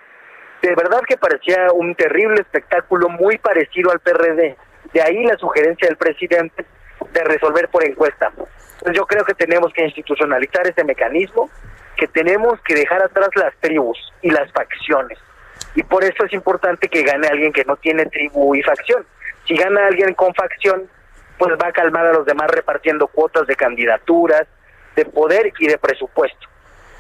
De 0.63 0.75
verdad 0.75 1.03
que 1.07 1.19
parecía 1.19 1.69
un 1.75 1.95
terrible 1.95 2.41
espectáculo 2.41 3.11
muy 3.11 3.37
parecido 3.37 3.93
al 3.93 4.01
PRD. 4.01 4.57
De 4.95 5.03
ahí 5.03 5.23
la 5.25 5.37
sugerencia 5.37 5.87
del 5.87 5.99
presidente 5.99 6.65
de 7.13 7.25
resolver 7.25 7.69
por 7.69 7.85
encuesta. 7.85 8.33
Pues 8.81 8.97
yo 8.97 9.07
creo 9.07 9.25
que 9.25 9.35
tenemos 9.35 9.73
que 9.75 9.85
institucionalizar 9.85 10.67
ese 10.67 10.83
mecanismo, 10.85 11.51
que 11.97 12.07
tenemos 12.09 12.59
que 12.63 12.75
dejar 12.75 13.03
atrás 13.03 13.29
las 13.37 13.55
tribus 13.61 13.99
y 14.23 14.31
las 14.31 14.51
facciones. 14.53 15.19
Y 15.75 15.83
por 15.83 16.05
eso 16.05 16.25
es 16.25 16.33
importante 16.33 16.89
que 16.89 17.03
gane 17.03 17.27
alguien 17.27 17.53
que 17.53 17.65
no 17.65 17.77
tiene 17.77 18.07
tribu 18.07 18.55
y 18.55 18.63
facción. 18.63 19.05
Si 19.47 19.57
gana 19.57 19.87
alguien 19.87 20.15
con 20.15 20.35
facción, 20.35 20.89
pues 21.39 21.53
va 21.63 21.69
a 21.69 21.73
calmar 21.73 22.07
a 22.07 22.13
los 22.13 22.25
demás 22.25 22.51
repartiendo 22.51 23.09
cuotas 23.09 23.47
de 23.47 23.57
candidaturas, 23.57 24.45
de 24.95 25.05
poder 25.05 25.53
y 25.59 25.67
de 25.67 25.79
presupuesto. 25.79 26.49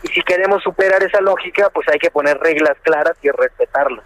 Y 0.03 0.09
si 0.09 0.20
queremos 0.22 0.62
superar 0.62 1.03
esa 1.03 1.20
lógica, 1.20 1.70
pues 1.70 1.88
hay 1.88 1.99
que 1.99 2.11
poner 2.11 2.38
reglas 2.38 2.76
claras 2.82 3.16
y 3.22 3.30
respetarlas. 3.30 4.05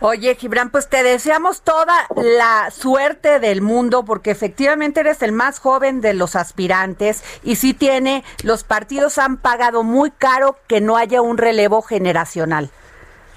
Oye, 0.00 0.34
Gibran, 0.34 0.68
pues 0.68 0.88
te 0.88 1.02
deseamos 1.02 1.62
toda 1.62 2.06
la 2.14 2.70
suerte 2.70 3.40
del 3.40 3.62
mundo 3.62 4.04
porque 4.04 4.30
efectivamente 4.30 5.00
eres 5.00 5.22
el 5.22 5.32
más 5.32 5.58
joven 5.58 6.02
de 6.02 6.12
los 6.12 6.36
aspirantes 6.36 7.24
y 7.42 7.56
sí 7.56 7.72
tiene, 7.72 8.22
los 8.42 8.62
partidos 8.62 9.16
han 9.16 9.38
pagado 9.38 9.82
muy 9.82 10.10
caro 10.10 10.58
que 10.66 10.82
no 10.82 10.98
haya 10.98 11.22
un 11.22 11.38
relevo 11.38 11.80
generacional. 11.80 12.70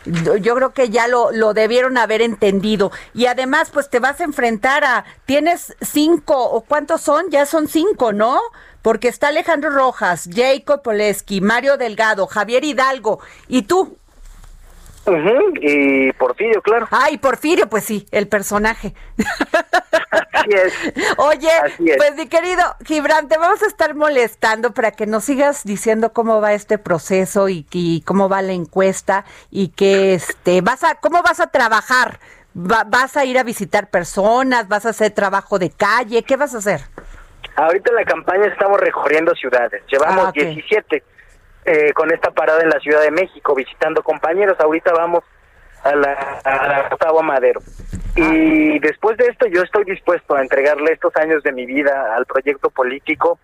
Yo 0.05 0.55
creo 0.55 0.73
que 0.73 0.89
ya 0.89 1.07
lo, 1.07 1.31
lo 1.31 1.53
debieron 1.53 1.97
haber 1.97 2.21
entendido. 2.21 2.91
Y 3.13 3.27
además, 3.27 3.69
pues 3.69 3.89
te 3.89 3.99
vas 3.99 4.19
a 4.19 4.23
enfrentar 4.23 4.83
a, 4.83 5.05
tienes 5.25 5.75
cinco, 5.81 6.35
o 6.35 6.61
cuántos 6.61 7.01
son, 7.01 7.29
ya 7.29 7.45
son 7.45 7.67
cinco, 7.67 8.11
¿no? 8.11 8.41
Porque 8.81 9.07
está 9.07 9.27
Alejandro 9.29 9.69
Rojas, 9.69 10.29
Jacob 10.33 10.81
Poleski, 10.81 11.41
Mario 11.41 11.77
Delgado, 11.77 12.27
Javier 12.27 12.63
Hidalgo 12.63 13.19
y 13.47 13.63
tú. 13.63 13.97
y 15.61 16.11
Porfirio, 16.13 16.61
claro. 16.61 16.87
Ah, 16.91 17.09
y 17.09 17.17
Porfirio, 17.17 17.67
pues 17.69 17.83
sí, 17.85 18.05
el 18.11 18.27
personaje. 18.27 18.93
Así 20.31 20.49
es. 20.51 20.73
Oye, 21.17 21.49
Así 21.51 21.89
es. 21.89 21.97
pues 21.97 22.15
mi 22.15 22.27
querido 22.27 22.61
Gibran, 22.85 23.27
te 23.27 23.37
vamos 23.37 23.61
a 23.63 23.67
estar 23.67 23.95
molestando 23.95 24.73
para 24.73 24.91
que 24.91 25.07
nos 25.07 25.23
sigas 25.23 25.63
diciendo 25.63 26.13
cómo 26.13 26.41
va 26.41 26.53
este 26.53 26.77
proceso 26.77 27.49
y, 27.49 27.65
y 27.71 28.01
cómo 28.01 28.29
va 28.29 28.41
la 28.41 28.53
encuesta 28.53 29.25
y 29.49 29.69
que 29.69 30.13
este 30.13 30.61
vas 30.61 30.83
a 30.83 30.95
cómo 30.95 31.21
vas 31.23 31.39
a 31.39 31.47
trabajar. 31.47 32.19
Va- 32.55 32.83
¿Vas 32.85 33.15
a 33.15 33.25
ir 33.25 33.37
a 33.37 33.43
visitar 33.43 33.89
personas? 33.89 34.67
¿Vas 34.67 34.85
a 34.85 34.89
hacer 34.89 35.11
trabajo 35.11 35.59
de 35.59 35.69
calle? 35.69 36.23
¿Qué 36.23 36.35
vas 36.35 36.53
a 36.55 36.57
hacer? 36.59 36.81
Ahorita 37.59 37.89
en 37.89 37.95
la 37.97 38.05
campaña 38.05 38.45
estamos 38.47 38.79
recorriendo 38.79 39.35
ciudades. 39.35 39.83
Llevamos 39.91 40.27
Ah, 40.27 40.29
ok. 40.29 40.35
17 40.35 41.03
eh, 41.65 41.93
con 41.93 42.09
esta 42.11 42.31
parada 42.31 42.61
en 42.61 42.69
la 42.69 42.79
Ciudad 42.79 43.01
de 43.01 43.11
México, 43.11 43.53
visitando 43.53 44.01
compañeros. 44.01 44.57
Ahorita 44.59 44.93
vamos 44.93 45.23
a 45.83 45.93
la, 45.93 46.13
a 46.45 46.67
la 46.67 46.89
Gustavo 46.89 47.21
Madero. 47.21 47.59
Y 48.15 48.79
después 48.79 49.17
de 49.17 49.25
esto 49.25 49.45
yo 49.47 49.61
estoy 49.61 49.83
dispuesto 49.83 50.35
a 50.35 50.41
entregarle 50.41 50.93
estos 50.93 51.13
años 51.17 51.43
de 51.43 51.51
mi 51.51 51.65
vida 51.65 52.15
al 52.15 52.25
proyecto 52.25 52.69
político, 52.69 53.39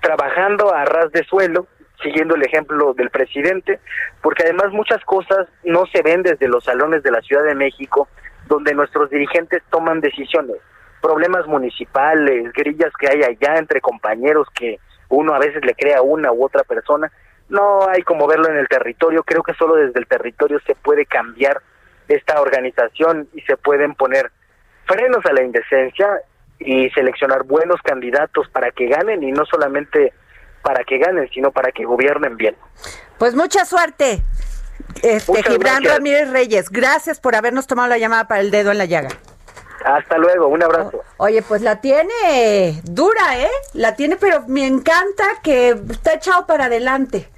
trabajando 0.00 0.72
a 0.72 0.84
ras 0.84 1.10
de 1.10 1.24
suelo, 1.24 1.66
siguiendo 2.02 2.36
el 2.36 2.44
ejemplo 2.44 2.94
del 2.94 3.10
presidente, 3.10 3.80
porque 4.22 4.44
además 4.44 4.70
muchas 4.70 5.04
cosas 5.04 5.48
no 5.64 5.86
se 5.86 6.02
ven 6.02 6.22
desde 6.22 6.46
los 6.46 6.62
salones 6.62 7.02
de 7.02 7.10
la 7.10 7.20
Ciudad 7.22 7.42
de 7.42 7.56
México, 7.56 8.08
donde 8.46 8.72
nuestros 8.72 9.10
dirigentes 9.10 9.62
toman 9.70 10.00
decisiones. 10.00 10.56
Problemas 11.00 11.46
municipales, 11.46 12.52
grillas 12.52 12.92
que 12.98 13.08
hay 13.08 13.22
allá 13.22 13.58
entre 13.58 13.80
compañeros 13.80 14.48
que 14.54 14.78
uno 15.08 15.34
a 15.34 15.38
veces 15.38 15.64
le 15.64 15.74
crea 15.74 15.98
a 15.98 16.02
una 16.02 16.32
u 16.32 16.44
otra 16.44 16.64
persona, 16.64 17.10
no 17.48 17.88
hay 17.88 18.02
como 18.02 18.26
verlo 18.26 18.48
en 18.48 18.56
el 18.56 18.68
territorio, 18.68 19.22
creo 19.22 19.42
que 19.42 19.54
solo 19.54 19.76
desde 19.76 20.00
el 20.00 20.06
territorio 20.06 20.58
se 20.66 20.74
puede 20.74 21.06
cambiar 21.06 21.60
esta 22.08 22.40
organización 22.40 23.28
y 23.34 23.40
se 23.42 23.56
pueden 23.56 23.94
poner 23.94 24.30
frenos 24.84 25.24
a 25.26 25.32
la 25.32 25.42
indecencia 25.42 26.22
y 26.58 26.88
seleccionar 26.90 27.44
buenos 27.44 27.80
candidatos 27.82 28.48
para 28.50 28.70
que 28.70 28.86
ganen 28.86 29.22
y 29.22 29.32
no 29.32 29.44
solamente 29.44 30.12
para 30.62 30.82
que 30.84 30.98
ganen, 30.98 31.28
sino 31.32 31.52
para 31.52 31.70
que 31.70 31.84
gobiernen 31.84 32.36
bien. 32.36 32.56
Pues 33.18 33.34
mucha 33.34 33.64
suerte. 33.64 34.22
Este 35.02 35.30
Muchas 35.30 35.52
Gibran 35.52 35.82
gracias. 35.82 35.94
Ramírez 35.94 36.30
Reyes, 36.30 36.70
gracias 36.70 37.20
por 37.20 37.34
habernos 37.34 37.66
tomado 37.66 37.88
la 37.88 37.98
llamada 37.98 38.26
para 38.26 38.40
el 38.40 38.50
dedo 38.50 38.72
en 38.72 38.78
la 38.78 38.86
llaga. 38.86 39.08
Hasta 39.84 40.18
luego, 40.18 40.48
un 40.48 40.62
abrazo. 40.62 41.02
Oye, 41.18 41.42
pues 41.42 41.62
la 41.62 41.80
tiene 41.80 42.80
dura, 42.84 43.40
¿eh? 43.40 43.50
La 43.74 43.94
tiene, 43.96 44.16
pero 44.16 44.44
me 44.48 44.66
encanta 44.66 45.24
que 45.42 45.70
está 45.90 46.14
echado 46.14 46.46
para 46.46 46.66
adelante. 46.66 47.28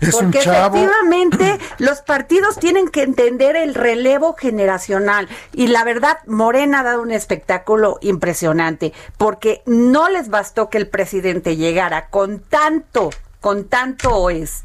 Es 0.00 0.14
un 0.14 0.24
Porque 0.24 0.40
chavo. 0.40 0.76
efectivamente 0.76 1.58
los 1.78 2.00
partidos 2.00 2.58
tienen 2.58 2.88
que 2.88 3.02
entender 3.02 3.56
el 3.56 3.74
relevo 3.74 4.34
generacional. 4.34 5.28
Y 5.52 5.68
la 5.68 5.84
verdad, 5.84 6.18
Morena 6.26 6.80
ha 6.80 6.82
dado 6.82 7.02
un 7.02 7.12
espectáculo 7.12 7.98
impresionante, 8.00 8.92
porque 9.16 9.62
no 9.66 10.08
les 10.08 10.28
bastó 10.28 10.68
que 10.68 10.78
el 10.78 10.88
presidente 10.88 11.56
llegara 11.56 12.08
con 12.08 12.40
tanto, 12.40 13.10
con 13.40 13.64
tanto 13.68 14.30
este 14.30 14.64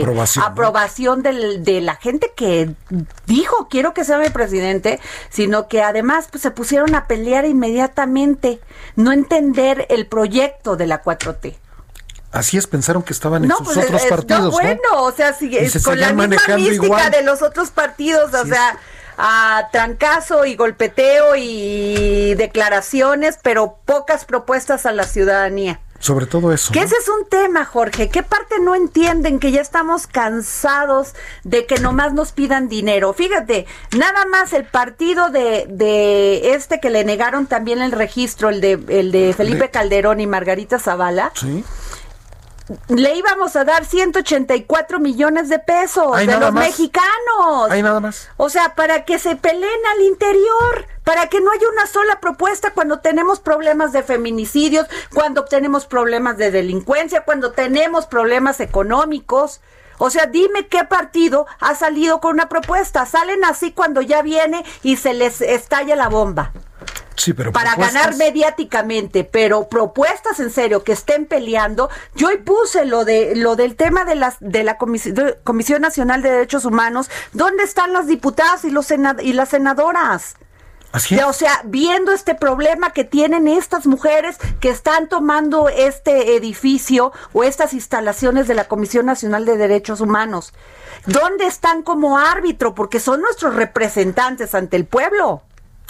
Aprobación, 0.00 0.44
¿no? 0.44 0.50
aprobación 0.50 1.22
del- 1.22 1.64
de 1.64 1.80
la 1.80 1.96
gente 1.96 2.32
que 2.36 2.70
dijo 3.26 3.68
quiero 3.68 3.94
que 3.94 4.04
sea 4.04 4.18
mi 4.18 4.30
presidente, 4.30 5.00
sino 5.30 5.68
que 5.68 5.82
además 5.82 6.26
pues, 6.30 6.42
se 6.42 6.50
pusieron 6.50 6.94
a 6.94 7.06
pelear 7.06 7.44
inmediatamente, 7.46 8.60
no 8.96 9.12
entender 9.12 9.86
el 9.90 10.06
proyecto 10.06 10.76
de 10.76 10.86
la 10.86 11.02
4T. 11.02 11.56
Así 12.32 12.56
es, 12.58 12.66
pensaron 12.68 13.02
que 13.02 13.12
estaban 13.12 13.44
en 13.44 13.50
sus 13.50 13.60
pues, 13.66 13.76
otros 13.78 14.02
es- 14.04 14.08
partidos, 14.08 14.44
¿no? 14.44 14.50
bueno, 14.52 14.80
o 14.98 15.10
sea, 15.12 15.32
si, 15.32 15.50
se 15.68 15.82
con 15.82 15.98
la 15.98 16.12
misma 16.12 16.56
mística 16.56 16.84
igual. 16.86 17.10
de 17.10 17.22
los 17.24 17.42
otros 17.42 17.70
partidos, 17.70 18.32
o 18.32 18.36
Así 18.36 18.50
sea, 18.50 18.78
a 19.18 19.68
trancazo 19.72 20.44
y 20.44 20.54
golpeteo 20.54 21.34
y 21.36 22.34
declaraciones, 22.36 23.38
pero 23.42 23.78
pocas 23.84 24.24
propuestas 24.24 24.86
a 24.86 24.92
la 24.92 25.04
ciudadanía. 25.04 25.80
Sobre 26.00 26.24
todo 26.26 26.50
eso. 26.52 26.72
Que 26.72 26.80
¿no? 26.80 26.86
ese 26.86 26.96
es 26.96 27.08
un 27.08 27.26
tema, 27.28 27.64
Jorge. 27.66 28.08
¿Qué 28.08 28.22
parte 28.22 28.58
no 28.58 28.74
entienden 28.74 29.38
que 29.38 29.52
ya 29.52 29.60
estamos 29.60 30.06
cansados 30.06 31.14
de 31.44 31.66
que 31.66 31.78
nomás 31.78 32.14
nos 32.14 32.32
pidan 32.32 32.68
dinero? 32.68 33.12
Fíjate, 33.12 33.66
nada 33.96 34.24
más 34.24 34.52
el 34.54 34.64
partido 34.64 35.28
de, 35.30 35.66
de 35.68 36.54
este 36.54 36.80
que 36.80 36.88
le 36.90 37.04
negaron 37.04 37.46
también 37.46 37.82
el 37.82 37.92
registro, 37.92 38.48
el 38.48 38.60
de, 38.62 38.80
el 38.88 39.12
de 39.12 39.34
Felipe 39.36 39.64
De- 39.64 39.70
Calderón 39.70 40.20
y 40.20 40.26
Margarita 40.26 40.78
Zavala, 40.78 41.32
Sí. 41.34 41.62
Le 42.88 43.16
íbamos 43.16 43.56
a 43.56 43.64
dar 43.64 43.84
184 43.84 44.98
millones 45.00 45.48
de 45.48 45.58
pesos 45.58 46.16
de 46.16 46.26
los 46.26 46.52
más. 46.52 46.66
mexicanos. 46.66 47.70
Ahí 47.70 47.82
nada 47.82 48.00
más. 48.00 48.28
O 48.36 48.48
sea, 48.48 48.74
para 48.74 49.04
que 49.04 49.18
se 49.18 49.36
peleen 49.36 49.80
al 49.94 50.02
interior, 50.02 50.86
para 51.04 51.28
que 51.28 51.40
no 51.40 51.50
haya 51.50 51.68
una 51.72 51.86
sola 51.86 52.20
propuesta 52.20 52.72
cuando 52.72 53.00
tenemos 53.00 53.40
problemas 53.40 53.92
de 53.92 54.02
feminicidios, 54.02 54.86
cuando 55.12 55.44
tenemos 55.44 55.86
problemas 55.86 56.36
de 56.36 56.50
delincuencia, 56.50 57.24
cuando 57.24 57.52
tenemos 57.52 58.06
problemas 58.06 58.60
económicos. 58.60 59.60
O 59.98 60.08
sea, 60.08 60.26
dime 60.26 60.66
qué 60.68 60.84
partido 60.84 61.46
ha 61.58 61.74
salido 61.74 62.20
con 62.20 62.34
una 62.34 62.48
propuesta. 62.48 63.04
Salen 63.04 63.44
así 63.44 63.72
cuando 63.72 64.00
ya 64.00 64.22
viene 64.22 64.64
y 64.82 64.96
se 64.96 65.12
les 65.12 65.40
estalla 65.40 65.94
la 65.96 66.08
bomba 66.08 66.52
Sí, 67.20 67.34
pero 67.34 67.52
para 67.52 67.72
propuestas- 67.74 67.92
ganar 67.92 68.16
mediáticamente, 68.16 69.24
pero 69.24 69.68
propuestas 69.68 70.40
en 70.40 70.50
serio 70.50 70.84
que 70.84 70.92
estén 70.92 71.26
peleando. 71.26 71.90
Yo 72.14 72.28
hoy 72.28 72.38
puse 72.38 72.86
lo 72.86 73.04
de 73.04 73.34
lo 73.36 73.56
del 73.56 73.76
tema 73.76 74.04
de 74.06 74.14
las 74.14 74.36
de 74.40 74.64
la 74.64 74.78
de- 74.80 75.38
Comisión 75.44 75.82
Nacional 75.82 76.22
de 76.22 76.30
Derechos 76.30 76.64
Humanos, 76.64 77.10
¿dónde 77.34 77.64
están 77.64 77.92
las 77.92 78.06
diputadas 78.06 78.64
y 78.64 78.70
los 78.70 78.86
sena- 78.86 79.16
y 79.20 79.34
las 79.34 79.50
senadoras? 79.50 80.36
Así 80.92 81.14
es. 81.14 81.22
O 81.24 81.32
sea, 81.32 81.60
viendo 81.64 82.10
este 82.10 82.34
problema 82.34 82.92
que 82.92 83.04
tienen 83.04 83.46
estas 83.48 83.86
mujeres 83.86 84.38
que 84.58 84.70
están 84.70 85.08
tomando 85.08 85.68
este 85.68 86.34
edificio 86.36 87.12
o 87.32 87.44
estas 87.44 87.74
instalaciones 87.74 88.48
de 88.48 88.54
la 88.54 88.64
Comisión 88.64 89.06
Nacional 89.06 89.44
de 89.44 89.56
Derechos 89.56 90.00
Humanos. 90.00 90.52
¿Dónde 91.06 91.46
están 91.46 91.82
como 91.82 92.18
árbitro? 92.18 92.74
Porque 92.74 92.98
son 92.98 93.20
nuestros 93.20 93.54
representantes 93.54 94.54
ante 94.54 94.76
el 94.76 94.84
pueblo. 94.84 95.42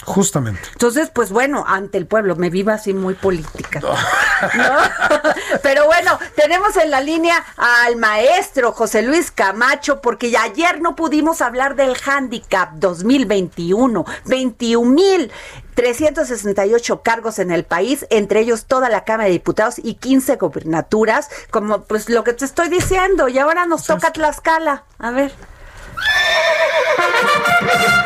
Justamente. 0.03 0.61
Entonces, 0.73 1.11
pues 1.13 1.31
bueno, 1.31 1.63
ante 1.67 1.97
el 1.97 2.07
pueblo, 2.07 2.35
me 2.35 2.49
viva 2.49 2.73
así 2.73 2.93
muy 2.93 3.13
política. 3.13 3.79
¿no? 3.81 3.91
Pero 5.63 5.85
bueno, 5.85 6.17
tenemos 6.35 6.75
en 6.77 6.89
la 6.89 7.01
línea 7.01 7.43
al 7.57 7.97
maestro 7.97 8.71
José 8.71 9.03
Luis 9.03 9.31
Camacho, 9.31 10.01
porque 10.01 10.31
ya 10.31 10.43
ayer 10.43 10.81
no 10.81 10.95
pudimos 10.95 11.41
hablar 11.41 11.75
del 11.75 11.95
handicap 12.03 12.71
2021. 12.73 14.05
21 14.25 14.91
mil 14.91 15.31
368 15.75 17.01
cargos 17.01 17.39
en 17.39 17.51
el 17.51 17.63
país, 17.63 18.05
entre 18.09 18.41
ellos 18.41 18.65
toda 18.65 18.89
la 18.89 19.03
Cámara 19.03 19.25
de 19.25 19.31
Diputados 19.31 19.75
y 19.81 19.95
15 19.95 20.35
gobernaturas, 20.35 21.29
como 21.49 21.83
pues 21.83 22.09
lo 22.09 22.23
que 22.23 22.33
te 22.33 22.45
estoy 22.45 22.69
diciendo. 22.69 23.27
Y 23.27 23.39
ahora 23.39 23.65
nos 23.65 23.85
toca 23.85 24.11
Tlaxcala. 24.11 24.83
A 24.99 25.11
ver. 25.11 25.31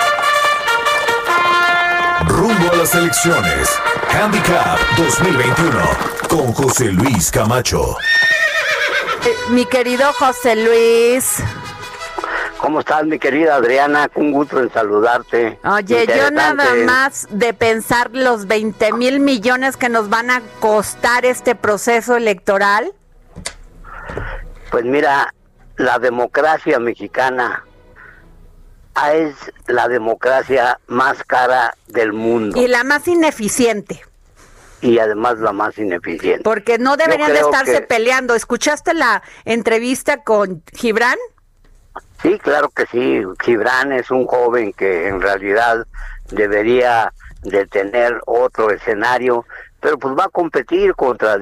Rumbo 2.46 2.72
a 2.72 2.76
las 2.76 2.94
elecciones. 2.94 3.82
Handicap 4.08 4.78
2021. 4.98 5.80
Con 6.30 6.54
José 6.54 6.92
Luis 6.92 7.32
Camacho. 7.32 7.98
Eh, 9.26 9.34
mi 9.50 9.66
querido 9.66 10.14
José 10.14 10.56
Luis. 10.56 11.38
¿Cómo 12.60 12.82
estás, 12.82 13.04
mi 13.04 13.18
querida 13.18 13.56
Adriana? 13.56 14.12
Un 14.14 14.32
gusto 14.32 14.60
en 14.60 14.72
saludarte. 14.72 15.58
Oye, 15.64 16.06
yo 16.06 16.30
nada 16.30 16.76
más 16.86 17.28
de 17.32 17.56
pensar 17.56 18.12
los 18.14 18.46
20 18.46 18.94
mil 18.94 19.20
millones 19.22 19.76
que 19.76 19.90
nos 19.90 20.10
van 20.10 20.30
a 20.30 20.44
costar 20.60 21.26
este 21.26 21.56
proceso 21.56 22.16
electoral. 22.16 22.94
Pues 24.70 24.86
mira, 24.86 25.34
la 25.78 25.98
democracia 25.98 26.78
mexicana 26.78 27.66
es 29.14 29.36
la 29.68 29.88
democracia 29.88 30.80
más 30.88 31.24
cara 31.24 31.76
del 31.88 32.14
mundo 32.14 32.60
Y 32.60 32.68
la 32.68 32.84
más 32.84 33.08
ineficiente, 33.08 34.02
y 34.82 35.00
además 35.00 35.38
la 35.40 35.52
más 35.52 35.78
ineficiente. 35.78 36.44
porque 36.44 36.78
no 36.78 36.96
deberían 36.98 37.34
de 37.34 37.40
estarse 37.40 37.74
que- 37.82 37.82
peleando. 37.82 38.36
¿Escuchaste 38.36 38.94
la 38.94 39.22
entrevista 39.44 40.24
con 40.24 40.64
Gibran? 40.74 41.18
Sí, 42.22 42.40
claro 42.40 42.70
que 42.70 42.86
sí. 42.88 43.22
Gibran 43.44 43.92
es 43.92 44.10
un 44.12 44.26
joven 44.26 44.74
que 44.74 45.08
en 45.08 45.22
realidad 45.22 45.86
debería 46.32 47.14
de 47.44 47.68
tener 47.68 48.20
otro 48.26 48.72
escenario, 48.72 49.46
pero 49.80 50.00
pues 50.00 50.16
va 50.18 50.26
a 50.26 50.30
competir 50.30 50.96
contra 50.96 51.38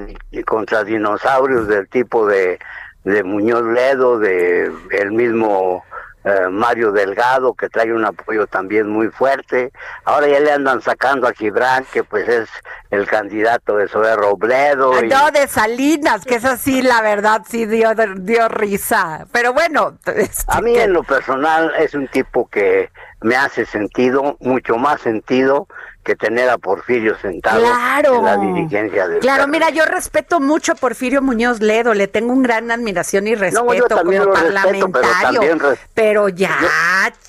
contra 0.46 0.84
dinosaurios 0.84 1.66
del 1.68 1.88
tipo 1.88 2.26
de, 2.26 2.58
de 3.04 3.22
Muñoz 3.24 3.64
Ledo, 3.64 4.18
de 4.18 4.70
el 4.90 5.12
mismo 5.12 5.84
eh, 6.24 6.48
Mario 6.50 6.90
Delgado 6.92 7.54
que 7.54 7.68
trae 7.68 7.92
un 7.92 8.04
apoyo 8.04 8.46
también 8.46 8.88
muy 8.88 9.08
fuerte. 9.08 9.72
Ahora 10.04 10.26
ya 10.28 10.40
le 10.40 10.52
andan 10.52 10.80
sacando 10.80 11.26
a 11.28 11.32
Gibran 11.32 11.84
que 11.92 12.02
pues 12.02 12.28
es 12.28 12.48
el 12.90 13.06
candidato 13.06 13.76
de 13.76 13.88
Zoe 13.88 14.16
Robledo. 14.16 15.04
y- 15.04 15.08
No, 15.08 15.30
de 15.30 15.46
Salinas, 15.46 16.24
que 16.24 16.36
es 16.36 16.44
así, 16.44 16.80
la 16.82 17.02
verdad, 17.02 17.42
sí 17.48 17.66
dio, 17.66 17.90
dio 18.16 18.48
risa. 18.48 19.26
Pero 19.32 19.52
bueno, 19.52 19.98
este, 20.06 20.42
A 20.48 20.60
mí 20.60 20.76
en 20.76 20.92
lo 20.92 21.02
personal 21.02 21.72
es 21.78 21.94
un 21.94 22.08
tipo 22.08 22.48
que 22.48 22.90
me 23.20 23.36
hace 23.36 23.64
sentido, 23.66 24.36
mucho 24.40 24.76
más 24.76 25.00
sentido 25.02 25.66
que 26.04 26.14
tener 26.14 26.48
a 26.50 26.58
Porfirio 26.58 27.18
sentado 27.18 27.60
claro. 27.60 28.16
en 28.18 28.24
la 28.24 28.36
dirigencia 28.36 29.08
del 29.08 29.20
Claro, 29.20 29.48
mira, 29.48 29.70
yo 29.70 29.84
respeto 29.86 30.38
mucho 30.38 30.72
a 30.72 30.74
Porfirio 30.74 31.22
Muñoz 31.22 31.60
Ledo, 31.60 31.94
le 31.94 32.06
tengo 32.06 32.32
un 32.32 32.42
gran 32.42 32.70
admiración 32.70 33.26
y 33.26 33.34
respeto 33.34 33.74
yo 33.74 33.86
también 33.86 34.22
como 34.22 34.34
lo 34.34 34.40
respeto, 34.42 34.62
pero 34.70 34.90
parlamentario. 34.92 35.40
también 35.40 35.58
res- 35.60 35.78
pero 35.94 36.28
ya, 36.28 36.56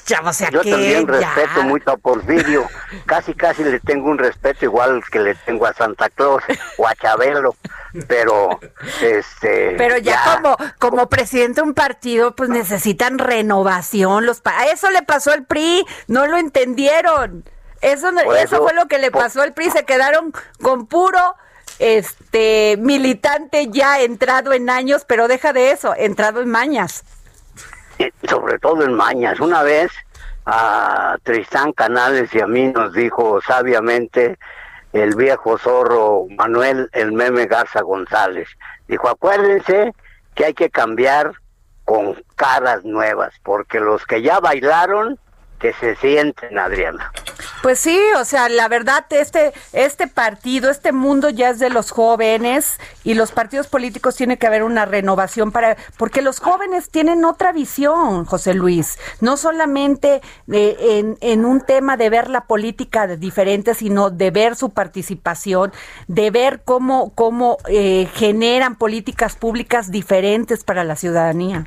ya, 0.06 0.22
o 0.24 0.34
sea 0.34 0.50
Yo 0.52 0.62
que 0.62 0.72
también 0.72 1.08
ya. 1.08 1.34
respeto 1.34 1.64
mucho 1.64 1.92
a 1.92 1.98
Porfirio. 1.98 2.66
Casi, 3.06 3.34
casi 3.34 3.64
le 3.64 3.80
tengo 3.80 4.10
un 4.10 4.18
respeto 4.18 4.66
igual 4.66 5.02
que 5.12 5.20
le 5.20 5.36
tengo 5.36 5.66
a 5.66 5.74
Santa 5.74 6.10
Claus 6.10 6.44
o 6.78 6.88
a 6.88 6.94
Chabelo. 6.96 7.56
Pero, 8.10 8.60
este. 9.02 9.76
Pero 9.78 9.98
ya, 9.98 10.20
como 10.42 10.58
como 10.80 11.08
presidente 11.08 11.62
de 11.62 11.68
un 11.68 11.74
partido, 11.74 12.36
pues 12.36 12.50
necesitan 12.50 13.20
renovación. 13.20 14.26
Los 14.26 14.42
pa- 14.42 14.60
a 14.60 14.66
eso 14.68 14.90
le 14.92 15.02
pasó 15.02 15.32
al 15.32 15.46
PRI, 15.46 15.86
no 16.08 16.28
lo 16.28 16.38
entendieron. 16.38 17.46
Eso, 17.86 18.10
eso 18.10 18.34
eso- 18.34 18.64
fue 18.64 18.74
lo 18.74 18.88
que 18.88 18.98
le 19.00 19.12
pasó 19.12 19.42
al 19.42 19.54
PRI. 19.54 19.70
Se 19.72 19.86
quedaron 19.86 20.34
con 20.62 20.88
puro 20.88 21.20
este 21.80 22.78
militante 22.80 23.68
ya 23.70 24.00
entrado 24.02 24.54
en 24.54 24.70
años, 24.70 25.06
pero 25.06 25.28
deja 25.28 25.54
de 25.54 25.72
eso, 25.72 25.94
entrado 25.98 26.42
en 26.42 26.50
mañas. 26.50 27.04
eh, 27.98 28.12
sobre 28.28 28.60
todo 28.60 28.84
en 28.84 28.94
Mañas. 28.94 29.40
Una 29.40 29.64
vez 29.64 29.90
a 30.46 31.16
Tristán 31.24 31.72
Canales 31.72 32.34
y 32.36 32.42
a 32.42 32.48
mí 32.48 32.68
nos 32.68 32.92
dijo 32.92 33.40
sabiamente 33.42 34.38
el 34.92 35.16
viejo 35.16 35.58
zorro 35.58 36.26
Manuel 36.38 36.90
el 36.92 37.14
meme 37.14 37.46
Garza 37.46 37.82
González. 37.82 38.50
Dijo, 38.90 39.08
acuérdense 39.08 39.94
que 40.34 40.46
hay 40.46 40.54
que 40.54 40.70
cambiar 40.70 41.32
con 41.86 42.22
caras 42.36 42.84
nuevas, 42.84 43.34
porque 43.44 43.80
los 43.80 44.06
que 44.06 44.22
ya 44.22 44.40
bailaron, 44.42 45.18
que 45.60 45.72
se 45.74 45.96
sienten, 45.96 46.60
Adriana. 46.60 47.12
Pues 47.66 47.80
sí, 47.80 48.00
o 48.20 48.26
sea, 48.26 48.48
la 48.48 48.68
verdad, 48.68 49.08
este, 49.10 49.52
este 49.74 50.06
partido, 50.06 50.70
este 50.70 50.92
mundo 50.92 51.32
ya 51.32 51.50
es 51.50 51.58
de 51.58 51.72
los 51.72 51.90
jóvenes 51.90 52.80
y 53.04 53.16
los 53.16 53.32
partidos 53.32 53.66
políticos 53.66 54.16
tiene 54.16 54.38
que 54.38 54.46
haber 54.46 54.62
una 54.62 54.86
renovación 54.86 55.52
para, 55.52 55.76
porque 55.98 56.22
los 56.22 56.40
jóvenes 56.40 56.92
tienen 56.92 57.26
otra 57.26 57.52
visión, 57.54 58.26
José 58.26 58.54
Luis, 58.54 59.00
no 59.20 59.36
solamente 59.36 60.22
de- 60.46 60.78
en, 61.00 61.18
en 61.22 61.44
un 61.44 61.60
tema 61.60 61.98
de 61.98 62.12
ver 62.12 62.30
la 62.30 62.42
política 62.42 63.08
diferente, 63.08 63.74
sino 63.74 64.12
de 64.12 64.30
ver 64.30 64.56
su 64.56 64.70
participación, 64.70 65.74
de 66.08 66.30
ver 66.30 66.62
cómo, 66.66 67.14
cómo 67.16 67.58
eh, 67.68 68.08
generan 68.14 68.76
políticas 68.76 69.36
públicas 69.38 69.90
diferentes 69.90 70.64
para 70.64 70.84
la 70.84 70.96
ciudadanía. 70.96 71.66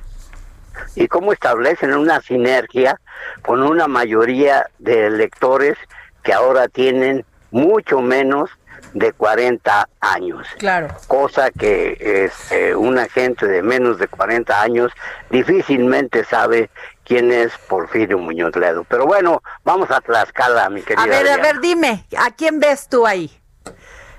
Y 0.94 1.08
cómo 1.08 1.32
establecen 1.32 1.94
una 1.94 2.20
sinergia 2.20 3.00
con 3.42 3.62
una 3.62 3.88
mayoría 3.88 4.66
de 4.78 5.06
electores 5.06 5.76
que 6.22 6.32
ahora 6.32 6.68
tienen 6.68 7.24
mucho 7.50 8.00
menos 8.00 8.50
de 8.92 9.12
40 9.12 9.88
años. 10.00 10.46
Claro. 10.58 10.88
Cosa 11.06 11.50
que 11.50 11.96
este, 12.00 12.74
una 12.74 13.08
gente 13.08 13.46
de 13.46 13.62
menos 13.62 13.98
de 13.98 14.08
40 14.08 14.60
años 14.60 14.92
difícilmente 15.30 16.24
sabe 16.24 16.70
quién 17.04 17.32
es 17.32 17.56
Porfirio 17.68 18.18
Muñoz 18.18 18.54
Ledo. 18.56 18.84
Pero 18.84 19.06
bueno, 19.06 19.42
vamos 19.64 19.90
a 19.90 20.00
Tlaxcala, 20.00 20.68
mi 20.70 20.82
querida. 20.82 21.02
A 21.02 21.06
ver, 21.06 21.28
a 21.28 21.36
ver, 21.38 21.60
dime, 21.60 22.04
¿a 22.18 22.30
quién 22.30 22.60
ves 22.60 22.88
tú 22.88 23.06
ahí? 23.06 23.37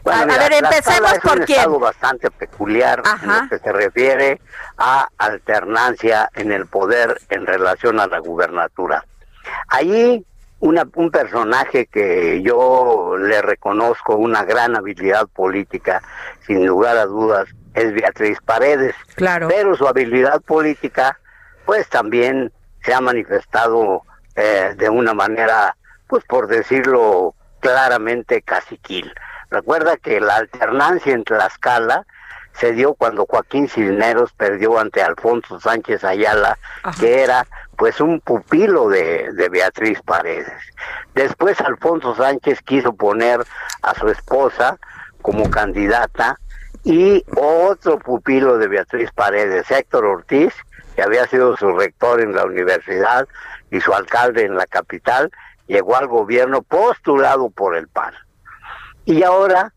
Bueno, 0.04 0.20
a- 0.20 0.24
a 0.24 0.26
mira, 0.26 0.38
ver, 0.40 0.50
Tlaxcala 0.60 0.70
empecemos 0.78 1.14
es 1.14 1.20
por 1.20 1.40
un 1.40 1.46
quién. 1.46 1.58
estado 1.60 1.80
bastante 1.80 2.32
peculiar 2.32 3.00
en 3.00 3.08
Ajá. 3.08 3.42
lo 3.44 3.50
que 3.50 3.60
se 3.60 3.72
refiere 3.72 4.42
a 4.78 5.08
alternancia 5.18 6.30
en 6.36 6.52
el 6.52 6.68
poder 6.68 7.20
en 7.30 7.46
relación 7.46 8.00
a 8.00 8.08
la 8.08 8.20
gubernatura. 8.20 9.04
Allí 9.68 10.26
una- 10.60 10.88
un 10.96 11.10
personaje 11.12 11.86
que 11.86 12.42
yo 12.42 13.16
le 13.18 13.42
reconozco 13.42 14.16
una 14.16 14.44
gran 14.44 14.76
habilidad 14.76 15.28
política, 15.28 16.02
sin 16.46 16.66
lugar 16.66 16.98
a 16.98 17.06
dudas, 17.06 17.48
es 17.74 17.94
Beatriz 17.94 18.40
Paredes. 18.46 18.94
Claro. 19.16 19.48
Pero 19.48 19.76
su 19.76 19.88
habilidad 19.88 20.42
política, 20.42 21.18
pues 21.66 21.88
también 21.88 22.52
se 22.84 22.94
ha 22.94 23.00
manifestado 23.02 24.04
eh, 24.36 24.74
de 24.78 24.90
una 24.90 25.14
manera, 25.14 25.76
pues 26.08 26.24
por 26.26 26.48
decirlo 26.48 27.36
claramente, 27.60 28.42
caciquil. 28.42 29.14
Recuerda 29.50 29.98
que 29.98 30.20
la 30.20 30.36
alternancia 30.36 31.14
en 31.14 31.24
Tlaxcala 31.24 32.06
se 32.54 32.74
dio 32.74 32.94
cuando 32.94 33.26
Joaquín 33.26 33.70
Cisneros 33.70 34.34
perdió 34.34 34.80
ante 34.80 35.02
Alfonso 35.02 35.60
Sánchez 35.60 36.04
Ayala, 36.04 36.58
que 37.00 37.24
era 37.24 37.48
pues 37.78 38.02
un 38.02 38.20
pupilo 38.20 38.90
de, 38.90 39.32
de 39.34 39.50
Beatriz 39.50 40.02
Paredes. 40.02 40.52
Después 41.16 41.60
Alfonso 41.62 42.16
Sánchez 42.16 42.62
quiso 42.62 42.94
poner 42.94 43.46
a 43.82 43.94
su 43.96 44.10
esposa 44.10 44.78
como 45.22 45.50
candidata 45.50 46.38
y 46.84 47.24
otro 47.36 47.98
pupilo 48.00 48.58
de 48.58 48.68
Beatriz 48.68 49.12
Paredes, 49.12 49.70
Héctor 49.72 50.06
Ortiz, 50.06 50.54
que 50.96 51.02
había 51.02 51.26
sido 51.28 51.56
su 51.56 51.72
rector 51.78 52.22
en 52.22 52.36
la 52.36 52.46
universidad 52.46 53.28
y 53.72 53.80
su 53.80 53.94
alcalde 53.94 54.44
en 54.44 54.56
la 54.56 54.66
capital, 54.66 55.32
llegó 55.68 55.96
al 55.96 56.08
gobierno 56.08 56.62
postulado 56.62 57.50
por 57.50 57.76
el 57.76 57.88
PAN. 57.88 58.14
Y 59.10 59.24
ahora, 59.24 59.74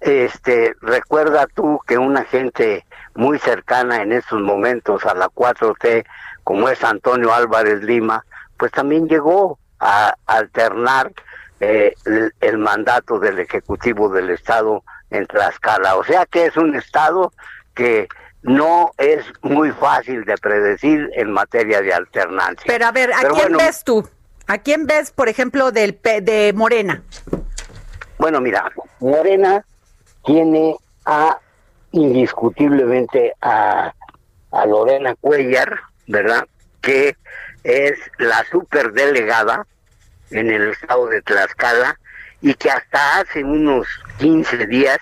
este, 0.00 0.74
recuerda 0.80 1.46
tú 1.54 1.78
que 1.86 1.98
una 1.98 2.24
gente 2.24 2.86
muy 3.14 3.38
cercana 3.38 4.00
en 4.02 4.10
estos 4.12 4.40
momentos 4.40 5.04
a 5.04 5.14
la 5.14 5.28
4T, 5.28 6.06
como 6.44 6.66
es 6.70 6.82
Antonio 6.82 7.34
Álvarez 7.34 7.82
Lima, 7.82 8.24
pues 8.56 8.72
también 8.72 9.06
llegó 9.06 9.58
a 9.80 10.14
alternar 10.24 11.12
eh, 11.60 11.92
el, 12.06 12.32
el 12.40 12.56
mandato 12.56 13.18
del 13.18 13.38
Ejecutivo 13.38 14.08
del 14.08 14.30
Estado 14.30 14.82
en 15.10 15.26
Tlaxcala. 15.26 15.96
O 15.96 16.04
sea 16.04 16.24
que 16.24 16.46
es 16.46 16.56
un 16.56 16.74
Estado 16.74 17.34
que 17.74 18.08
no 18.42 18.92
es 18.96 19.26
muy 19.42 19.72
fácil 19.72 20.24
de 20.24 20.38
predecir 20.38 21.10
en 21.16 21.30
materia 21.32 21.82
de 21.82 21.92
alternancia. 21.92 22.64
Pero 22.66 22.86
a 22.86 22.92
ver, 22.92 23.12
¿a 23.12 23.18
Pero 23.20 23.34
quién 23.34 23.48
bueno, 23.52 23.58
ves 23.58 23.84
tú? 23.84 24.08
¿A 24.46 24.56
quién 24.56 24.86
ves, 24.86 25.10
por 25.10 25.28
ejemplo, 25.28 25.70
del 25.70 25.94
P- 25.94 26.22
de 26.22 26.54
Morena? 26.54 27.02
Bueno, 28.20 28.42
mira, 28.42 28.70
Morena 28.98 29.64
tiene 30.26 30.76
a 31.06 31.38
indiscutiblemente 31.92 33.32
a, 33.40 33.94
a 34.52 34.66
Lorena 34.66 35.14
Cuellar, 35.18 35.80
¿verdad? 36.06 36.46
Que 36.82 37.16
es 37.64 37.98
la 38.18 38.44
superdelegada 38.52 39.66
en 40.30 40.50
el 40.50 40.68
estado 40.68 41.06
de 41.06 41.22
Tlaxcala 41.22 41.98
y 42.42 42.52
que 42.52 42.70
hasta 42.70 43.20
hace 43.20 43.42
unos 43.42 43.86
15 44.18 44.66
días 44.66 44.98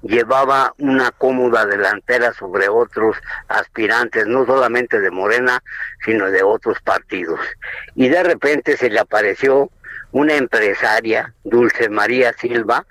llevaba 0.00 0.72
una 0.78 1.10
cómoda 1.10 1.66
delantera 1.66 2.32
sobre 2.32 2.70
otros 2.70 3.18
aspirantes, 3.48 4.26
no 4.26 4.46
solamente 4.46 4.98
de 4.98 5.10
Morena, 5.10 5.62
sino 6.06 6.30
de 6.30 6.42
otros 6.42 6.80
partidos. 6.80 7.38
Y 7.96 8.08
de 8.08 8.22
repente 8.22 8.78
se 8.78 8.88
le 8.88 8.98
apareció 8.98 9.70
una 10.12 10.34
empresaria, 10.34 11.34
Dulce 11.42 11.88
María 11.88 12.32
Silva, 12.34 12.86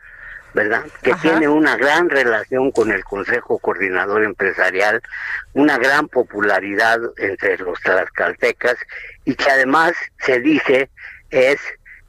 ¿verdad? 0.53 0.83
Que 1.01 1.13
tiene 1.15 1.47
una 1.47 1.77
gran 1.77 2.09
relación 2.09 2.71
con 2.71 2.91
el 2.91 3.03
Consejo 3.05 3.57
Coordinador 3.59 4.23
Empresarial, 4.23 5.01
una 5.53 5.77
gran 5.77 6.09
popularidad 6.09 6.99
entre 7.17 7.57
los 7.59 7.79
tlaxcaltecas 7.81 8.75
y 9.23 9.35
que 9.35 9.49
además 9.49 9.93
se 10.19 10.39
dice 10.41 10.89
es 11.29 11.59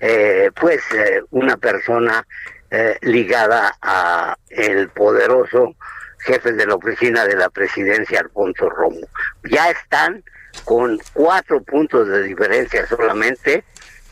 eh, 0.00 0.50
pues 0.60 0.80
eh, 0.92 1.22
una 1.30 1.56
persona 1.56 2.26
eh, 2.70 2.98
ligada 3.02 3.76
a 3.80 4.36
el 4.48 4.88
poderoso 4.88 5.76
jefe 6.18 6.52
de 6.52 6.66
la 6.66 6.74
oficina 6.74 7.24
de 7.24 7.36
la 7.36 7.50
presidencia 7.50 8.20
Alfonso 8.20 8.68
Romo. 8.68 9.06
Ya 9.44 9.70
están 9.70 10.24
con 10.64 10.98
cuatro 11.12 11.62
puntos 11.62 12.08
de 12.08 12.22
diferencia 12.24 12.86
solamente 12.86 13.64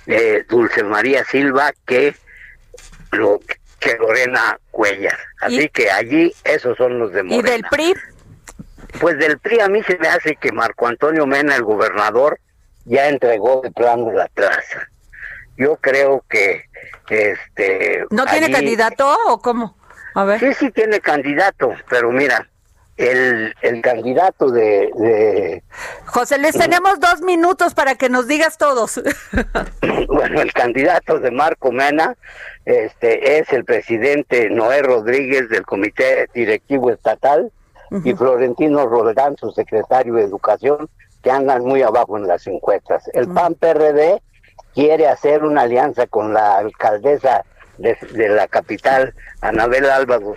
eh, 0.07 0.45
Dulce 0.49 0.83
María 0.85 1.25
Silva 1.25 1.73
que 1.87 2.15
lo 3.13 3.41
que 3.79 3.97
Lorena 3.97 4.59
Cuellar. 4.71 5.17
Así 5.41 5.63
¿Y- 5.63 5.69
que 5.71 5.91
allí 5.91 6.35
esos 6.45 6.77
son 6.77 6.99
los 6.99 7.13
de 7.13 7.23
¿Y 7.27 7.43
del 7.43 7.63
PRI? 7.71 7.95
Pues 9.01 9.19
del 9.19 9.39
PRI 9.39 9.61
a 9.61 9.69
mí 9.69 9.83
se 9.85 9.97
me 9.99 10.09
hace 10.09 10.37
que 10.37 10.53
Marco 10.53 10.87
Antonio 10.87 11.27
Mena, 11.27 11.57
el 11.57 11.63
gobernador, 11.63 12.39
ya 12.85 13.09
entregó 13.09 13.61
de 13.63 13.71
plano 13.71 14.13
la 14.13 14.27
plaza. 14.29 14.89
Yo 15.57 15.77
creo 15.77 16.25
que 16.29 16.65
este 17.09 18.05
¿No 18.11 18.25
tiene 18.27 18.47
allí- 18.47 18.55
candidato 18.55 19.17
o 19.29 19.41
cómo? 19.41 19.79
A 20.15 20.25
ver. 20.25 20.41
Sí, 20.41 20.53
sí 20.55 20.71
tiene 20.73 21.01
candidato, 21.01 21.73
pero 21.89 22.11
mira, 22.11 22.49
el, 23.01 23.55
el 23.63 23.81
candidato 23.81 24.51
de, 24.51 24.91
de 24.95 25.63
José 26.05 26.39
Luis, 26.39 26.53
tenemos 26.53 27.01
dos 27.01 27.23
minutos 27.23 27.73
para 27.73 27.95
que 27.95 28.11
nos 28.11 28.27
digas 28.27 28.59
todos. 28.59 29.01
bueno, 30.09 30.43
el 30.43 30.53
candidato 30.53 31.19
de 31.19 31.31
Marco 31.31 31.73
Mena 31.73 32.17
este, 32.67 33.39
es 33.39 33.51
el 33.53 33.65
presidente 33.65 34.51
Noé 34.51 34.83
Rodríguez 34.83 35.49
del 35.49 35.65
Comité 35.65 36.29
Directivo 36.35 36.91
Estatal 36.91 37.51
y 38.05 38.13
Florentino 38.15 38.87
Roldán, 38.87 39.37
su 39.37 39.51
secretario 39.51 40.15
de 40.15 40.25
Educación, 40.25 40.89
que 41.23 41.31
andan 41.31 41.65
muy 41.65 41.83
abajo 41.83 42.19
en 42.19 42.29
las 42.29 42.47
encuestas. 42.47 43.11
El 43.15 43.29
PAN-PRD 43.29 44.23
quiere 44.75 45.09
hacer 45.09 45.43
una 45.43 45.63
alianza 45.63 46.07
con 46.07 46.33
la 46.33 46.59
alcaldesa 46.59 47.45
de, 47.79 47.97
de 48.13 48.29
la 48.29 48.47
capital, 48.47 49.15
Anabel 49.41 49.87
Álvaro 49.87 50.35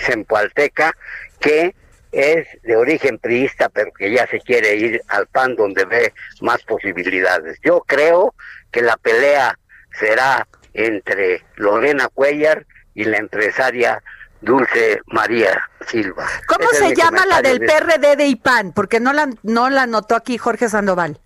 Zempoalteca, 0.00 0.94
que 1.40 1.74
es 2.12 2.46
de 2.62 2.76
origen 2.76 3.18
priista, 3.18 3.68
pero 3.68 3.92
que 3.92 4.12
ya 4.12 4.26
se 4.26 4.40
quiere 4.40 4.76
ir 4.76 5.02
al 5.08 5.26
PAN 5.26 5.56
donde 5.56 5.84
ve 5.84 6.12
más 6.40 6.62
posibilidades. 6.62 7.58
Yo 7.64 7.80
creo 7.86 8.34
que 8.70 8.82
la 8.82 8.96
pelea 8.96 9.58
será 9.98 10.46
entre 10.74 11.44
Lorena 11.56 12.08
Cuellar 12.08 12.66
y 12.94 13.04
la 13.04 13.18
empresaria 13.18 14.02
Dulce 14.40 15.00
María 15.06 15.68
Silva. 15.86 16.26
¿Cómo 16.46 16.68
se 16.70 16.94
llama 16.94 17.26
la 17.26 17.42
del 17.42 17.60
PRD 17.60 18.16
de 18.16 18.26
IPAN? 18.26 18.72
Porque 18.72 19.00
no 19.00 19.12
la, 19.12 19.28
no 19.42 19.70
la 19.70 19.82
anotó 19.82 20.16
aquí 20.16 20.38
Jorge 20.38 20.68
Sandoval. 20.68 21.20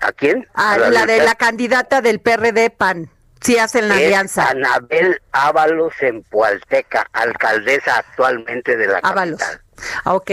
¿A 0.00 0.12
quién? 0.12 0.46
A 0.54 0.76
la, 0.78 1.06
de 1.06 1.18
la 1.24 1.34
candidata 1.34 2.00
del 2.00 2.20
PRD 2.20 2.70
PAN. 2.70 3.10
Sí 3.40 3.58
hacen 3.58 3.88
la 3.88 3.94
alianza. 3.94 4.48
Anabel 4.48 5.20
Ábalos 5.32 5.94
en 6.00 6.22
Pualteca, 6.24 7.06
alcaldesa 7.12 7.96
actualmente 7.96 8.76
de 8.76 8.86
la 8.86 8.98
Ábalos. 8.98 9.40
capital. 9.40 9.62
Ah, 10.04 10.14
ok. 10.14 10.30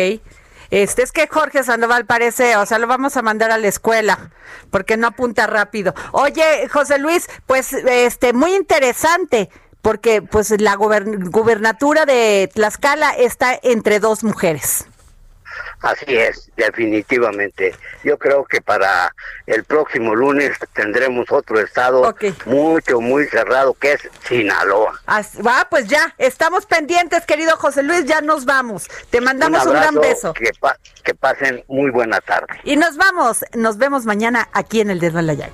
Este 0.69 1.01
es 1.01 1.13
que 1.13 1.27
Jorge 1.27 1.63
Sandoval 1.63 2.05
parece, 2.05 2.57
o 2.57 2.65
sea, 2.65 2.77
lo 2.77 2.87
vamos 2.87 3.15
a 3.15 3.21
mandar 3.21 3.51
a 3.51 3.57
la 3.57 3.67
escuela 3.67 4.31
porque 4.69 4.97
no 4.97 5.07
apunta 5.07 5.47
rápido. 5.47 5.93
Oye, 6.11 6.67
José 6.67 6.97
Luis, 6.99 7.27
pues 7.45 7.71
este 7.71 8.33
muy 8.33 8.53
interesante 8.53 9.49
porque 9.81 10.21
pues 10.21 10.59
la 10.59 10.75
gubernatura 10.75 12.05
de 12.05 12.49
Tlaxcala 12.53 13.11
está 13.11 13.57
entre 13.63 14.01
dos 14.01 14.25
mujeres. 14.25 14.85
Así 15.81 16.17
es, 16.17 16.49
definitivamente. 16.55 17.75
Yo 18.03 18.17
creo 18.17 18.45
que 18.45 18.61
para 18.61 19.13
el 19.45 19.63
próximo 19.63 20.15
lunes 20.15 20.57
tendremos 20.73 21.31
otro 21.31 21.59
estado 21.59 22.15
mucho, 22.45 22.99
muy 22.99 23.25
cerrado, 23.27 23.73
que 23.75 23.93
es 23.93 24.09
Sinaloa. 24.27 24.99
Va, 25.45 25.67
pues 25.69 25.87
ya, 25.87 26.15
estamos 26.17 26.65
pendientes, 26.65 27.25
querido 27.25 27.57
José 27.57 27.83
Luis, 27.83 28.05
ya 28.05 28.21
nos 28.21 28.45
vamos. 28.45 28.87
Te 29.09 29.21
mandamos 29.21 29.65
un, 29.65 29.73
gran 29.73 29.95
beso. 29.95 30.33
Que, 30.33 30.51
que 31.03 31.13
pasen 31.13 31.63
muy 31.67 31.91
buena 31.91 32.21
tarde. 32.21 32.47
Y 32.63 32.75
nos 32.75 32.97
vamos, 32.97 33.45
nos 33.53 33.77
vemos 33.77 34.05
mañana 34.05 34.49
aquí 34.53 34.81
en 34.81 34.89
El 34.89 34.99
Dedo 34.99 35.19
en 35.19 35.27
la 35.27 35.33
Llaga. 35.33 35.53